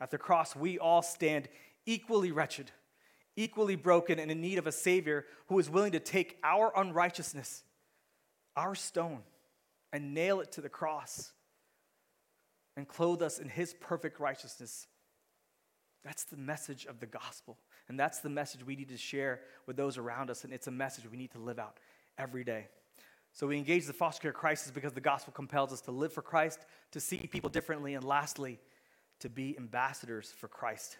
At 0.00 0.10
the 0.10 0.16
cross, 0.16 0.56
we 0.56 0.78
all 0.78 1.02
stand 1.02 1.50
equally 1.84 2.32
wretched 2.32 2.70
equally 3.36 3.76
broken 3.76 4.18
and 4.18 4.30
in 4.30 4.40
need 4.40 4.56
of 4.56 4.66
a 4.66 4.72
Savior 4.72 5.26
who 5.48 5.58
is 5.58 5.68
willing 5.68 5.92
to 5.92 6.00
take 6.00 6.38
our 6.42 6.72
unrighteousness, 6.74 7.64
our 8.56 8.74
stone, 8.74 9.20
and 9.92 10.14
nail 10.14 10.40
it 10.40 10.52
to 10.52 10.62
the 10.62 10.70
cross 10.70 11.32
and 12.78 12.88
clothe 12.88 13.20
us 13.20 13.38
in 13.38 13.50
His 13.50 13.74
perfect 13.74 14.20
righteousness. 14.20 14.86
That's 16.04 16.24
the 16.24 16.36
message 16.36 16.86
of 16.86 17.00
the 17.00 17.06
gospel. 17.06 17.58
And 17.88 17.98
that's 17.98 18.20
the 18.20 18.30
message 18.30 18.64
we 18.64 18.76
need 18.76 18.88
to 18.88 18.96
share 18.96 19.40
with 19.66 19.76
those 19.76 19.98
around 19.98 20.30
us. 20.30 20.44
And 20.44 20.52
it's 20.52 20.66
a 20.66 20.72
message 20.72 21.04
we 21.10 21.18
need 21.18 21.32
to 21.32 21.38
live 21.38 21.58
out 21.58 21.78
every 22.18 22.44
day. 22.44 22.68
So 23.32 23.48
we 23.48 23.58
engage 23.58 23.86
the 23.86 23.92
foster 23.92 24.22
care 24.22 24.32
crisis 24.32 24.70
because 24.70 24.92
the 24.92 25.00
gospel 25.00 25.32
compels 25.32 25.72
us 25.72 25.80
to 25.82 25.90
live 25.90 26.12
for 26.12 26.22
Christ, 26.22 26.60
to 26.92 27.00
see 27.00 27.18
people 27.18 27.50
differently, 27.50 27.94
and 27.94 28.04
lastly, 28.04 28.60
to 29.20 29.28
be 29.28 29.56
ambassadors 29.58 30.32
for 30.36 30.48
Christ. 30.48 30.96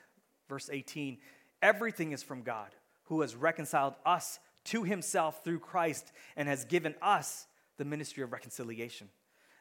Verse 0.48 0.68
18 0.70 1.18
Everything 1.62 2.12
is 2.12 2.22
from 2.22 2.42
God, 2.42 2.74
who 3.04 3.20
has 3.20 3.36
reconciled 3.36 3.94
us 4.04 4.38
to 4.64 4.82
himself 4.82 5.42
through 5.44 5.60
Christ 5.60 6.12
and 6.36 6.48
has 6.48 6.64
given 6.64 6.94
us 7.00 7.46
the 7.76 7.84
ministry 7.84 8.22
of 8.22 8.32
reconciliation. 8.32 9.08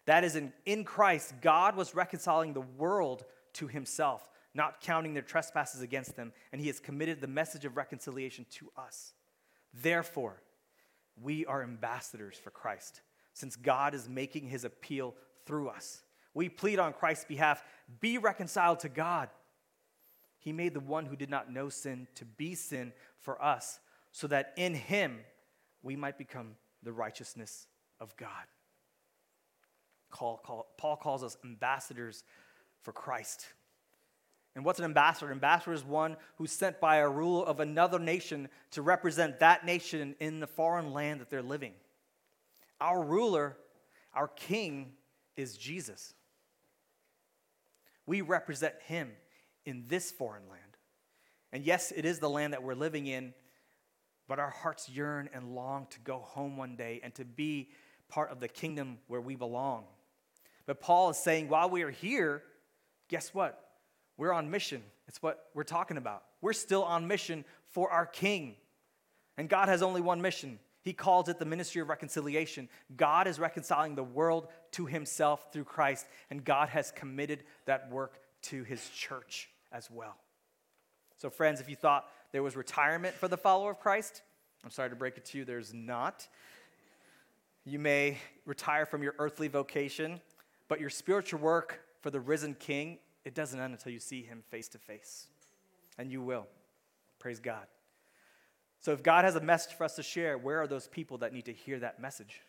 That 0.06 0.24
is, 0.24 0.36
in, 0.36 0.52
in 0.66 0.84
Christ, 0.84 1.36
God 1.42 1.76
was 1.76 1.96
reconciling 1.96 2.54
the 2.54 2.62
world 2.62 3.24
to 3.54 3.68
himself, 3.68 4.28
not 4.56 4.82
counting 4.82 5.14
their 5.14 5.24
trespasses 5.24 5.82
against 5.82 6.16
them, 6.16 6.32
and 6.52 6.62
he 6.62 6.68
has 6.68 6.80
committed 6.80 7.22
the 7.22 7.28
message 7.28 7.66
of 7.66 7.78
reconciliation 7.78 8.46
to 8.52 8.70
us. 8.78 9.14
Therefore, 9.74 10.42
we 11.22 11.46
are 11.46 11.64
ambassadors 11.64 12.38
for 12.38 12.52
Christ, 12.52 13.02
since 13.34 13.56
God 13.56 13.94
is 13.94 14.08
making 14.08 14.48
his 14.48 14.64
appeal 14.64 15.16
through 15.46 15.70
us. 15.70 16.04
We 16.34 16.50
plead 16.50 16.80
on 16.80 16.94
Christ's 16.94 17.26
behalf 17.26 17.64
be 18.00 18.18
reconciled 18.18 18.80
to 18.82 18.90
God. 18.90 19.30
He 20.40 20.52
made 20.52 20.74
the 20.74 20.80
one 20.80 21.06
who 21.06 21.16
did 21.16 21.30
not 21.30 21.52
know 21.52 21.70
sin 21.70 22.08
to 22.16 22.26
be 22.26 22.56
sin 22.56 22.94
for 23.20 23.44
us, 23.44 23.80
so 24.12 24.28
that 24.28 24.54
in 24.58 24.74
him 24.76 25.20
we 25.82 25.96
might 25.96 26.18
become 26.18 26.56
the 26.84 26.92
righteousness 26.92 27.68
of 28.00 28.16
God. 28.18 28.30
Paul, 30.12 30.98
calls 31.02 31.24
us 31.24 31.38
ambassadors 31.44 32.24
for 32.84 32.92
Christ. 32.92 33.48
And 34.56 34.64
what's 34.64 34.80
an 34.80 34.86
ambassador? 34.86 35.28
An 35.28 35.34
ambassador 35.34 35.74
is 35.74 35.84
one 35.84 36.16
who's 36.36 36.52
sent 36.52 36.80
by 36.80 36.98
a 36.98 37.10
ruler 37.10 37.46
of 37.46 37.60
another 37.60 37.98
nation 37.98 38.50
to 38.72 38.82
represent 38.82 39.40
that 39.40 39.66
nation 39.66 40.16
in 40.20 40.40
the 40.40 40.48
foreign 40.48 40.94
land 40.94 41.22
that 41.22 41.30
they're 41.30 41.42
living. 41.42 41.74
Our 42.80 43.04
ruler, 43.04 43.58
our 44.14 44.28
king, 44.28 44.94
is 45.36 45.58
Jesus. 45.58 46.14
We 48.06 48.22
represent 48.22 48.76
him 48.86 49.12
in 49.66 49.86
this 49.88 50.12
foreign 50.12 50.48
land. 50.50 50.62
And 51.52 51.64
yes, 51.64 51.92
it 51.96 52.06
is 52.06 52.20
the 52.20 52.30
land 52.30 52.54
that 52.54 52.64
we're 52.64 52.76
living 52.76 53.08
in, 53.08 53.34
but 54.28 54.40
our 54.40 54.50
hearts 54.50 54.90
yearn 54.90 55.30
and 55.34 55.56
long 55.56 55.88
to 55.92 56.00
go 56.00 56.20
home 56.20 56.58
one 56.58 56.76
day 56.76 57.00
and 57.04 57.14
to 57.16 57.26
be 57.26 57.70
part 58.10 58.32
of 58.32 58.40
the 58.40 58.48
kingdom 58.48 59.00
where 59.08 59.22
we 59.22 59.36
belong. 59.36 59.86
But 60.66 60.80
Paul 60.80 61.10
is 61.10 61.18
saying 61.18 61.50
while 61.50 61.70
we 61.70 61.82
are 61.84 61.90
here, 61.90 62.44
guess 63.08 63.34
what? 63.34 63.60
We're 64.18 64.34
on 64.34 64.50
mission. 64.50 64.84
It's 65.08 65.22
what 65.22 65.46
we're 65.54 65.64
talking 65.64 65.98
about. 65.98 66.24
We're 66.42 66.54
still 66.54 66.84
on 66.84 67.08
mission 67.08 67.46
for 67.72 67.90
our 67.90 68.06
king. 68.06 68.56
And 69.38 69.50
God 69.50 69.70
has 69.70 69.82
only 69.82 70.02
one 70.02 70.22
mission. 70.22 70.60
He 70.84 70.94
calls 70.94 71.30
it 71.30 71.40
the 71.40 71.46
ministry 71.46 71.82
of 71.82 71.90
reconciliation. 71.90 72.68
God 72.96 73.28
is 73.28 73.40
reconciling 73.40 73.96
the 73.96 74.04
world 74.04 74.48
to 74.72 74.86
himself 74.86 75.48
through 75.52 75.64
Christ, 75.64 76.06
and 76.30 76.44
God 76.44 76.70
has 76.70 76.92
committed 76.92 77.44
that 77.66 77.90
work 77.90 78.20
to 78.44 78.64
his 78.64 78.90
church 78.90 79.50
as 79.72 79.90
well. 79.90 80.18
So, 81.18 81.30
friends, 81.30 81.62
if 81.62 81.70
you 81.70 81.78
thought 81.78 82.06
there 82.34 82.44
was 82.44 82.58
retirement 82.58 83.16
for 83.16 83.30
the 83.30 83.38
follower 83.38 83.72
of 83.72 83.80
Christ, 83.80 84.24
I'm 84.64 84.72
sorry 84.72 84.90
to 84.90 84.96
break 84.96 85.18
it 85.18 85.26
to 85.26 85.38
you, 85.38 85.46
there's 85.46 85.74
not. 85.74 86.28
You 87.66 87.80
may 87.80 88.18
retire 88.46 88.86
from 88.86 89.04
your 89.04 89.16
earthly 89.20 89.48
vocation, 89.48 90.20
but 90.68 90.82
your 90.82 90.90
spiritual 90.90 91.40
work 91.40 91.80
for 92.02 92.10
the 92.10 92.20
risen 92.20 92.56
king, 92.56 92.98
it 93.26 93.34
doesn't 93.36 93.60
end 93.60 93.74
until 93.74 93.92
you 93.92 94.00
see 94.00 94.22
him 94.22 94.44
face 94.50 94.68
to 94.70 94.78
face. 94.78 95.28
And 95.98 96.12
you 96.12 96.22
will. 96.22 96.48
Praise 97.20 97.40
God. 97.40 97.68
So, 98.80 98.92
if 98.92 99.02
God 99.02 99.24
has 99.24 99.36
a 99.36 99.42
message 99.42 99.76
for 99.76 99.86
us 99.86 99.96
to 99.96 100.04
share, 100.04 100.38
where 100.38 100.62
are 100.62 100.68
those 100.68 100.88
people 100.88 101.20
that 101.20 101.32
need 101.32 101.46
to 101.46 101.54
hear 101.54 101.80
that 101.80 102.02
message? 102.02 102.42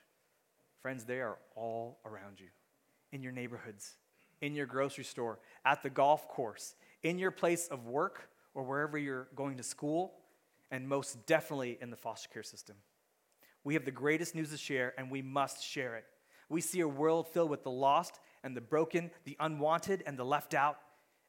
Friends, 0.82 1.04
they 1.04 1.20
are 1.20 1.38
all 1.54 1.98
around 2.04 2.40
you 2.40 2.48
in 3.12 3.22
your 3.22 3.32
neighborhoods, 3.32 3.94
in 4.40 4.54
your 4.54 4.66
grocery 4.66 5.04
store, 5.04 5.38
at 5.64 5.82
the 5.82 5.90
golf 5.90 6.26
course, 6.28 6.74
in 7.02 7.18
your 7.18 7.30
place 7.30 7.68
of 7.68 7.86
work, 7.86 8.28
or 8.54 8.64
wherever 8.64 8.98
you're 8.98 9.28
going 9.36 9.56
to 9.58 9.62
school, 9.62 10.14
and 10.70 10.88
most 10.88 11.24
definitely 11.26 11.78
in 11.80 11.90
the 11.90 11.96
foster 11.96 12.28
care 12.28 12.42
system. 12.42 12.76
We 13.62 13.74
have 13.74 13.84
the 13.84 13.90
greatest 13.90 14.34
news 14.34 14.50
to 14.50 14.58
share, 14.58 14.92
and 14.98 15.10
we 15.10 15.22
must 15.22 15.64
share 15.64 15.94
it. 15.96 16.04
We 16.48 16.60
see 16.60 16.80
a 16.80 16.88
world 16.88 17.28
filled 17.28 17.50
with 17.50 17.62
the 17.62 17.70
lost 17.70 18.18
and 18.44 18.56
the 18.56 18.60
broken, 18.60 19.10
the 19.24 19.36
unwanted 19.40 20.04
and 20.06 20.16
the 20.16 20.24
left 20.24 20.54
out, 20.54 20.78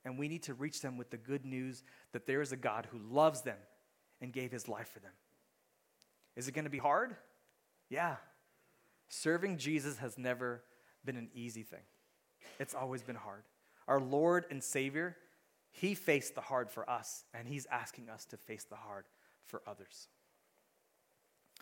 and 0.04 0.20
we 0.20 0.28
need 0.28 0.44
to 0.44 0.54
reach 0.54 0.82
them 0.82 0.98
with 0.98 1.10
the 1.10 1.18
good 1.18 1.46
news 1.46 1.82
that 2.12 2.28
there 2.28 2.42
is 2.42 2.52
a 2.52 2.58
God 2.58 2.88
who 2.92 3.00
loves 3.00 3.42
them 3.42 3.58
and 4.22 4.32
gave 4.32 4.52
his 4.52 4.68
life 4.68 4.90
for 4.90 5.00
them. 5.00 5.14
Is 6.36 6.48
it 6.48 6.52
going 6.52 6.66
to 6.66 6.72
be 6.72 6.78
hard? 6.78 7.16
Yeah. 7.90 8.18
Serving 9.08 9.58
Jesus 9.58 9.98
has 9.98 10.18
never 10.18 10.62
been 11.04 11.16
an 11.16 11.30
easy 11.34 11.64
thing, 11.64 11.84
it's 12.60 12.76
always 12.76 13.02
been 13.02 13.16
hard. 13.16 13.44
Our 13.88 14.00
Lord 14.00 14.46
and 14.50 14.64
Savior, 14.64 15.16
he 15.72 15.94
faced 15.94 16.36
the 16.36 16.42
hard 16.42 16.70
for 16.70 16.90
us, 16.90 17.24
and 17.34 17.48
he's 17.48 17.68
asking 17.72 18.10
us 18.10 18.26
to 18.26 18.38
face 18.38 18.64
the 18.64 18.76
hard 18.76 19.06
for 19.46 19.62
others. 19.68 20.08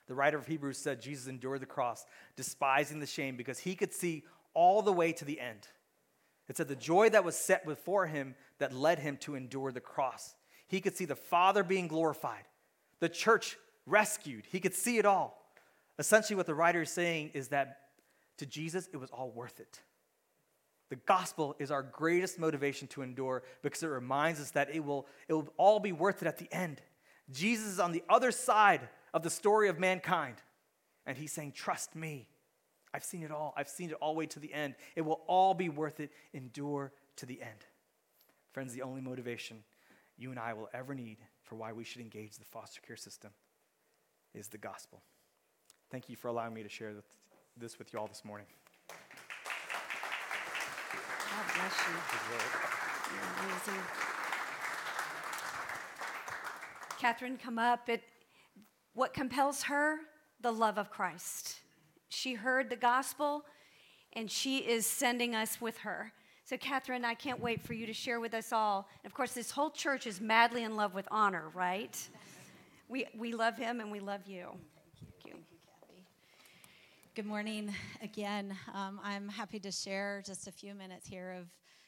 The 0.08 0.16
writer 0.16 0.38
of 0.38 0.48
Hebrews 0.48 0.78
said 0.78 1.02
Jesus 1.02 1.28
endured 1.28 1.62
the 1.62 1.66
cross, 1.66 2.06
despising 2.36 3.00
the 3.00 3.06
shame, 3.06 3.36
because 3.36 3.60
he 3.60 3.76
could 3.76 3.94
see 3.94 4.24
all 4.54 4.82
the 4.82 4.94
way 4.94 5.12
to 5.14 5.26
the 5.26 5.40
end. 5.40 5.68
It 6.48 6.58
said 6.58 6.68
the 6.68 6.76
joy 6.76 7.10
that 7.10 7.24
was 7.24 7.36
set 7.36 7.66
before 7.66 8.08
him 8.08 8.36
that 8.60 8.74
led 8.74 9.00
him 9.00 9.18
to 9.18 9.36
endure 9.36 9.72
the 9.72 9.80
cross. 9.80 10.36
He 10.68 10.82
could 10.82 10.96
see 10.96 11.06
the 11.06 11.16
Father 11.16 11.64
being 11.64 11.88
glorified, 11.88 12.46
the 13.00 13.10
church 13.10 13.58
rescued. 13.86 14.46
He 14.52 14.60
could 14.60 14.74
see 14.74 14.98
it 14.98 15.06
all. 15.06 15.40
Essentially, 16.00 16.36
what 16.36 16.48
the 16.48 16.56
writer 16.56 16.82
is 16.82 16.90
saying 16.90 17.32
is 17.34 17.50
that 17.50 17.78
to 18.38 18.46
Jesus, 18.46 18.90
it 18.92 18.98
was 18.98 19.12
all 19.12 19.30
worth 19.30 19.60
it. 19.60 19.82
The 20.90 20.96
gospel 20.96 21.56
is 21.60 21.72
our 21.72 21.84
greatest 21.84 22.40
motivation 22.40 22.88
to 22.90 23.02
endure 23.02 23.44
because 23.62 23.84
it 23.84 23.88
reminds 23.88 24.40
us 24.40 24.52
that 24.52 24.74
it 24.74 24.84
will, 24.84 25.08
it 25.28 25.34
will 25.34 25.52
all 25.58 25.80
be 25.80 25.92
worth 25.92 26.22
it 26.22 26.28
at 26.28 26.38
the 26.38 26.52
end. 26.52 26.82
Jesus 27.32 27.68
is 27.68 27.80
on 27.80 27.92
the 27.92 28.04
other 28.10 28.32
side 28.32 28.82
of 29.14 29.24
the 29.24 29.30
story 29.30 29.70
of 29.70 29.80
mankind, 29.80 30.36
and 31.06 31.18
he's 31.18 31.32
saying, 31.32 31.54
Trust 31.54 31.96
me. 31.96 32.28
I've 32.94 33.04
seen 33.04 33.24
it 33.24 33.32
all. 33.32 33.54
I've 33.58 33.70
seen 33.70 33.90
it 33.90 33.98
all 34.00 34.14
the 34.14 34.20
way 34.20 34.26
to 34.28 34.40
the 34.40 34.54
end. 34.54 34.76
It 34.96 35.02
will 35.02 35.22
all 35.28 35.54
be 35.54 35.70
worth 35.70 36.00
it. 36.00 36.12
Endure 36.34 36.92
to 37.18 37.26
the 37.26 37.42
end. 37.42 37.66
Friends, 38.52 38.74
the 38.74 38.84
only 38.84 39.02
motivation 39.02 39.64
you 40.18 40.30
and 40.30 40.40
I 40.40 40.54
will 40.54 40.70
ever 40.74 40.94
need 40.94 41.18
for 41.42 41.56
why 41.56 41.74
we 41.74 41.84
should 41.84 42.02
engage 42.02 42.38
the 42.38 42.46
foster 42.46 42.82
care 42.82 42.96
system 42.96 43.32
is 44.34 44.48
the 44.48 44.58
gospel. 44.58 45.02
Thank 45.92 46.10
you 46.10 46.16
for 46.16 46.28
allowing 46.28 46.54
me 46.54 46.64
to 46.64 46.70
share 46.70 46.94
this 47.58 47.78
with 47.80 47.94
you 47.94 48.00
all 48.00 48.08
this 48.08 48.24
morning. 48.24 48.48
God 48.90 48.98
bless 51.56 51.78
you. 51.88 51.96
Amazing. 53.44 53.84
Catherine, 57.00 57.38
come 57.38 57.60
up. 57.60 57.90
It, 57.90 58.04
what 58.94 59.14
compels 59.14 59.64
her? 59.64 59.98
The 60.42 60.52
love 60.52 60.78
of 60.78 60.90
Christ. 60.90 61.60
She 62.14 62.36
heard 62.36 62.70
the 62.70 62.76
gospel 62.76 63.44
and 64.14 64.30
she 64.30 64.60
is 64.60 64.86
sending 64.86 65.34
us 65.34 65.60
with 65.60 65.80
her. 65.80 66.14
So, 66.46 66.58
Catherine, 66.58 67.04
I 67.04 67.16
can't 67.16 67.40
wait 67.40 67.62
for 67.62 67.74
you 67.74 67.86
to 67.88 67.94
share 67.94 68.20
with 68.20 68.34
us 68.34 68.54
all. 68.54 68.88
And 69.04 69.10
of 69.10 69.16
course, 69.16 69.32
this 69.32 69.50
whole 69.50 69.72
church 69.72 70.06
is 70.06 70.22
madly 70.22 70.64
in 70.64 70.76
love 70.76 70.94
with 70.94 71.08
honor, 71.10 71.50
right? 71.56 71.98
We, 72.88 73.08
we 73.18 73.34
love 73.34 73.58
him 73.58 73.80
and 73.80 73.92
we 73.92 74.00
love 74.00 74.28
you. 74.28 74.50
Thank 75.00 75.26
you. 75.26 75.32
Thank 75.32 75.52
you, 75.52 75.58
Kathy. 75.66 76.04
Good 77.16 77.26
morning 77.26 77.74
again. 78.02 78.56
Um, 78.74 79.00
I'm 79.04 79.28
happy 79.28 79.60
to 79.62 79.72
share 79.72 80.22
just 80.26 80.48
a 80.48 80.52
few 80.52 80.76
minutes 80.76 81.08
here 81.08 81.32
of 81.40 81.48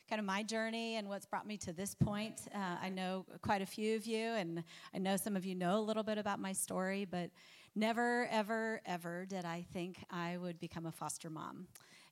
kind 0.10 0.20
of 0.20 0.26
my 0.26 0.42
journey 0.42 0.96
and 0.96 1.08
what's 1.08 1.26
brought 1.26 1.46
me 1.46 1.58
to 1.58 1.74
this 1.74 1.94
point. 1.94 2.42
Uh, 2.54 2.78
I 2.82 2.90
know 2.90 3.26
quite 3.42 3.62
a 3.62 3.66
few 3.66 3.96
of 3.96 4.06
you, 4.06 4.26
and 4.26 4.64
I 4.94 4.98
know 4.98 5.18
some 5.18 5.36
of 5.36 5.46
you 5.46 5.54
know 5.54 5.78
a 5.78 5.82
little 5.82 6.04
bit 6.04 6.18
about 6.18 6.40
my 6.40 6.54
story, 6.54 7.06
but 7.06 7.30
never, 7.76 8.28
ever, 8.32 8.82
ever 8.86 9.26
did 9.26 9.46
I 9.46 9.66
think 9.74 9.98
I 10.10 10.38
would 10.38 10.60
become 10.60 10.86
a 10.86 10.92
foster 10.92 11.30
mom. 11.30 11.68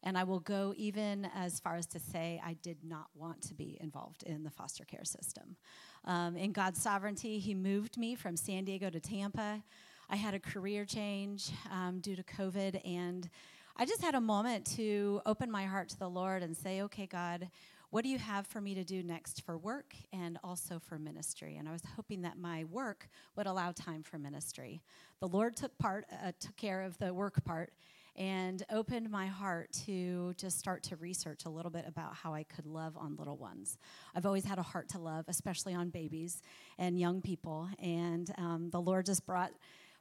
And 0.05 0.17
I 0.17 0.25
will 0.25 0.41
go 0.41 0.73
even 0.75 1.29
as 1.33 1.61
far 1.61 1.77
as 1.77 1.85
to 1.87 1.99
say 1.99 2.41
I 2.45 2.53
did 2.61 2.77
not 2.83 3.07
want 3.15 3.41
to 3.43 3.53
be 3.53 3.77
involved 3.79 4.23
in 4.23 4.43
the 4.43 4.49
foster 4.49 4.83
care 4.83 5.05
system. 5.05 5.55
Um, 6.03 6.35
in 6.35 6.51
God's 6.51 6.81
sovereignty, 6.81 7.39
He 7.39 7.53
moved 7.53 7.97
me 7.97 8.15
from 8.15 8.35
San 8.35 8.65
Diego 8.65 8.89
to 8.89 8.99
Tampa. 8.99 9.63
I 10.09 10.17
had 10.17 10.33
a 10.33 10.39
career 10.39 10.83
change 10.83 11.51
um, 11.71 11.99
due 12.01 12.17
to 12.17 12.23
COVID, 12.23 12.81
and 12.85 13.29
I 13.77 13.85
just 13.85 14.01
had 14.01 14.13
a 14.13 14.21
moment 14.21 14.65
to 14.75 15.21
open 15.25 15.49
my 15.49 15.65
heart 15.65 15.87
to 15.89 15.99
the 15.99 16.09
Lord 16.09 16.43
and 16.43 16.55
say, 16.55 16.81
okay, 16.83 17.07
God, 17.07 17.49
what 17.93 18.03
do 18.03 18.09
you 18.09 18.17
have 18.17 18.47
for 18.47 18.59
me 18.59 18.73
to 18.73 18.83
do 18.83 19.03
next 19.03 19.43
for 19.45 19.55
work 19.55 19.93
and 20.11 20.39
also 20.43 20.79
for 20.79 20.97
ministry? 20.97 21.57
And 21.57 21.69
I 21.69 21.71
was 21.71 21.83
hoping 21.95 22.23
that 22.23 22.39
my 22.39 22.63
work 22.63 23.07
would 23.35 23.45
allow 23.45 23.71
time 23.71 24.01
for 24.01 24.17
ministry. 24.17 24.81
The 25.19 25.27
Lord 25.27 25.55
took 25.55 25.77
part, 25.77 26.05
uh, 26.11 26.31
took 26.39 26.57
care 26.57 26.81
of 26.81 26.97
the 26.97 27.13
work 27.13 27.45
part, 27.45 27.71
and 28.15 28.63
opened 28.71 29.11
my 29.11 29.27
heart 29.27 29.71
to 29.85 30.33
just 30.37 30.57
start 30.57 30.81
to 30.85 30.95
research 30.95 31.45
a 31.45 31.49
little 31.49 31.69
bit 31.69 31.85
about 31.87 32.15
how 32.15 32.33
I 32.33 32.41
could 32.41 32.65
love 32.65 32.97
on 32.97 33.15
little 33.15 33.37
ones. 33.37 33.77
I've 34.15 34.25
always 34.25 34.45
had 34.45 34.57
a 34.57 34.63
heart 34.63 34.89
to 34.89 34.97
love, 34.97 35.25
especially 35.27 35.75
on 35.75 35.89
babies 35.89 36.41
and 36.79 36.99
young 36.99 37.21
people, 37.21 37.69
and 37.77 38.33
um, 38.39 38.69
the 38.71 38.81
Lord 38.81 39.05
just 39.05 39.23
brought 39.23 39.51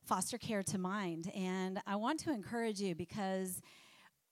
foster 0.03 0.39
care 0.39 0.63
to 0.63 0.79
mind. 0.79 1.31
And 1.35 1.79
I 1.87 1.97
want 1.97 2.21
to 2.21 2.33
encourage 2.33 2.81
you 2.81 2.95
because 2.95 3.61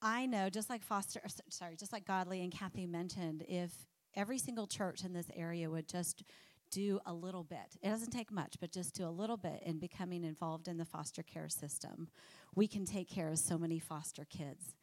I 0.03 0.26
know, 0.26 0.48
just 0.48 0.70
like 0.70 0.82
Foster, 0.82 1.20
sorry, 1.51 1.76
just 1.76 1.92
like 1.92 2.07
Godly 2.07 2.42
and 2.42 2.51
Kathy 2.51 2.86
mentioned, 2.86 3.44
if 3.48 3.70
every 4.14 4.38
single 4.38 4.66
church 4.66 5.05
in 5.05 5.12
this 5.12 5.30
area 5.36 5.68
would 5.70 5.88
just 5.88 6.22
do 6.70 7.01
a 7.05 7.12
little 7.12 7.44
bit, 7.44 7.76
it 7.82 7.90
doesn't 7.90 8.11
take 8.11 8.30
much, 8.32 8.57
but 8.61 8.72
just 8.72 8.94
do 8.94 9.07
a 9.07 9.11
little 9.11 9.36
bit 9.36 9.62
in 9.64 9.78
becoming 9.78 10.24
involved 10.24 10.68
in 10.68 10.78
the 10.78 10.84
foster 10.84 11.22
care 11.22 11.48
system, 11.48 12.09
we 12.55 12.66
can 12.66 12.86
take 12.86 13.11
care 13.11 13.28
of 13.28 13.38
so 13.38 13.59
many 13.59 13.78
foster 13.78 14.24
kids. 14.24 14.74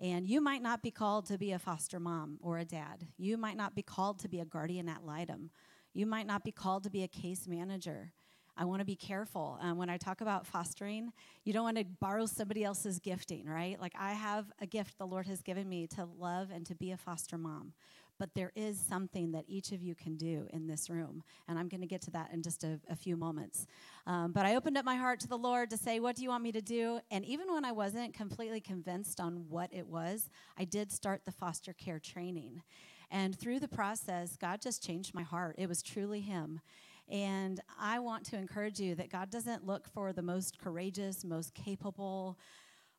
And 0.00 0.26
you 0.26 0.40
might 0.40 0.62
not 0.62 0.82
be 0.82 0.90
called 0.90 1.26
to 1.26 1.38
be 1.38 1.52
a 1.52 1.58
foster 1.58 2.00
mom 2.00 2.38
or 2.40 2.58
a 2.58 2.64
dad. 2.64 3.06
You 3.18 3.36
might 3.36 3.56
not 3.56 3.74
be 3.74 3.82
called 3.82 4.18
to 4.20 4.28
be 4.28 4.40
a 4.40 4.44
guardian 4.44 4.88
ad 4.88 5.02
litem. 5.04 5.50
You 5.92 6.06
might 6.06 6.26
not 6.26 6.44
be 6.44 6.52
called 6.52 6.84
to 6.84 6.90
be 6.90 7.02
a 7.02 7.08
case 7.08 7.46
manager. 7.46 8.12
I 8.56 8.64
want 8.64 8.80
to 8.80 8.84
be 8.84 8.96
careful. 8.96 9.58
Um, 9.60 9.78
when 9.78 9.88
I 9.88 9.96
talk 9.96 10.20
about 10.20 10.46
fostering, 10.46 11.12
you 11.44 11.52
don't 11.52 11.64
want 11.64 11.78
to 11.78 11.84
borrow 12.00 12.26
somebody 12.26 12.64
else's 12.64 12.98
gifting, 12.98 13.46
right? 13.46 13.80
Like, 13.80 13.94
I 13.98 14.12
have 14.12 14.46
a 14.60 14.66
gift 14.66 14.98
the 14.98 15.06
Lord 15.06 15.26
has 15.26 15.42
given 15.42 15.68
me 15.68 15.86
to 15.88 16.06
love 16.18 16.50
and 16.54 16.66
to 16.66 16.74
be 16.74 16.90
a 16.92 16.96
foster 16.96 17.38
mom. 17.38 17.72
But 18.18 18.34
there 18.34 18.52
is 18.54 18.78
something 18.78 19.32
that 19.32 19.44
each 19.48 19.72
of 19.72 19.82
you 19.82 19.94
can 19.94 20.16
do 20.16 20.46
in 20.52 20.66
this 20.66 20.90
room. 20.90 21.24
And 21.48 21.58
I'm 21.58 21.68
going 21.68 21.80
to 21.80 21.86
get 21.86 22.02
to 22.02 22.10
that 22.12 22.30
in 22.32 22.42
just 22.42 22.62
a, 22.62 22.78
a 22.88 22.94
few 22.94 23.16
moments. 23.16 23.66
Um, 24.06 24.32
but 24.32 24.44
I 24.46 24.54
opened 24.54 24.76
up 24.76 24.84
my 24.84 24.96
heart 24.96 25.18
to 25.20 25.28
the 25.28 25.38
Lord 25.38 25.70
to 25.70 25.76
say, 25.76 25.98
What 25.98 26.14
do 26.14 26.22
you 26.22 26.28
want 26.28 26.44
me 26.44 26.52
to 26.52 26.60
do? 26.60 27.00
And 27.10 27.24
even 27.24 27.52
when 27.52 27.64
I 27.64 27.72
wasn't 27.72 28.14
completely 28.14 28.60
convinced 28.60 29.18
on 29.18 29.46
what 29.48 29.70
it 29.72 29.86
was, 29.86 30.28
I 30.58 30.64
did 30.64 30.92
start 30.92 31.22
the 31.24 31.32
foster 31.32 31.72
care 31.72 31.98
training. 31.98 32.62
And 33.10 33.36
through 33.38 33.60
the 33.60 33.68
process, 33.68 34.36
God 34.36 34.60
just 34.62 34.82
changed 34.82 35.14
my 35.14 35.22
heart. 35.22 35.56
It 35.58 35.68
was 35.68 35.82
truly 35.82 36.20
Him. 36.20 36.60
And 37.10 37.60
I 37.78 37.98
want 37.98 38.24
to 38.26 38.36
encourage 38.36 38.80
you 38.80 38.94
that 38.94 39.10
God 39.10 39.30
doesn't 39.30 39.66
look 39.66 39.88
for 39.88 40.12
the 40.12 40.22
most 40.22 40.58
courageous, 40.58 41.24
most 41.24 41.54
capable, 41.54 42.38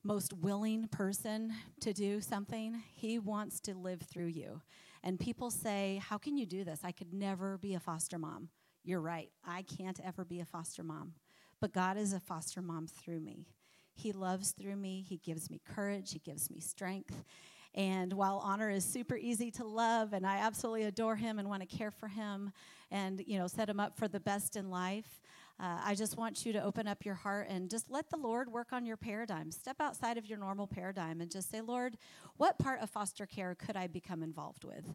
most 0.03 0.33
willing 0.33 0.87
person 0.89 1.53
to 1.79 1.93
do 1.93 2.21
something. 2.21 2.83
He 2.93 3.19
wants 3.19 3.59
to 3.61 3.73
live 3.75 4.01
through 4.01 4.27
you. 4.27 4.61
And 5.03 5.19
people 5.19 5.49
say, 5.49 6.01
How 6.03 6.17
can 6.17 6.37
you 6.37 6.45
do 6.45 6.63
this? 6.63 6.81
I 6.83 6.91
could 6.91 7.13
never 7.13 7.57
be 7.57 7.73
a 7.73 7.79
foster 7.79 8.17
mom. 8.17 8.49
You're 8.83 9.01
right. 9.01 9.29
I 9.45 9.63
can't 9.63 9.99
ever 10.03 10.25
be 10.25 10.39
a 10.41 10.45
foster 10.45 10.83
mom. 10.83 11.13
But 11.61 11.73
God 11.73 11.97
is 11.97 12.13
a 12.13 12.19
foster 12.19 12.61
mom 12.61 12.87
through 12.87 13.21
me. 13.21 13.47
He 13.95 14.11
loves 14.11 14.51
through 14.51 14.75
me. 14.75 15.05
He 15.07 15.17
gives 15.17 15.49
me 15.49 15.61
courage. 15.65 16.11
He 16.11 16.19
gives 16.19 16.49
me 16.49 16.59
strength. 16.59 17.23
And 17.75 18.13
while 18.13 18.39
honor 18.43 18.69
is 18.69 18.85
super 18.85 19.15
easy 19.15 19.49
to 19.51 19.63
love, 19.63 20.13
and 20.13 20.25
I 20.25 20.37
absolutely 20.37 20.83
adore 20.83 21.15
him 21.15 21.39
and 21.39 21.49
want 21.49 21.67
to 21.67 21.77
care 21.77 21.91
for 21.91 22.07
him 22.07 22.51
and 22.91 23.23
you 23.25 23.39
know 23.39 23.47
set 23.47 23.67
him 23.67 23.79
up 23.79 23.97
for 23.97 24.07
the 24.07 24.19
best 24.19 24.55
in 24.55 24.69
life, 24.69 25.21
uh, 25.59 25.79
I 25.83 25.95
just 25.95 26.17
want 26.17 26.45
you 26.45 26.53
to 26.53 26.63
open 26.63 26.87
up 26.87 27.05
your 27.05 27.15
heart 27.15 27.47
and 27.49 27.69
just 27.69 27.89
let 27.89 28.09
the 28.09 28.17
Lord 28.17 28.51
work 28.51 28.73
on 28.73 28.85
your 28.85 28.97
paradigm. 28.97 29.51
Step 29.51 29.77
outside 29.79 30.17
of 30.17 30.25
your 30.25 30.37
normal 30.37 30.67
paradigm 30.67 31.21
and 31.21 31.31
just 31.31 31.49
say, 31.49 31.61
Lord, 31.61 31.97
what 32.37 32.59
part 32.59 32.81
of 32.81 32.89
foster 32.89 33.25
care 33.25 33.55
could 33.55 33.75
I 33.75 33.87
become 33.87 34.23
involved 34.23 34.65
with? 34.65 34.93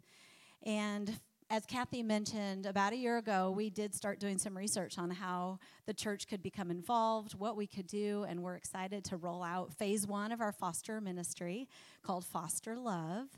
And 0.64 1.18
as 1.50 1.64
Kathy 1.64 2.02
mentioned, 2.02 2.66
about 2.66 2.92
a 2.92 2.96
year 2.96 3.16
ago, 3.16 3.50
we 3.50 3.70
did 3.70 3.94
start 3.94 4.20
doing 4.20 4.36
some 4.36 4.56
research 4.56 4.98
on 4.98 5.10
how 5.10 5.58
the 5.86 5.94
church 5.94 6.28
could 6.28 6.42
become 6.42 6.70
involved, 6.70 7.32
what 7.38 7.56
we 7.56 7.66
could 7.66 7.86
do, 7.86 8.26
and 8.28 8.42
we're 8.42 8.54
excited 8.54 9.02
to 9.04 9.16
roll 9.16 9.42
out 9.42 9.72
phase 9.72 10.06
one 10.06 10.30
of 10.30 10.42
our 10.42 10.52
foster 10.52 11.00
ministry 11.00 11.66
called 12.02 12.26
Foster 12.26 12.76
Love. 12.76 13.28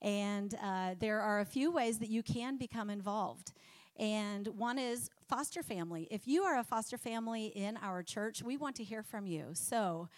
And 0.00 0.54
uh, 0.62 0.94
there 0.98 1.20
are 1.20 1.40
a 1.40 1.44
few 1.44 1.70
ways 1.70 1.98
that 1.98 2.08
you 2.08 2.22
can 2.22 2.56
become 2.56 2.88
involved. 2.88 3.52
And 3.98 4.46
one 4.48 4.78
is 4.78 5.10
foster 5.28 5.62
family. 5.62 6.08
If 6.10 6.26
you 6.26 6.44
are 6.44 6.58
a 6.58 6.64
foster 6.64 6.96
family 6.96 7.48
in 7.48 7.76
our 7.82 8.02
church, 8.02 8.42
we 8.42 8.56
want 8.56 8.76
to 8.76 8.84
hear 8.84 9.02
from 9.02 9.26
you. 9.26 9.48
So 9.52 10.08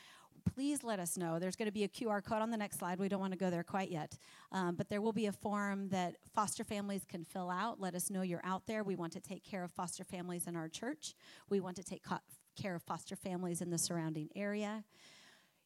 please 0.54 0.84
let 0.84 0.98
us 0.98 1.16
know. 1.16 1.38
There's 1.38 1.56
going 1.56 1.66
to 1.66 1.72
be 1.72 1.84
a 1.84 1.88
QR 1.88 2.24
code 2.24 2.42
on 2.42 2.50
the 2.50 2.56
next 2.56 2.78
slide. 2.78 2.98
We 2.98 3.08
don't 3.08 3.20
want 3.20 3.32
to 3.32 3.38
go 3.38 3.50
there 3.50 3.62
quite 3.62 3.90
yet. 3.90 4.18
Um, 4.50 4.74
but 4.74 4.88
there 4.88 5.00
will 5.00 5.12
be 5.12 5.26
a 5.26 5.32
form 5.32 5.88
that 5.88 6.16
foster 6.34 6.64
families 6.64 7.04
can 7.08 7.24
fill 7.24 7.50
out. 7.50 7.80
Let 7.80 7.94
us 7.94 8.10
know 8.10 8.22
you're 8.22 8.44
out 8.44 8.66
there. 8.66 8.82
We 8.82 8.96
want 8.96 9.12
to 9.14 9.20
take 9.20 9.44
care 9.44 9.64
of 9.64 9.70
foster 9.70 10.04
families 10.04 10.46
in 10.46 10.56
our 10.56 10.68
church, 10.68 11.14
we 11.48 11.60
want 11.60 11.76
to 11.76 11.84
take 11.84 12.02
care 12.56 12.74
of 12.74 12.82
foster 12.82 13.16
families 13.16 13.60
in 13.60 13.70
the 13.70 13.78
surrounding 13.78 14.28
area. 14.36 14.84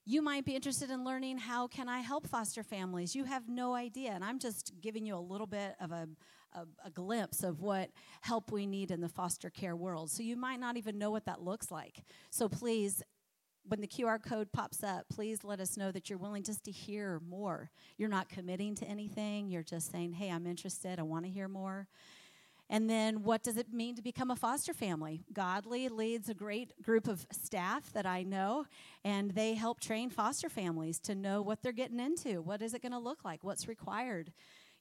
You 0.08 0.22
might 0.22 0.44
be 0.44 0.54
interested 0.54 0.90
in 0.90 1.04
learning 1.04 1.38
how 1.38 1.66
can 1.66 1.88
I 1.88 1.98
help 1.98 2.28
foster 2.28 2.62
families. 2.62 3.16
You 3.16 3.24
have 3.24 3.48
no 3.48 3.74
idea, 3.74 4.12
and 4.12 4.24
I'm 4.24 4.38
just 4.38 4.72
giving 4.80 5.04
you 5.04 5.16
a 5.16 5.18
little 5.18 5.48
bit 5.48 5.74
of 5.80 5.90
a, 5.90 6.08
a, 6.54 6.60
a 6.84 6.90
glimpse 6.90 7.42
of 7.42 7.60
what 7.60 7.90
help 8.20 8.52
we 8.52 8.66
need 8.66 8.92
in 8.92 9.00
the 9.00 9.08
foster 9.08 9.50
care 9.50 9.74
world. 9.74 10.12
So 10.12 10.22
you 10.22 10.36
might 10.36 10.60
not 10.60 10.76
even 10.76 10.96
know 10.96 11.10
what 11.10 11.24
that 11.24 11.42
looks 11.42 11.72
like. 11.72 12.04
So 12.30 12.48
please, 12.48 13.02
when 13.68 13.80
the 13.80 13.86
QR 13.86 14.22
code 14.22 14.52
pops 14.52 14.82
up, 14.82 15.06
please 15.08 15.44
let 15.44 15.60
us 15.60 15.76
know 15.76 15.90
that 15.92 16.08
you're 16.08 16.18
willing 16.18 16.42
just 16.42 16.64
to 16.64 16.70
hear 16.70 17.20
more. 17.28 17.70
You're 17.98 18.08
not 18.08 18.28
committing 18.28 18.74
to 18.76 18.84
anything. 18.86 19.50
You're 19.50 19.62
just 19.62 19.90
saying, 19.90 20.12
"Hey, 20.12 20.30
I'm 20.30 20.46
interested. 20.46 20.98
I 20.98 21.02
want 21.02 21.24
to 21.24 21.30
hear 21.30 21.48
more." 21.48 21.88
And 22.68 22.90
then, 22.90 23.22
what 23.22 23.44
does 23.44 23.56
it 23.56 23.72
mean 23.72 23.94
to 23.94 24.02
become 24.02 24.30
a 24.30 24.36
foster 24.36 24.74
family? 24.74 25.24
Godly 25.32 25.88
leads 25.88 26.28
a 26.28 26.34
great 26.34 26.82
group 26.82 27.06
of 27.06 27.24
staff 27.30 27.92
that 27.92 28.06
I 28.06 28.24
know, 28.24 28.66
and 29.04 29.30
they 29.30 29.54
help 29.54 29.78
train 29.78 30.10
foster 30.10 30.48
families 30.48 30.98
to 31.00 31.14
know 31.14 31.42
what 31.42 31.62
they're 31.62 31.70
getting 31.70 32.00
into. 32.00 32.42
What 32.42 32.62
is 32.62 32.74
it 32.74 32.82
going 32.82 32.92
to 32.92 32.98
look 32.98 33.24
like? 33.24 33.44
What's 33.44 33.68
required? 33.68 34.32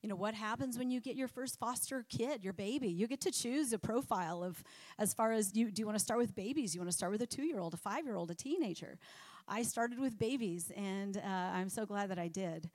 You 0.06 0.10
know, 0.10 0.16
what 0.16 0.36
happens 0.36 0.78
when 0.78 0.92
you 0.92 1.02
get 1.02 1.16
your 1.16 1.28
first 1.28 1.58
foster 1.58 2.06
kid, 2.10 2.44
your 2.44 2.54
baby? 2.54 2.90
You 2.90 3.08
get 3.08 3.22
to 3.22 3.32
choose 3.32 3.74
a 3.74 3.80
profile 3.80 4.44
of 4.44 4.64
as 5.00 5.16
far 5.16 5.32
as 5.32 5.56
you 5.56 5.72
do 5.72 5.82
you 5.82 5.88
want 5.88 5.98
to 5.98 6.04
start 6.04 6.20
with 6.20 6.36
babies? 6.36 6.76
You 6.76 6.80
want 6.80 6.92
to 6.92 6.96
start 6.96 7.12
with 7.12 7.24
a 7.24 7.26
two 7.26 7.42
year 7.42 7.58
old, 7.58 7.74
a 7.74 7.78
five 7.78 8.06
year 8.06 8.16
old, 8.16 8.30
a 8.30 8.36
teenager? 8.36 9.00
I 9.48 9.64
started 9.64 9.98
with 9.98 10.20
babies, 10.20 10.72
and 10.78 11.18
uh, 11.18 11.22
I'm 11.22 11.70
so 11.70 11.88
glad 11.88 12.12
that 12.12 12.20
I 12.20 12.28
did. 12.28 12.70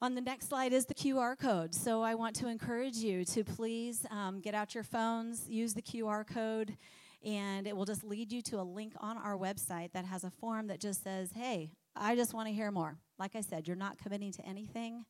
On 0.00 0.14
the 0.14 0.22
next 0.22 0.48
slide 0.48 0.72
is 0.72 0.86
the 0.86 0.94
QR 0.94 1.38
code. 1.38 1.74
So 1.74 2.00
I 2.00 2.14
want 2.14 2.34
to 2.36 2.48
encourage 2.48 2.96
you 2.96 3.26
to 3.26 3.44
please 3.44 4.06
um, 4.10 4.40
get 4.40 4.54
out 4.54 4.74
your 4.74 4.84
phones, 4.84 5.50
use 5.50 5.74
the 5.74 5.82
QR 5.82 6.26
code, 6.26 6.78
and 7.22 7.66
it 7.66 7.76
will 7.76 7.84
just 7.84 8.04
lead 8.04 8.32
you 8.32 8.40
to 8.40 8.58
a 8.58 8.62
link 8.62 8.94
on 9.00 9.18
our 9.18 9.36
website 9.36 9.92
that 9.92 10.06
has 10.06 10.24
a 10.24 10.30
form 10.30 10.68
that 10.68 10.80
just 10.80 11.04
says, 11.04 11.30
hey, 11.34 11.72
I 11.94 12.16
just 12.16 12.32
want 12.32 12.48
to 12.48 12.54
hear 12.54 12.70
more. 12.70 12.96
Like 13.18 13.36
I 13.36 13.42
said, 13.42 13.66
you're 13.66 13.76
not 13.76 13.98
committing 13.98 14.32
to 14.32 14.46
anything, 14.46 15.04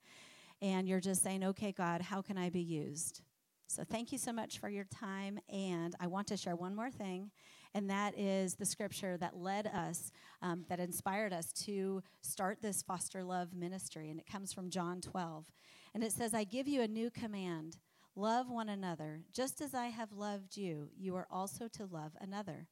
and 0.60 0.88
you're 0.88 1.00
just 1.00 1.22
saying, 1.22 1.44
okay, 1.44 1.72
God, 1.72 2.00
how 2.00 2.22
can 2.22 2.36
I 2.38 2.50
be 2.50 2.60
used? 2.60 3.22
So 3.68 3.84
thank 3.84 4.12
you 4.12 4.18
so 4.18 4.32
much 4.32 4.58
for 4.58 4.68
your 4.68 4.84
time. 4.84 5.38
And 5.52 5.94
I 6.00 6.06
want 6.06 6.26
to 6.28 6.36
share 6.36 6.56
one 6.56 6.74
more 6.74 6.90
thing, 6.90 7.30
and 7.74 7.90
that 7.90 8.18
is 8.18 8.54
the 8.54 8.64
scripture 8.64 9.16
that 9.18 9.36
led 9.36 9.66
us, 9.66 10.10
um, 10.40 10.64
that 10.68 10.80
inspired 10.80 11.32
us 11.32 11.52
to 11.64 12.02
start 12.22 12.62
this 12.62 12.82
foster 12.82 13.22
love 13.22 13.54
ministry. 13.54 14.10
And 14.10 14.18
it 14.18 14.26
comes 14.26 14.52
from 14.52 14.70
John 14.70 15.00
12. 15.00 15.46
And 15.94 16.02
it 16.02 16.12
says, 16.12 16.32
I 16.32 16.44
give 16.44 16.66
you 16.66 16.82
a 16.82 16.88
new 16.88 17.10
command 17.10 17.76
love 18.16 18.50
one 18.50 18.68
another. 18.68 19.20
Just 19.32 19.60
as 19.60 19.74
I 19.74 19.86
have 19.86 20.12
loved 20.12 20.56
you, 20.56 20.88
you 20.98 21.14
are 21.14 21.28
also 21.30 21.68
to 21.68 21.86
love 21.86 22.12
another. 22.20 22.66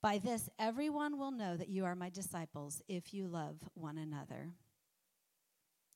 By 0.00 0.18
this, 0.18 0.48
everyone 0.58 1.18
will 1.18 1.30
know 1.30 1.56
that 1.56 1.68
you 1.68 1.84
are 1.84 1.94
my 1.94 2.08
disciples 2.08 2.82
if 2.88 3.12
you 3.12 3.28
love 3.28 3.56
one 3.74 3.98
another. 3.98 4.52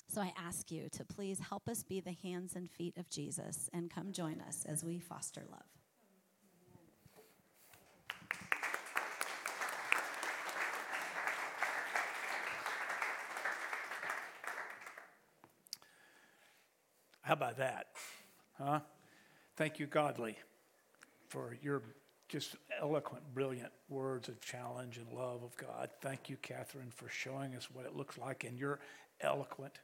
So 0.09 0.21
I 0.21 0.33
ask 0.39 0.71
you 0.71 0.89
to 0.93 1.05
please 1.05 1.41
help 1.41 1.69
us 1.69 1.83
be 1.83 2.01
the 2.01 2.17
hands 2.23 2.55
and 2.57 2.71
feet 2.71 2.97
of 2.97 3.11
Jesus 3.11 3.69
and 3.73 3.91
come 3.91 4.13
join 4.13 4.41
us 4.41 4.65
as 4.67 4.85
we 4.85 4.99
foster 4.99 5.43
love. 5.51 5.63
How 17.27 17.33
about 17.33 17.57
that? 17.57 17.89
Huh? 18.57 18.81
Thank 19.57 19.81
you, 19.81 19.87
Godly, 19.87 20.39
for 21.29 21.57
your 21.61 21.83
just 22.29 22.57
eloquent, 22.81 23.23
brilliant 23.35 23.73
words 23.89 24.29
of 24.29 24.41
challenge 24.41 24.99
and 24.99 25.13
love 25.13 25.43
of 25.43 25.57
God. 25.57 25.91
Thank 26.01 26.31
you, 26.31 26.37
Catherine, 26.41 26.93
for 26.95 27.09
showing 27.09 27.57
us 27.57 27.69
what 27.73 27.85
it 27.85 27.97
looks 27.97 28.17
like 28.17 28.45
in 28.45 28.57
your 28.57 28.79
eloquent 29.21 29.81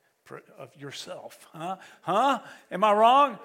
of 0.59 0.75
yourself. 0.77 1.49
Huh? 1.53 1.77
Huh? 2.03 2.41
Am 2.71 2.85
I 2.85 2.93
wrong? 2.93 3.39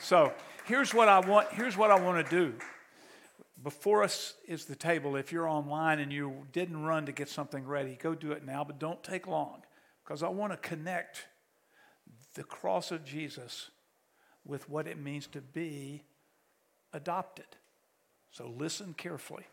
So 0.00 0.32
here's 0.64 0.92
what 0.92 1.08
I 1.08 1.20
want. 1.20 1.48
Here's 1.52 1.76
what 1.76 1.90
I 1.90 2.00
want 2.00 2.26
to 2.26 2.30
do. 2.30 2.54
Before 3.62 4.02
us 4.02 4.34
is 4.48 4.64
the 4.64 4.74
table. 4.74 5.14
If 5.16 5.30
you're 5.30 5.48
online 5.48 6.00
and 6.00 6.12
you 6.12 6.46
didn't 6.52 6.82
run 6.82 7.06
to 7.06 7.12
get 7.12 7.28
something 7.28 7.64
ready, 7.64 7.96
go 8.00 8.14
do 8.14 8.32
it 8.32 8.44
now, 8.44 8.64
but 8.64 8.78
don't 8.78 9.02
take 9.04 9.26
long 9.26 9.62
because 10.02 10.22
I 10.22 10.28
want 10.28 10.52
to 10.52 10.56
connect 10.56 11.26
the 12.34 12.42
cross 12.42 12.90
of 12.90 13.04
Jesus 13.04 13.70
with 14.44 14.68
what 14.68 14.88
it 14.88 14.98
means 14.98 15.26
to 15.28 15.40
be 15.40 16.02
adopted. 16.92 17.46
So 18.32 18.52
listen 18.56 18.94
carefully 18.94 19.46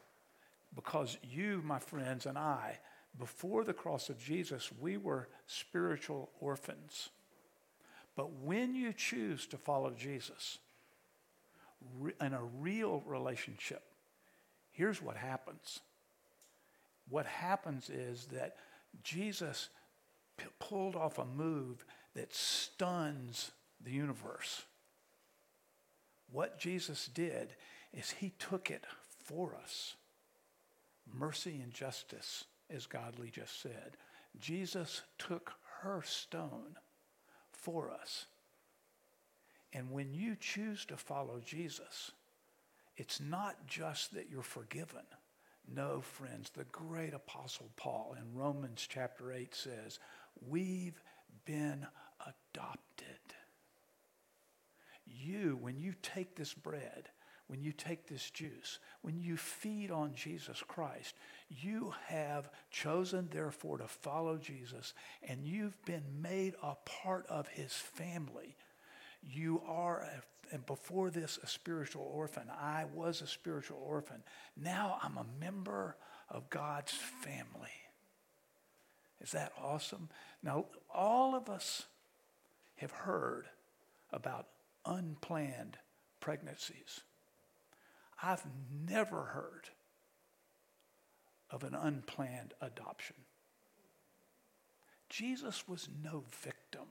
because 0.73 1.17
you, 1.21 1.61
my 1.63 1.79
friends, 1.79 2.25
and 2.25 2.37
I, 2.37 2.79
before 3.17 3.63
the 3.63 3.73
cross 3.73 4.09
of 4.09 4.19
Jesus, 4.19 4.69
we 4.79 4.97
were 4.97 5.27
spiritual 5.47 6.29
orphans. 6.39 7.09
But 8.15 8.31
when 8.43 8.75
you 8.75 8.93
choose 8.93 9.45
to 9.47 9.57
follow 9.57 9.91
Jesus 9.91 10.57
in 12.21 12.33
a 12.33 12.43
real 12.59 13.01
relationship, 13.05 13.83
here's 14.71 15.01
what 15.01 15.15
happens. 15.15 15.79
What 17.09 17.25
happens 17.25 17.89
is 17.89 18.27
that 18.33 18.57
Jesus 19.03 19.69
p- 20.37 20.45
pulled 20.59 20.95
off 20.95 21.17
a 21.17 21.25
move 21.25 21.85
that 22.15 22.33
stuns 22.33 23.51
the 23.83 23.91
universe. 23.91 24.63
What 26.31 26.59
Jesus 26.59 27.07
did 27.07 27.55
is 27.93 28.11
he 28.11 28.33
took 28.37 28.69
it 28.69 28.83
for 29.23 29.55
us. 29.61 29.95
Mercy 31.11 31.59
and 31.63 31.73
justice, 31.73 32.43
as 32.73 32.85
Godly 32.85 33.29
just 33.29 33.61
said. 33.61 33.97
Jesus 34.39 35.01
took 35.17 35.53
her 35.81 36.01
stone 36.05 36.77
for 37.51 37.91
us. 37.91 38.25
And 39.73 39.91
when 39.91 40.13
you 40.13 40.35
choose 40.39 40.85
to 40.85 40.97
follow 40.97 41.39
Jesus, 41.43 42.11
it's 42.97 43.19
not 43.19 43.67
just 43.67 44.13
that 44.13 44.29
you're 44.29 44.41
forgiven. 44.41 45.03
No, 45.67 46.01
friends, 46.01 46.49
the 46.49 46.65
great 46.65 47.13
apostle 47.13 47.69
Paul 47.75 48.15
in 48.19 48.37
Romans 48.37 48.87
chapter 48.89 49.31
8 49.31 49.53
says, 49.53 49.99
We've 50.47 51.01
been 51.45 51.85
adopted. 52.21 53.19
You, 55.05 55.57
when 55.61 55.77
you 55.77 55.93
take 56.01 56.35
this 56.35 56.53
bread, 56.53 57.09
when 57.49 57.63
you 57.63 57.71
take 57.71 58.05
this 58.05 58.29
juice, 58.29 58.77
when 59.01 59.19
you 59.19 59.35
feed 59.35 59.89
on 59.89 60.13
Jesus 60.13 60.61
Christ, 60.67 61.15
you 61.49 61.95
have 62.05 62.47
chosen, 62.69 63.27
therefore, 63.31 63.79
to 63.79 63.87
follow 63.87 64.37
Jesus, 64.37 64.93
and 65.23 65.43
you've 65.43 65.83
been 65.83 66.03
made 66.21 66.53
a 66.61 66.75
part 66.85 67.25
of 67.25 67.47
his 67.47 67.73
family. 67.73 68.55
You 69.23 69.63
are, 69.67 70.01
a, 70.01 70.53
and 70.53 70.63
before 70.67 71.09
this, 71.09 71.39
a 71.41 71.47
spiritual 71.47 72.07
orphan. 72.13 72.43
I 72.51 72.85
was 72.93 73.23
a 73.23 73.27
spiritual 73.27 73.81
orphan. 73.83 74.21
Now 74.55 74.99
I'm 75.01 75.17
a 75.17 75.25
member 75.39 75.97
of 76.29 76.51
God's 76.51 76.91
family. 76.91 77.69
Is 79.21 79.31
that 79.31 79.53
awesome? 79.59 80.09
Now, 80.43 80.65
all 80.93 81.33
of 81.33 81.49
us 81.49 81.87
have 82.75 82.91
heard 82.91 83.47
about 84.13 84.45
unplanned 84.85 85.79
pregnancies. 86.19 87.01
I've 88.21 88.45
never 88.87 89.23
heard 89.23 89.69
of 91.49 91.63
an 91.63 91.73
unplanned 91.73 92.53
adoption. 92.61 93.15
Jesus 95.09 95.67
was 95.67 95.89
no 96.03 96.23
victim. 96.43 96.87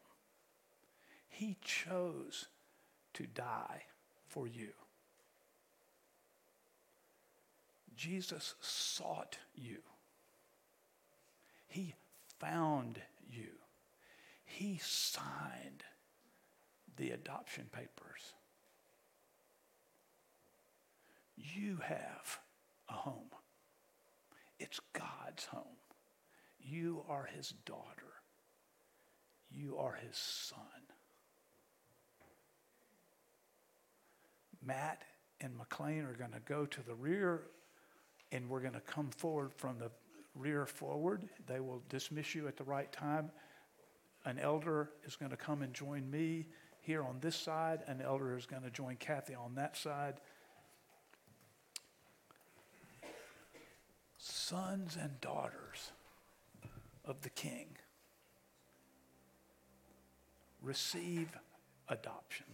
He 1.29 1.57
chose 1.63 2.49
to 3.15 3.27
die 3.27 3.83
for 4.27 4.49
you. 4.49 4.71
Jesus 7.97 8.55
sought 8.61 9.39
you. 9.55 9.79
He 11.67 11.95
found 12.39 13.01
you. 13.29 13.51
He 14.45 14.81
signed 14.83 15.85
the 16.97 17.11
adoption 17.11 17.67
papers. 17.71 18.35
You 21.39 21.79
have 21.83 22.39
a 22.89 22.93
home. 22.93 23.31
It's 24.59 24.81
God's 24.93 25.45
home. 25.47 25.63
You 26.61 27.05
are 27.09 27.29
his 27.35 27.55
daughter. 27.65 27.85
You 29.51 29.79
are 29.79 29.95
his 29.95 30.17
son. 30.17 30.59
Matt 34.63 35.03
and 35.41 35.57
McLean 35.57 36.05
are 36.05 36.15
going 36.15 36.33
to 36.33 36.41
go 36.41 36.67
to 36.67 36.83
the 36.83 36.95
rear 36.95 37.45
and 38.33 38.49
we're 38.49 38.61
going 38.61 38.75
to 38.75 38.81
come 38.81 39.11
forward 39.11 39.53
from 39.57 39.79
the 39.79 39.91
rear 40.35 40.67
forward. 40.67 41.29
They 41.47 41.61
will 41.61 41.83
dismiss 41.89 42.35
you 42.35 42.49
at 42.49 42.57
the 42.57 42.65
right 42.65 42.93
time. 42.93 43.31
An 44.25 44.39
elder 44.39 44.91
is 45.05 45.17
going 45.17 45.31
to 45.31 45.37
come 45.37 45.63
and 45.63 45.73
join 45.73 46.11
me 46.11 46.49
here 46.81 47.03
on 47.03 47.19
this 47.21 47.37
side. 47.37 47.81
An 47.87 48.03
elder 48.03 48.37
is 48.37 48.45
going 48.45 48.63
to 48.63 48.71
join 48.71 48.97
Kathy 48.97 49.35
on 49.35 49.55
that 49.55 49.77
side. 49.77 50.21
sons 54.49 54.97
and 54.99 55.21
daughters 55.21 55.93
of 57.05 57.21
the 57.21 57.29
King 57.29 57.67
receive 60.63 61.29
adoption. 61.91 62.47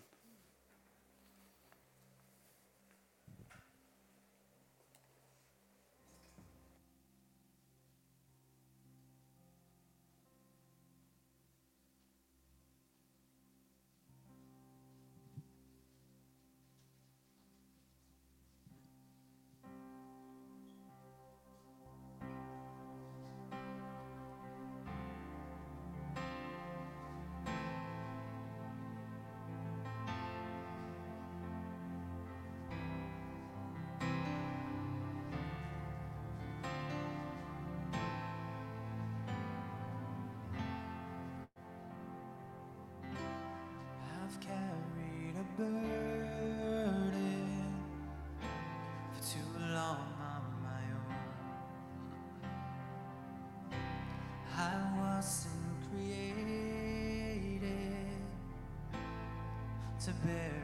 to 60.05 60.11
bear. 60.27 60.64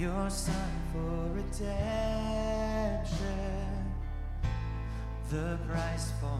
your 0.00 0.30
son 0.30 0.54
for 0.90 1.28
redemption, 1.34 1.68
the 5.30 5.58
price 5.68 6.12
for 6.18 6.39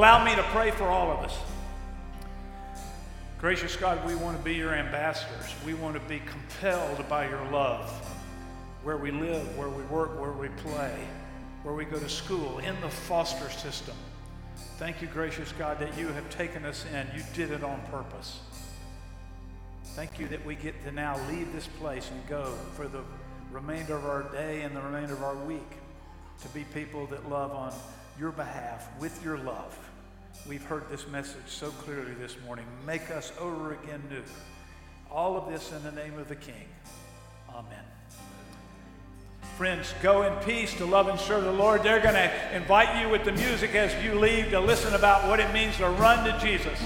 Allow 0.00 0.24
me 0.24 0.34
to 0.34 0.42
pray 0.44 0.70
for 0.70 0.84
all 0.84 1.12
of 1.12 1.18
us. 1.18 1.38
Gracious 3.38 3.76
God, 3.76 4.02
we 4.06 4.14
want 4.14 4.34
to 4.34 4.42
be 4.42 4.54
your 4.54 4.72
ambassadors. 4.72 5.54
We 5.66 5.74
want 5.74 5.92
to 5.92 6.00
be 6.08 6.20
compelled 6.20 7.06
by 7.06 7.28
your 7.28 7.44
love. 7.50 7.90
Where 8.82 8.96
we 8.96 9.10
live, 9.10 9.58
where 9.58 9.68
we 9.68 9.82
work, 9.82 10.18
where 10.18 10.32
we 10.32 10.48
play, 10.64 10.94
where 11.64 11.74
we 11.74 11.84
go 11.84 11.98
to 11.98 12.08
school, 12.08 12.60
in 12.60 12.80
the 12.80 12.88
foster 12.88 13.50
system. 13.50 13.94
Thank 14.78 15.02
you, 15.02 15.08
gracious 15.08 15.52
God, 15.52 15.78
that 15.80 15.98
you 15.98 16.08
have 16.08 16.30
taken 16.30 16.64
us 16.64 16.86
in. 16.94 17.06
You 17.14 17.22
did 17.34 17.50
it 17.50 17.62
on 17.62 17.78
purpose. 17.90 18.40
Thank 19.96 20.18
you 20.18 20.28
that 20.28 20.42
we 20.46 20.54
get 20.54 20.82
to 20.84 20.92
now 20.92 21.20
leave 21.28 21.52
this 21.52 21.66
place 21.78 22.10
and 22.10 22.26
go 22.26 22.54
for 22.74 22.88
the 22.88 23.02
remainder 23.52 23.96
of 23.96 24.06
our 24.06 24.22
day 24.32 24.62
and 24.62 24.74
the 24.74 24.80
remainder 24.80 25.12
of 25.12 25.22
our 25.22 25.36
week 25.36 25.72
to 26.40 26.48
be 26.48 26.64
people 26.72 27.04
that 27.08 27.28
love 27.28 27.52
on 27.52 27.74
your 28.18 28.32
behalf 28.32 28.88
with 28.98 29.22
your 29.22 29.36
love. 29.36 29.76
We've 30.48 30.64
heard 30.64 30.88
this 30.90 31.06
message 31.08 31.46
so 31.46 31.70
clearly 31.70 32.12
this 32.14 32.36
morning. 32.44 32.64
Make 32.86 33.10
us 33.10 33.32
over 33.38 33.74
again 33.74 34.02
new. 34.10 34.22
All 35.10 35.36
of 35.36 35.50
this 35.50 35.70
in 35.72 35.82
the 35.84 35.92
name 35.92 36.18
of 36.18 36.28
the 36.28 36.36
King. 36.36 36.66
Amen. 37.50 37.84
Friends, 39.56 39.94
go 40.02 40.22
in 40.22 40.32
peace 40.44 40.74
to 40.74 40.86
love 40.86 41.08
and 41.08 41.20
serve 41.20 41.44
the 41.44 41.52
Lord. 41.52 41.82
They're 41.82 42.00
going 42.00 42.14
to 42.14 42.56
invite 42.56 43.00
you 43.02 43.10
with 43.10 43.24
the 43.24 43.32
music 43.32 43.74
as 43.74 43.92
you 44.02 44.18
leave 44.18 44.50
to 44.50 44.60
listen 44.60 44.94
about 44.94 45.28
what 45.28 45.38
it 45.38 45.52
means 45.52 45.76
to 45.76 45.88
run 45.88 46.24
to 46.24 46.38
Jesus. 46.44 46.78